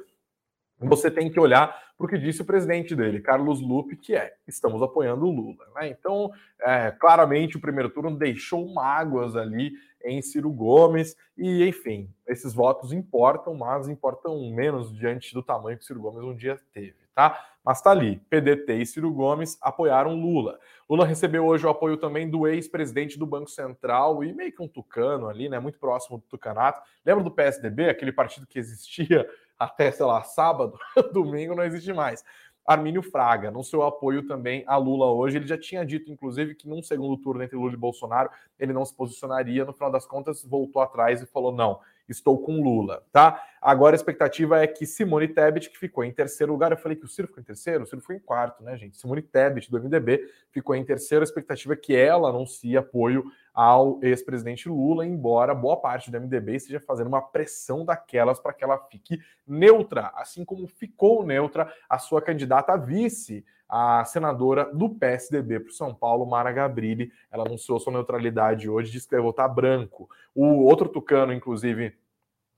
você 0.78 1.10
tem 1.10 1.30
que 1.30 1.38
olhar 1.38 1.68
para 1.96 2.06
o 2.06 2.08
que 2.08 2.18
disse 2.18 2.42
o 2.42 2.44
presidente 2.44 2.96
dele, 2.96 3.20
Carlos 3.20 3.60
Lupe, 3.60 3.96
que 3.96 4.14
é: 4.14 4.34
estamos 4.48 4.82
apoiando 4.82 5.24
o 5.24 5.30
Lula. 5.30 5.64
Né? 5.76 5.88
Então, 5.88 6.30
é, 6.60 6.90
claramente, 6.90 7.56
o 7.56 7.60
primeiro 7.60 7.90
turno 7.90 8.16
deixou 8.16 8.72
mágoas 8.72 9.36
ali 9.36 9.72
em 10.04 10.20
Ciro 10.22 10.50
Gomes, 10.50 11.16
e 11.36 11.66
enfim, 11.66 12.08
esses 12.26 12.52
votos 12.52 12.92
importam, 12.92 13.54
mas 13.54 13.88
importam 13.88 14.38
menos 14.50 14.94
diante 14.94 15.32
do 15.32 15.42
tamanho 15.42 15.78
que 15.78 15.84
Ciro 15.84 16.00
Gomes 16.00 16.22
um 16.22 16.36
dia 16.36 16.60
teve, 16.72 16.96
tá? 17.14 17.42
Mas 17.64 17.80
tá 17.80 17.90
ali, 17.90 18.20
PDT 18.28 18.74
e 18.74 18.86
Ciro 18.86 19.10
Gomes 19.10 19.56
apoiaram 19.62 20.14
Lula. 20.14 20.58
Lula 20.88 21.06
recebeu 21.06 21.46
hoje 21.46 21.66
o 21.66 21.70
apoio 21.70 21.96
também 21.96 22.28
do 22.28 22.46
ex-presidente 22.46 23.18
do 23.18 23.26
Banco 23.26 23.48
Central 23.48 24.22
e 24.22 24.34
meio 24.34 24.52
que 24.52 24.62
um 24.62 24.68
tucano 24.68 25.28
ali, 25.28 25.48
né? 25.48 25.58
Muito 25.58 25.78
próximo 25.78 26.18
do 26.18 26.24
tucanato. 26.24 26.82
Lembra 27.04 27.24
do 27.24 27.30
PSDB, 27.30 27.88
aquele 27.88 28.12
partido 28.12 28.46
que 28.46 28.58
existia 28.58 29.26
até, 29.58 29.90
sei 29.90 30.04
lá, 30.04 30.22
sábado, 30.22 30.78
domingo 31.14 31.54
não 31.54 31.64
existe 31.64 31.92
mais. 31.94 32.22
Armínio 32.66 33.02
Fraga, 33.02 33.50
no 33.50 33.62
seu 33.62 33.82
apoio 33.82 34.26
também 34.26 34.64
a 34.66 34.76
Lula 34.76 35.06
hoje. 35.06 35.36
Ele 35.36 35.46
já 35.46 35.58
tinha 35.58 35.84
dito, 35.84 36.10
inclusive, 36.10 36.54
que 36.54 36.68
num 36.68 36.82
segundo 36.82 37.16
turno 37.18 37.42
entre 37.42 37.56
Lula 37.56 37.74
e 37.74 37.76
Bolsonaro 37.76 38.30
ele 38.58 38.72
não 38.72 38.84
se 38.84 38.94
posicionaria. 38.94 39.64
No 39.64 39.72
final 39.72 39.90
das 39.90 40.06
contas, 40.06 40.42
voltou 40.42 40.80
atrás 40.80 41.20
e 41.20 41.26
falou: 41.26 41.52
não, 41.52 41.80
estou 42.08 42.38
com 42.38 42.62
Lula, 42.62 43.02
tá? 43.12 43.42
Agora 43.60 43.94
a 43.94 43.96
expectativa 43.96 44.62
é 44.62 44.66
que 44.66 44.84
Simone 44.84 45.28
Tebet, 45.28 45.70
que 45.70 45.78
ficou 45.78 46.04
em 46.04 46.12
terceiro 46.12 46.52
lugar, 46.52 46.70
eu 46.70 46.76
falei 46.76 46.96
que 46.96 47.04
o 47.04 47.08
Ciro 47.08 47.28
ficou 47.28 47.40
em 47.40 47.44
terceiro, 47.44 47.84
o 47.84 47.86
Ciro 47.86 48.02
foi 48.02 48.16
em 48.16 48.18
quarto, 48.18 48.62
né, 48.62 48.76
gente? 48.76 48.96
Simone 48.96 49.22
Tebet, 49.22 49.70
do 49.70 49.80
MDB, 49.80 50.28
ficou 50.50 50.74
em 50.74 50.84
terceiro. 50.84 51.22
A 51.22 51.24
expectativa 51.24 51.72
é 51.72 51.76
que 51.76 51.96
ela 51.96 52.28
anuncie 52.28 52.76
apoio 52.76 53.24
ao 53.54 53.98
ex-presidente 54.02 54.68
Lula, 54.68 55.06
embora 55.06 55.54
boa 55.54 55.76
parte 55.76 56.10
do 56.10 56.20
MDB 56.20 56.56
esteja 56.56 56.80
fazendo 56.80 57.06
uma 57.06 57.22
pressão 57.22 57.84
daquelas 57.84 58.38
para 58.38 58.52
que 58.52 58.64
ela 58.64 58.78
fique 58.90 59.20
neutra, 59.46 60.12
assim 60.14 60.44
como 60.44 60.66
ficou 60.66 61.24
neutra 61.24 61.72
a 61.88 61.98
sua 61.98 62.20
candidata 62.20 62.72
a 62.72 62.76
vice, 62.76 63.44
a 63.68 64.04
senadora 64.04 64.70
do 64.72 64.90
PSDB 64.90 65.60
para 65.60 65.72
São 65.72 65.94
Paulo, 65.94 66.26
Mara 66.26 66.52
Gabrilli. 66.52 67.10
Ela 67.30 67.44
anunciou 67.44 67.80
sua 67.80 67.92
neutralidade 67.92 68.68
hoje, 68.68 68.92
disse 68.92 69.08
que 69.08 69.14
vai 69.14 69.22
votar 69.22 69.52
branco. 69.52 70.08
O 70.34 70.64
outro 70.64 70.88
tucano, 70.88 71.32
inclusive, 71.32 71.96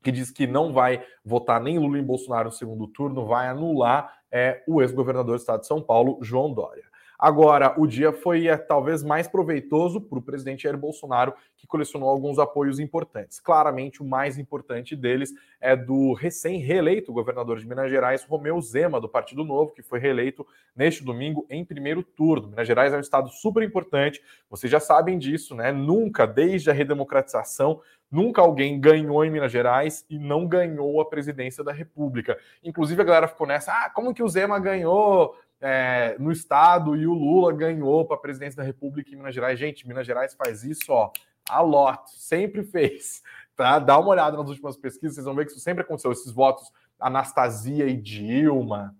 que 0.03 0.13
diz 0.13 0.31
que 0.31 0.47
não 0.47 0.73
vai 0.73 1.05
votar 1.25 1.61
nem 1.61 1.79
Lula 1.79 1.95
nem 1.95 2.05
Bolsonaro 2.05 2.47
no 2.47 2.53
segundo 2.53 2.87
turno, 2.87 3.27
vai 3.27 3.49
anular 3.49 4.21
é, 4.31 4.63
o 4.67 4.83
ex-governador 4.83 5.37
do 5.37 5.41
estado 5.41 5.61
de 5.61 5.67
São 5.67 5.83
Paulo, 5.83 6.19
João 6.23 6.53
Dória. 6.53 6.85
Agora, 7.19 7.75
o 7.79 7.87
dia 7.87 8.13
foi 8.13 8.47
é, 8.47 8.57
talvez 8.57 9.03
mais 9.03 9.27
proveitoso 9.27 10.01
para 10.01 10.19
o 10.19 10.23
presidente 10.23 10.65
Jair 10.65 10.77
Bolsonaro, 10.77 11.35
que 11.57 11.67
colecionou 11.67 12.09
alguns 12.09 12.39
apoios 12.39 12.79
importantes. 12.79 13.41
Claramente, 13.41 14.03
o 14.03 14.05
mais 14.05 14.39
importante 14.39 14.95
deles 14.95 15.33
é 15.61 15.75
do 15.75 16.13
recém-reeleito 16.13 17.13
governador 17.13 17.59
de 17.59 17.67
Minas 17.67 17.91
Gerais, 17.91 18.25
Romeu 18.25 18.61
Zema, 18.61 19.01
do 19.01 19.09
Partido 19.09 19.45
Novo, 19.45 19.73
que 19.73 19.83
foi 19.83 19.99
reeleito 19.99 20.47
neste 20.75 21.03
domingo 21.03 21.47
em 21.49 21.65
primeiro 21.65 22.03
turno. 22.03 22.49
Minas 22.49 22.67
Gerais 22.67 22.93
é 22.93 22.97
um 22.97 23.01
estado 23.01 23.31
super 23.31 23.63
importante, 23.63 24.21
vocês 24.51 24.71
já 24.71 24.81
sabem 24.81 25.19
disso, 25.19 25.55
né? 25.55 25.73
Nunca, 25.73 26.27
desde 26.27 26.71
a 26.71 26.73
redemocratização, 26.73 27.81
Nunca 28.11 28.41
alguém 28.41 28.81
ganhou 28.81 29.25
em 29.25 29.31
Minas 29.31 29.51
Gerais 29.51 30.05
e 30.09 30.19
não 30.19 30.47
ganhou 30.47 31.01
a 31.01 31.09
presidência 31.09 31.65
da 31.65 31.73
República. 31.73 32.39
Inclusive 32.63 33.03
a 33.03 33.05
galera 33.05 33.29
ficou 33.29 33.47
nessa, 33.47 33.73
ah, 33.73 33.91
como 33.91 34.15
que 34.15 34.23
o 34.23 34.29
Zema 34.29 34.59
ganhou 34.61 35.37
é, 35.61 36.17
no 36.19 36.31
estado 36.31 36.97
e 36.97 37.07
o 37.07 37.13
Lula 37.13 37.53
ganhou 37.53 38.05
para 38.07 38.17
a 38.17 38.21
presidência 38.21 38.57
da 38.57 38.63
República 38.63 39.11
em 39.11 39.17
Minas 39.17 39.35
Gerais? 39.35 39.59
Gente, 39.59 39.87
Minas 39.87 40.07
Gerais 40.07 40.35
faz 40.35 40.63
isso, 40.63 40.93
ó, 40.93 41.11
a 41.49 41.61
lot, 41.61 42.11
sempre 42.11 42.63
fez. 42.65 43.23
Tá? 43.57 43.79
Dá 43.79 43.99
uma 43.99 44.11
olhada 44.11 44.37
nas 44.37 44.49
últimas 44.49 44.77
pesquisas, 44.77 45.15
vocês 45.15 45.25
vão 45.25 45.35
ver 45.35 45.47
que 45.47 45.53
isso 45.53 45.61
sempre 45.61 45.83
aconteceu. 45.83 46.13
Esses 46.13 46.31
votos, 46.31 46.71
Anastasia 47.01 47.87
e 47.87 47.97
Dilma, 47.97 48.95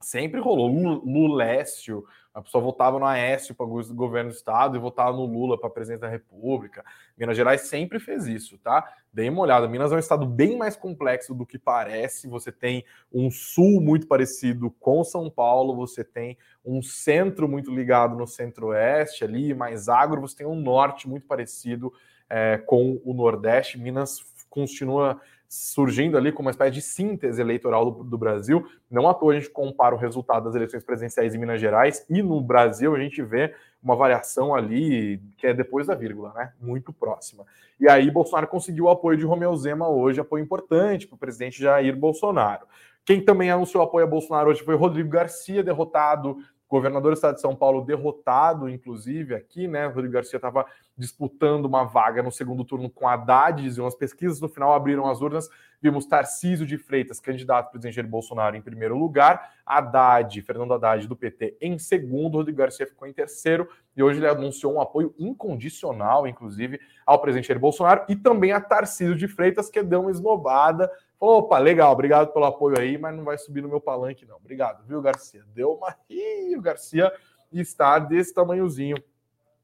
sempre 0.00 0.40
rolou. 0.40 0.68
Lulécio, 1.04 2.04
a 2.34 2.42
pessoa 2.42 2.62
votava 2.62 2.98
no 2.98 3.04
Aécio 3.04 3.54
para 3.54 3.66
o 3.66 3.94
governo 3.94 4.30
do 4.30 4.36
estado 4.36 4.76
e 4.76 4.80
votava 4.80 5.16
no 5.16 5.24
Lula 5.24 5.58
para 5.58 5.68
presidente 5.70 6.00
da 6.00 6.08
República. 6.08 6.84
Minas 7.16 7.36
Gerais 7.36 7.62
sempre 7.62 7.98
fez 7.98 8.26
isso, 8.26 8.58
tá? 8.58 8.88
Dei 9.12 9.28
uma 9.28 9.42
olhada. 9.42 9.66
Minas 9.66 9.90
é 9.90 9.96
um 9.96 9.98
estado 9.98 10.26
bem 10.26 10.56
mais 10.56 10.76
complexo 10.76 11.34
do 11.34 11.44
que 11.44 11.58
parece. 11.58 12.28
Você 12.28 12.52
tem 12.52 12.84
um 13.12 13.30
sul 13.30 13.80
muito 13.80 14.06
parecido 14.06 14.70
com 14.78 15.02
São 15.02 15.28
Paulo, 15.28 15.74
você 15.74 16.04
tem 16.04 16.38
um 16.64 16.80
centro 16.82 17.48
muito 17.48 17.74
ligado 17.74 18.14
no 18.14 18.26
centro-oeste 18.26 19.24
ali, 19.24 19.54
mais 19.54 19.88
agro, 19.88 20.20
você 20.20 20.36
tem 20.36 20.46
um 20.46 20.60
norte 20.60 21.08
muito 21.08 21.26
parecido 21.26 21.92
é, 22.28 22.58
com 22.58 23.00
o 23.04 23.14
Nordeste. 23.14 23.78
Minas 23.78 24.20
continua 24.48 25.20
surgindo 25.48 26.18
ali 26.18 26.30
como 26.30 26.46
uma 26.46 26.50
espécie 26.50 26.72
de 26.72 26.82
síntese 26.82 27.40
eleitoral 27.40 27.90
do, 27.90 28.04
do, 28.04 28.18
Brasil. 28.18 28.66
Não 28.90 29.08
à 29.08 29.14
toa 29.14 29.32
a 29.32 29.38
gente 29.38 29.48
compara 29.48 29.94
o 29.94 29.98
resultado 29.98 30.44
das 30.44 30.54
eleições 30.54 30.84
presidenciais 30.84 31.34
em 31.34 31.38
Minas 31.38 31.60
Gerais 31.60 32.04
e 32.10 32.22
no 32.22 32.40
Brasil 32.40 32.94
a 32.94 32.98
gente 32.98 33.22
vê 33.22 33.54
uma 33.82 33.96
variação 33.96 34.54
ali 34.54 35.22
que 35.38 35.46
é 35.46 35.54
depois 35.54 35.86
da 35.86 35.94
vírgula, 35.94 36.34
né? 36.34 36.52
Muito 36.60 36.92
próxima. 36.92 37.46
E 37.80 37.88
aí 37.88 38.10
Bolsonaro 38.10 38.46
conseguiu 38.46 38.84
o 38.84 38.90
apoio 38.90 39.16
de 39.16 39.24
Romeu 39.24 39.56
Zema 39.56 39.88
hoje, 39.88 40.20
apoio 40.20 40.44
importante 40.44 41.06
para 41.06 41.16
o 41.16 41.18
presidente 41.18 41.62
Jair 41.62 41.96
Bolsonaro. 41.96 42.66
Quem 43.04 43.24
também 43.24 43.50
anunciou 43.50 43.82
apoio 43.82 44.04
a 44.04 44.08
Bolsonaro 44.08 44.50
hoje 44.50 44.62
foi 44.62 44.74
Rodrigo 44.74 45.08
Garcia, 45.08 45.62
derrotado 45.62 46.36
governador 46.68 47.12
do 47.12 47.14
estado 47.14 47.36
de 47.36 47.40
São 47.40 47.56
Paulo 47.56 47.84
derrotado, 47.84 48.68
inclusive, 48.68 49.34
aqui, 49.34 49.66
né? 49.66 49.86
Rodrigo 49.86 50.12
Garcia 50.12 50.36
estava 50.36 50.66
disputando 50.96 51.64
uma 51.64 51.84
vaga 51.84 52.22
no 52.22 52.30
segundo 52.30 52.64
turno 52.64 52.90
com 52.90 53.08
Haddad, 53.08 53.62
diziam 53.62 53.86
as 53.86 53.94
pesquisas, 53.94 54.40
no 54.40 54.48
final 54.48 54.74
abriram 54.74 55.08
as 55.08 55.20
urnas, 55.20 55.48
vimos 55.80 56.06
Tarcísio 56.06 56.66
de 56.66 56.76
Freitas, 56.76 57.20
candidato 57.20 57.70
presidente 57.70 57.94
Jair 57.94 58.08
Bolsonaro, 58.08 58.56
em 58.56 58.60
primeiro 58.60 58.98
lugar, 58.98 59.52
Haddad, 59.64 60.42
Fernando 60.42 60.74
Haddad, 60.74 61.06
do 61.06 61.16
PT, 61.16 61.56
em 61.60 61.78
segundo, 61.78 62.38
Rodrigo 62.38 62.58
Garcia 62.58 62.86
ficou 62.86 63.06
em 63.06 63.12
terceiro, 63.12 63.68
e 63.96 64.02
hoje 64.02 64.18
ele 64.18 64.28
anunciou 64.28 64.74
um 64.74 64.80
apoio 64.80 65.14
incondicional, 65.18 66.26
inclusive, 66.26 66.80
ao 67.06 67.20
presidente 67.20 67.48
Jair 67.48 67.60
Bolsonaro, 67.60 68.04
e 68.08 68.16
também 68.16 68.52
a 68.52 68.60
Tarcísio 68.60 69.14
de 69.14 69.28
Freitas, 69.28 69.70
que 69.70 69.82
deu 69.82 70.00
uma 70.00 70.10
esnobada, 70.10 70.90
opa, 71.20 71.58
legal, 71.58 71.92
obrigado 71.92 72.32
pelo 72.32 72.44
apoio 72.44 72.78
aí, 72.78 72.96
mas 72.96 73.16
não 73.16 73.24
vai 73.24 73.38
subir 73.38 73.62
no 73.62 73.68
meu 73.68 73.80
palanque, 73.80 74.26
não. 74.26 74.36
Obrigado, 74.36 74.84
viu, 74.86 75.00
Garcia? 75.00 75.44
Deu 75.54 75.72
uma. 75.72 75.96
Ih, 76.08 76.56
o 76.56 76.60
Garcia 76.60 77.12
está 77.52 77.98
desse 77.98 78.32
tamanhozinho. 78.32 78.96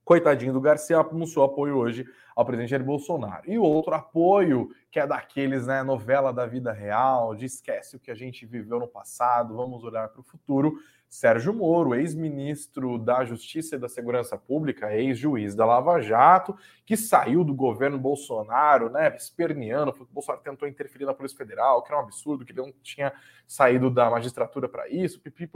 Coitadinho 0.04 0.52
do 0.52 0.60
Garcia, 0.60 0.98
anunciou 0.98 1.44
apoio 1.44 1.76
hoje 1.78 2.04
ao 2.36 2.44
presidente 2.44 2.70
Jair 2.70 2.84
Bolsonaro. 2.84 3.50
E 3.50 3.58
outro 3.58 3.94
apoio, 3.94 4.70
que 4.90 5.00
é 5.00 5.06
daqueles, 5.06 5.66
né, 5.66 5.82
novela 5.82 6.32
da 6.32 6.46
vida 6.46 6.72
real, 6.72 7.34
de 7.34 7.46
esquece 7.46 7.96
o 7.96 8.00
que 8.00 8.10
a 8.10 8.14
gente 8.14 8.44
viveu 8.44 8.78
no 8.78 8.88
passado, 8.88 9.56
vamos 9.56 9.82
olhar 9.82 10.08
para 10.08 10.20
o 10.20 10.24
futuro, 10.24 10.78
Sérgio 11.14 11.54
Moro, 11.54 11.94
ex-ministro 11.94 12.98
da 12.98 13.24
Justiça 13.24 13.76
e 13.76 13.78
da 13.78 13.88
Segurança 13.88 14.36
Pública, 14.36 14.92
ex-juiz 14.92 15.54
da 15.54 15.64
Lava 15.64 16.00
Jato, 16.00 16.58
que 16.84 16.96
saiu 16.96 17.44
do 17.44 17.54
governo 17.54 17.96
Bolsonaro, 17.96 18.90
né, 18.90 19.14
esperneando, 19.16 19.92
porque 19.92 20.10
o 20.10 20.12
Bolsonaro 20.14 20.42
tentou 20.42 20.66
interferir 20.66 21.04
na 21.04 21.14
Polícia 21.14 21.38
Federal, 21.38 21.84
que 21.84 21.92
era 21.92 22.00
um 22.00 22.04
absurdo, 22.04 22.44
que 22.44 22.50
ele 22.50 22.62
não 22.62 22.72
tinha 22.82 23.12
saído 23.46 23.90
da 23.90 24.10
magistratura 24.10 24.68
para 24.68 24.88
isso, 24.88 25.20
pipi, 25.20 25.48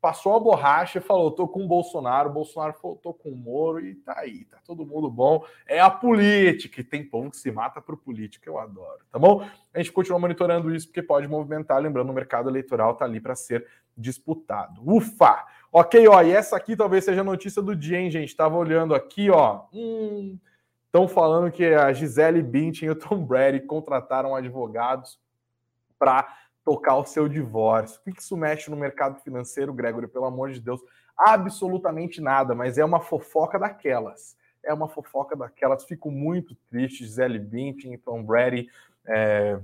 passou 0.00 0.36
a 0.36 0.40
borracha 0.40 0.98
e 0.98 1.02
falou: 1.02 1.30
tô 1.30 1.48
com 1.48 1.64
o 1.64 1.68
Bolsonaro, 1.68 2.30
o 2.30 2.32
Bolsonaro 2.32 2.74
falou: 2.74 2.96
tô 2.96 3.14
com 3.14 3.30
o 3.30 3.36
Moro, 3.36 3.80
e 3.80 3.94
tá 3.94 4.18
aí, 4.18 4.44
tá 4.44 4.58
todo 4.64 4.86
mundo 4.86 5.10
bom. 5.10 5.44
É 5.66 5.80
a 5.80 5.90
política, 5.90 6.80
e 6.80 6.84
tem 6.84 7.04
povo 7.04 7.30
que 7.30 7.36
se 7.36 7.50
mata 7.50 7.80
por 7.80 7.96
política, 7.96 8.48
eu 8.48 8.58
adoro, 8.58 9.00
tá 9.10 9.18
bom? 9.18 9.48
A 9.72 9.78
gente 9.78 9.92
continua 9.92 10.18
monitorando 10.18 10.74
isso, 10.74 10.86
porque 10.86 11.02
pode 11.02 11.26
movimentar, 11.26 11.80
lembrando, 11.80 12.10
o 12.10 12.14
mercado 12.14 12.48
eleitoral 12.48 12.94
tá 12.94 13.04
ali 13.04 13.20
para 13.20 13.34
ser 13.34 13.66
disputado. 13.96 14.82
Ufa! 14.84 15.44
Ok, 15.72 16.06
ó, 16.08 16.22
e 16.22 16.32
essa 16.32 16.56
aqui 16.56 16.76
talvez 16.76 17.04
seja 17.04 17.20
a 17.20 17.24
notícia 17.24 17.60
do 17.60 17.74
dia, 17.74 17.98
hein, 17.98 18.10
gente? 18.10 18.36
Tava 18.36 18.56
olhando 18.56 18.94
aqui, 18.94 19.30
ó. 19.30 19.64
Hum, 19.72 20.38
estão 20.86 21.06
falando 21.06 21.50
que 21.50 21.64
a 21.64 21.92
Gisele 21.92 22.42
Bündchen 22.42 22.88
e 22.88 22.90
o 22.90 22.96
Tom 22.96 23.24
Brady 23.24 23.60
contrataram 23.60 24.34
advogados 24.34 25.18
para 25.98 26.26
tocar 26.64 26.96
o 26.96 27.04
seu 27.04 27.28
divórcio. 27.28 28.00
O 28.00 28.12
que 28.12 28.20
isso 28.20 28.36
mexe 28.36 28.70
no 28.70 28.76
mercado 28.76 29.20
financeiro, 29.20 29.72
Gregory? 29.72 30.08
Pelo 30.08 30.24
amor 30.24 30.50
de 30.50 30.60
Deus, 30.60 30.80
absolutamente 31.16 32.20
nada, 32.20 32.54
mas 32.54 32.78
é 32.78 32.84
uma 32.84 33.00
fofoca 33.00 33.58
daquelas. 33.58 34.36
É 34.64 34.72
uma 34.74 34.88
fofoca 34.88 35.36
daquelas. 35.36 35.84
Fico 35.84 36.10
muito 36.10 36.56
triste, 36.68 37.04
Gisele 37.04 37.38
Bündchen 37.38 37.94
e 37.94 37.98
Tom 37.98 38.22
Brady. 38.22 38.68
É, 39.06 39.60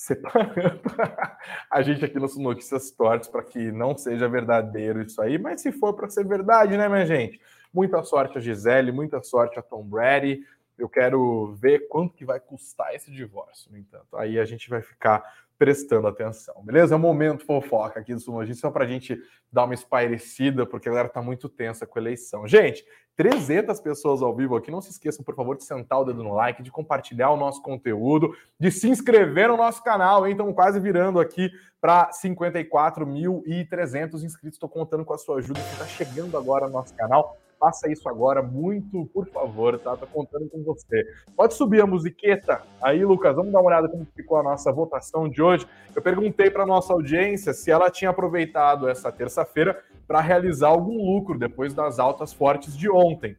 separando 0.00 0.80
a 1.70 1.82
gente 1.82 2.02
aqui 2.02 2.18
nas 2.18 2.34
notícias 2.34 2.90
tortas 2.90 3.28
para 3.28 3.42
que 3.42 3.70
não 3.70 3.94
seja 3.94 4.26
verdadeiro 4.26 5.02
isso 5.02 5.20
aí, 5.20 5.38
mas 5.38 5.60
se 5.60 5.70
for 5.70 5.92
para 5.92 6.08
ser 6.08 6.26
verdade, 6.26 6.74
né, 6.78 6.88
minha 6.88 7.04
gente? 7.04 7.38
Muita 7.72 8.02
sorte 8.02 8.38
a 8.38 8.40
Gisele, 8.40 8.92
muita 8.92 9.22
sorte 9.22 9.58
a 9.58 9.62
Tom 9.62 9.84
Brady. 9.84 10.40
Eu 10.78 10.88
quero 10.88 11.54
ver 11.54 11.86
quanto 11.88 12.14
que 12.14 12.24
vai 12.24 12.40
custar 12.40 12.94
esse 12.94 13.10
divórcio, 13.10 13.70
no 13.70 13.76
entanto. 13.76 14.16
Aí 14.16 14.38
a 14.38 14.44
gente 14.46 14.70
vai 14.70 14.80
ficar 14.80 15.22
prestando 15.60 16.08
atenção, 16.08 16.54
beleza? 16.64 16.94
É 16.94 16.96
um 16.96 17.00
momento 17.00 17.44
fofoca 17.44 18.00
aqui 18.00 18.14
do 18.14 18.20
Sulogista, 18.20 18.62
só 18.62 18.70
para 18.70 18.86
a 18.86 18.88
gente 18.88 19.22
dar 19.52 19.64
uma 19.64 19.74
espairecida, 19.74 20.64
porque 20.64 20.88
a 20.88 20.92
galera 20.92 21.10
tá 21.10 21.20
muito 21.20 21.50
tensa 21.50 21.86
com 21.86 21.98
a 21.98 22.02
eleição. 22.02 22.48
Gente, 22.48 22.82
300 23.14 23.78
pessoas 23.78 24.22
ao 24.22 24.34
vivo 24.34 24.56
aqui, 24.56 24.70
não 24.70 24.80
se 24.80 24.90
esqueçam, 24.90 25.22
por 25.22 25.34
favor, 25.34 25.54
de 25.54 25.64
sentar 25.64 26.00
o 26.00 26.04
dedo 26.04 26.24
no 26.24 26.32
like, 26.32 26.62
de 26.62 26.70
compartilhar 26.70 27.30
o 27.30 27.36
nosso 27.36 27.60
conteúdo, 27.60 28.34
de 28.58 28.70
se 28.70 28.88
inscrever 28.88 29.48
no 29.48 29.58
nosso 29.58 29.84
canal, 29.84 30.26
hein? 30.26 30.32
Estamos 30.32 30.54
quase 30.54 30.80
virando 30.80 31.20
aqui 31.20 31.50
para 31.78 32.10
54.300 32.10 34.24
inscritos, 34.24 34.56
estou 34.56 34.70
contando 34.70 35.04
com 35.04 35.12
a 35.12 35.18
sua 35.18 35.40
ajuda, 35.40 35.60
que 35.60 35.72
está 35.74 35.84
chegando 35.84 36.38
agora 36.38 36.68
no 36.68 36.72
nosso 36.72 36.94
canal 36.94 37.36
faça 37.60 37.92
isso 37.92 38.08
agora, 38.08 38.42
muito, 38.42 39.04
por 39.12 39.26
favor, 39.28 39.78
tá? 39.78 39.94
Tô 39.94 40.06
contando 40.06 40.48
com 40.48 40.62
você. 40.64 41.04
Pode 41.36 41.52
subir 41.52 41.82
a 41.82 41.86
musiqueta 41.86 42.62
aí, 42.82 43.04
Lucas. 43.04 43.36
Vamos 43.36 43.52
dar 43.52 43.60
uma 43.60 43.68
olhada 43.68 43.88
como 43.88 44.06
ficou 44.16 44.38
a 44.38 44.42
nossa 44.42 44.72
votação 44.72 45.28
de 45.28 45.42
hoje. 45.42 45.66
Eu 45.94 46.00
perguntei 46.00 46.50
para 46.50 46.64
nossa 46.64 46.94
audiência 46.94 47.52
se 47.52 47.70
ela 47.70 47.90
tinha 47.90 48.10
aproveitado 48.10 48.88
essa 48.88 49.12
terça-feira 49.12 49.78
para 50.08 50.20
realizar 50.20 50.68
algum 50.68 50.96
lucro 50.96 51.38
depois 51.38 51.74
das 51.74 51.98
altas 51.98 52.32
fortes 52.32 52.74
de 52.74 52.90
ontem. 52.90 53.36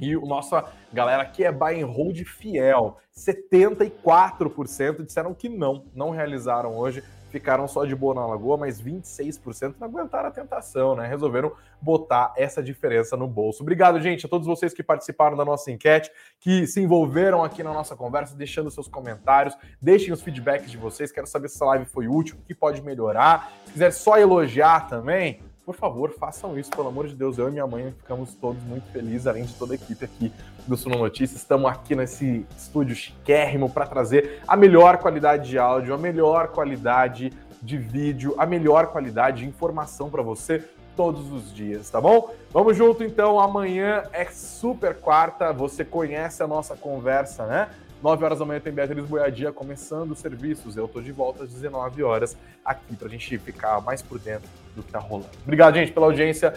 E 0.00 0.16
o 0.16 0.24
nossa 0.24 0.64
galera 0.92 1.22
aqui 1.22 1.44
é 1.44 1.52
buy 1.52 1.82
and 1.82 1.86
hold 1.86 2.24
fiel. 2.24 2.96
74% 3.14 5.04
disseram 5.04 5.34
que 5.34 5.48
não, 5.48 5.84
não 5.94 6.10
realizaram 6.10 6.78
hoje 6.78 7.02
ficaram 7.30 7.66
só 7.68 7.84
de 7.84 7.94
boa 7.94 8.14
na 8.14 8.26
Lagoa, 8.26 8.56
mas 8.56 8.82
26% 8.82 9.76
não 9.78 9.88
aguentaram 9.88 10.28
a 10.28 10.32
tentação, 10.32 10.94
né? 10.94 11.06
Resolveram 11.06 11.52
botar 11.80 12.34
essa 12.36 12.62
diferença 12.62 13.16
no 13.16 13.26
bolso. 13.26 13.62
Obrigado, 13.62 14.00
gente, 14.00 14.26
a 14.26 14.28
todos 14.28 14.46
vocês 14.46 14.74
que 14.74 14.82
participaram 14.82 15.36
da 15.36 15.44
nossa 15.44 15.70
enquete, 15.70 16.10
que 16.38 16.66
se 16.66 16.80
envolveram 16.80 17.42
aqui 17.42 17.62
na 17.62 17.72
nossa 17.72 17.96
conversa, 17.96 18.36
deixando 18.36 18.70
seus 18.70 18.88
comentários, 18.88 19.56
deixem 19.80 20.12
os 20.12 20.20
feedbacks 20.20 20.70
de 20.70 20.76
vocês. 20.76 21.12
Quero 21.12 21.26
saber 21.26 21.48
se 21.48 21.56
essa 21.56 21.64
live 21.66 21.84
foi 21.84 22.08
útil, 22.08 22.36
o 22.38 22.42
que 22.42 22.54
pode 22.54 22.82
melhorar. 22.82 23.52
Se 23.66 23.72
quiser 23.72 23.92
só 23.92 24.18
elogiar 24.18 24.88
também, 24.88 25.40
por 25.70 25.76
favor, 25.76 26.10
façam 26.10 26.58
isso, 26.58 26.68
pelo 26.68 26.88
amor 26.88 27.06
de 27.06 27.14
Deus. 27.14 27.38
Eu 27.38 27.48
e 27.48 27.52
minha 27.52 27.66
mãe 27.66 27.94
ficamos 27.96 28.34
todos 28.34 28.60
muito 28.64 28.90
felizes, 28.90 29.28
além 29.28 29.44
de 29.44 29.54
toda 29.54 29.72
a 29.72 29.76
equipe 29.76 30.04
aqui 30.04 30.32
do 30.66 30.76
Suno 30.76 30.98
Notícias. 30.98 31.42
Estamos 31.42 31.70
aqui 31.70 31.94
nesse 31.94 32.44
estúdio 32.56 32.96
chiquérrimo 32.96 33.70
para 33.70 33.86
trazer 33.86 34.42
a 34.48 34.56
melhor 34.56 34.98
qualidade 34.98 35.48
de 35.48 35.58
áudio, 35.60 35.94
a 35.94 35.98
melhor 35.98 36.48
qualidade 36.48 37.32
de 37.62 37.78
vídeo, 37.78 38.34
a 38.36 38.44
melhor 38.44 38.88
qualidade 38.88 39.44
de 39.44 39.48
informação 39.48 40.10
para 40.10 40.22
você 40.22 40.64
todos 40.96 41.30
os 41.32 41.54
dias, 41.54 41.88
tá 41.88 42.00
bom? 42.00 42.34
Vamos 42.50 42.76
junto 42.76 43.04
então. 43.04 43.38
Amanhã 43.38 44.02
é 44.12 44.24
super 44.24 44.96
quarta. 44.96 45.52
Você 45.52 45.84
conhece 45.84 46.42
a 46.42 46.48
nossa 46.48 46.74
conversa, 46.74 47.46
né? 47.46 47.68
9 48.02 48.24
horas 48.24 48.38
da 48.38 48.44
manhã 48.44 48.60
tem 48.60 48.72
Beatriz 48.72 49.04
Boiadia 49.04 49.52
começando 49.52 50.12
os 50.12 50.18
serviços. 50.18 50.76
Eu 50.76 50.88
tô 50.88 51.00
de 51.00 51.12
volta 51.12 51.44
às 51.44 51.52
19 51.52 52.02
horas 52.02 52.36
aqui 52.64 52.96
pra 52.96 53.08
gente 53.08 53.38
ficar 53.38 53.80
mais 53.80 54.00
por 54.00 54.18
dentro 54.18 54.48
do 54.74 54.82
que 54.82 54.90
tá 54.90 54.98
rolando. 54.98 55.28
Obrigado, 55.42 55.74
gente, 55.74 55.92
pela 55.92 56.06
audiência. 56.06 56.54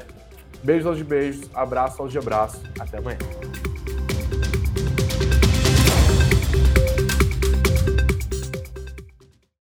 Beijos 0.63 0.85
aos 0.85 0.97
de 0.97 1.03
beijos, 1.03 1.49
abraço 1.53 2.01
aos 2.01 2.11
de 2.11 2.17
abraço. 2.17 2.61
Até 2.79 2.97
amanhã. 2.97 3.17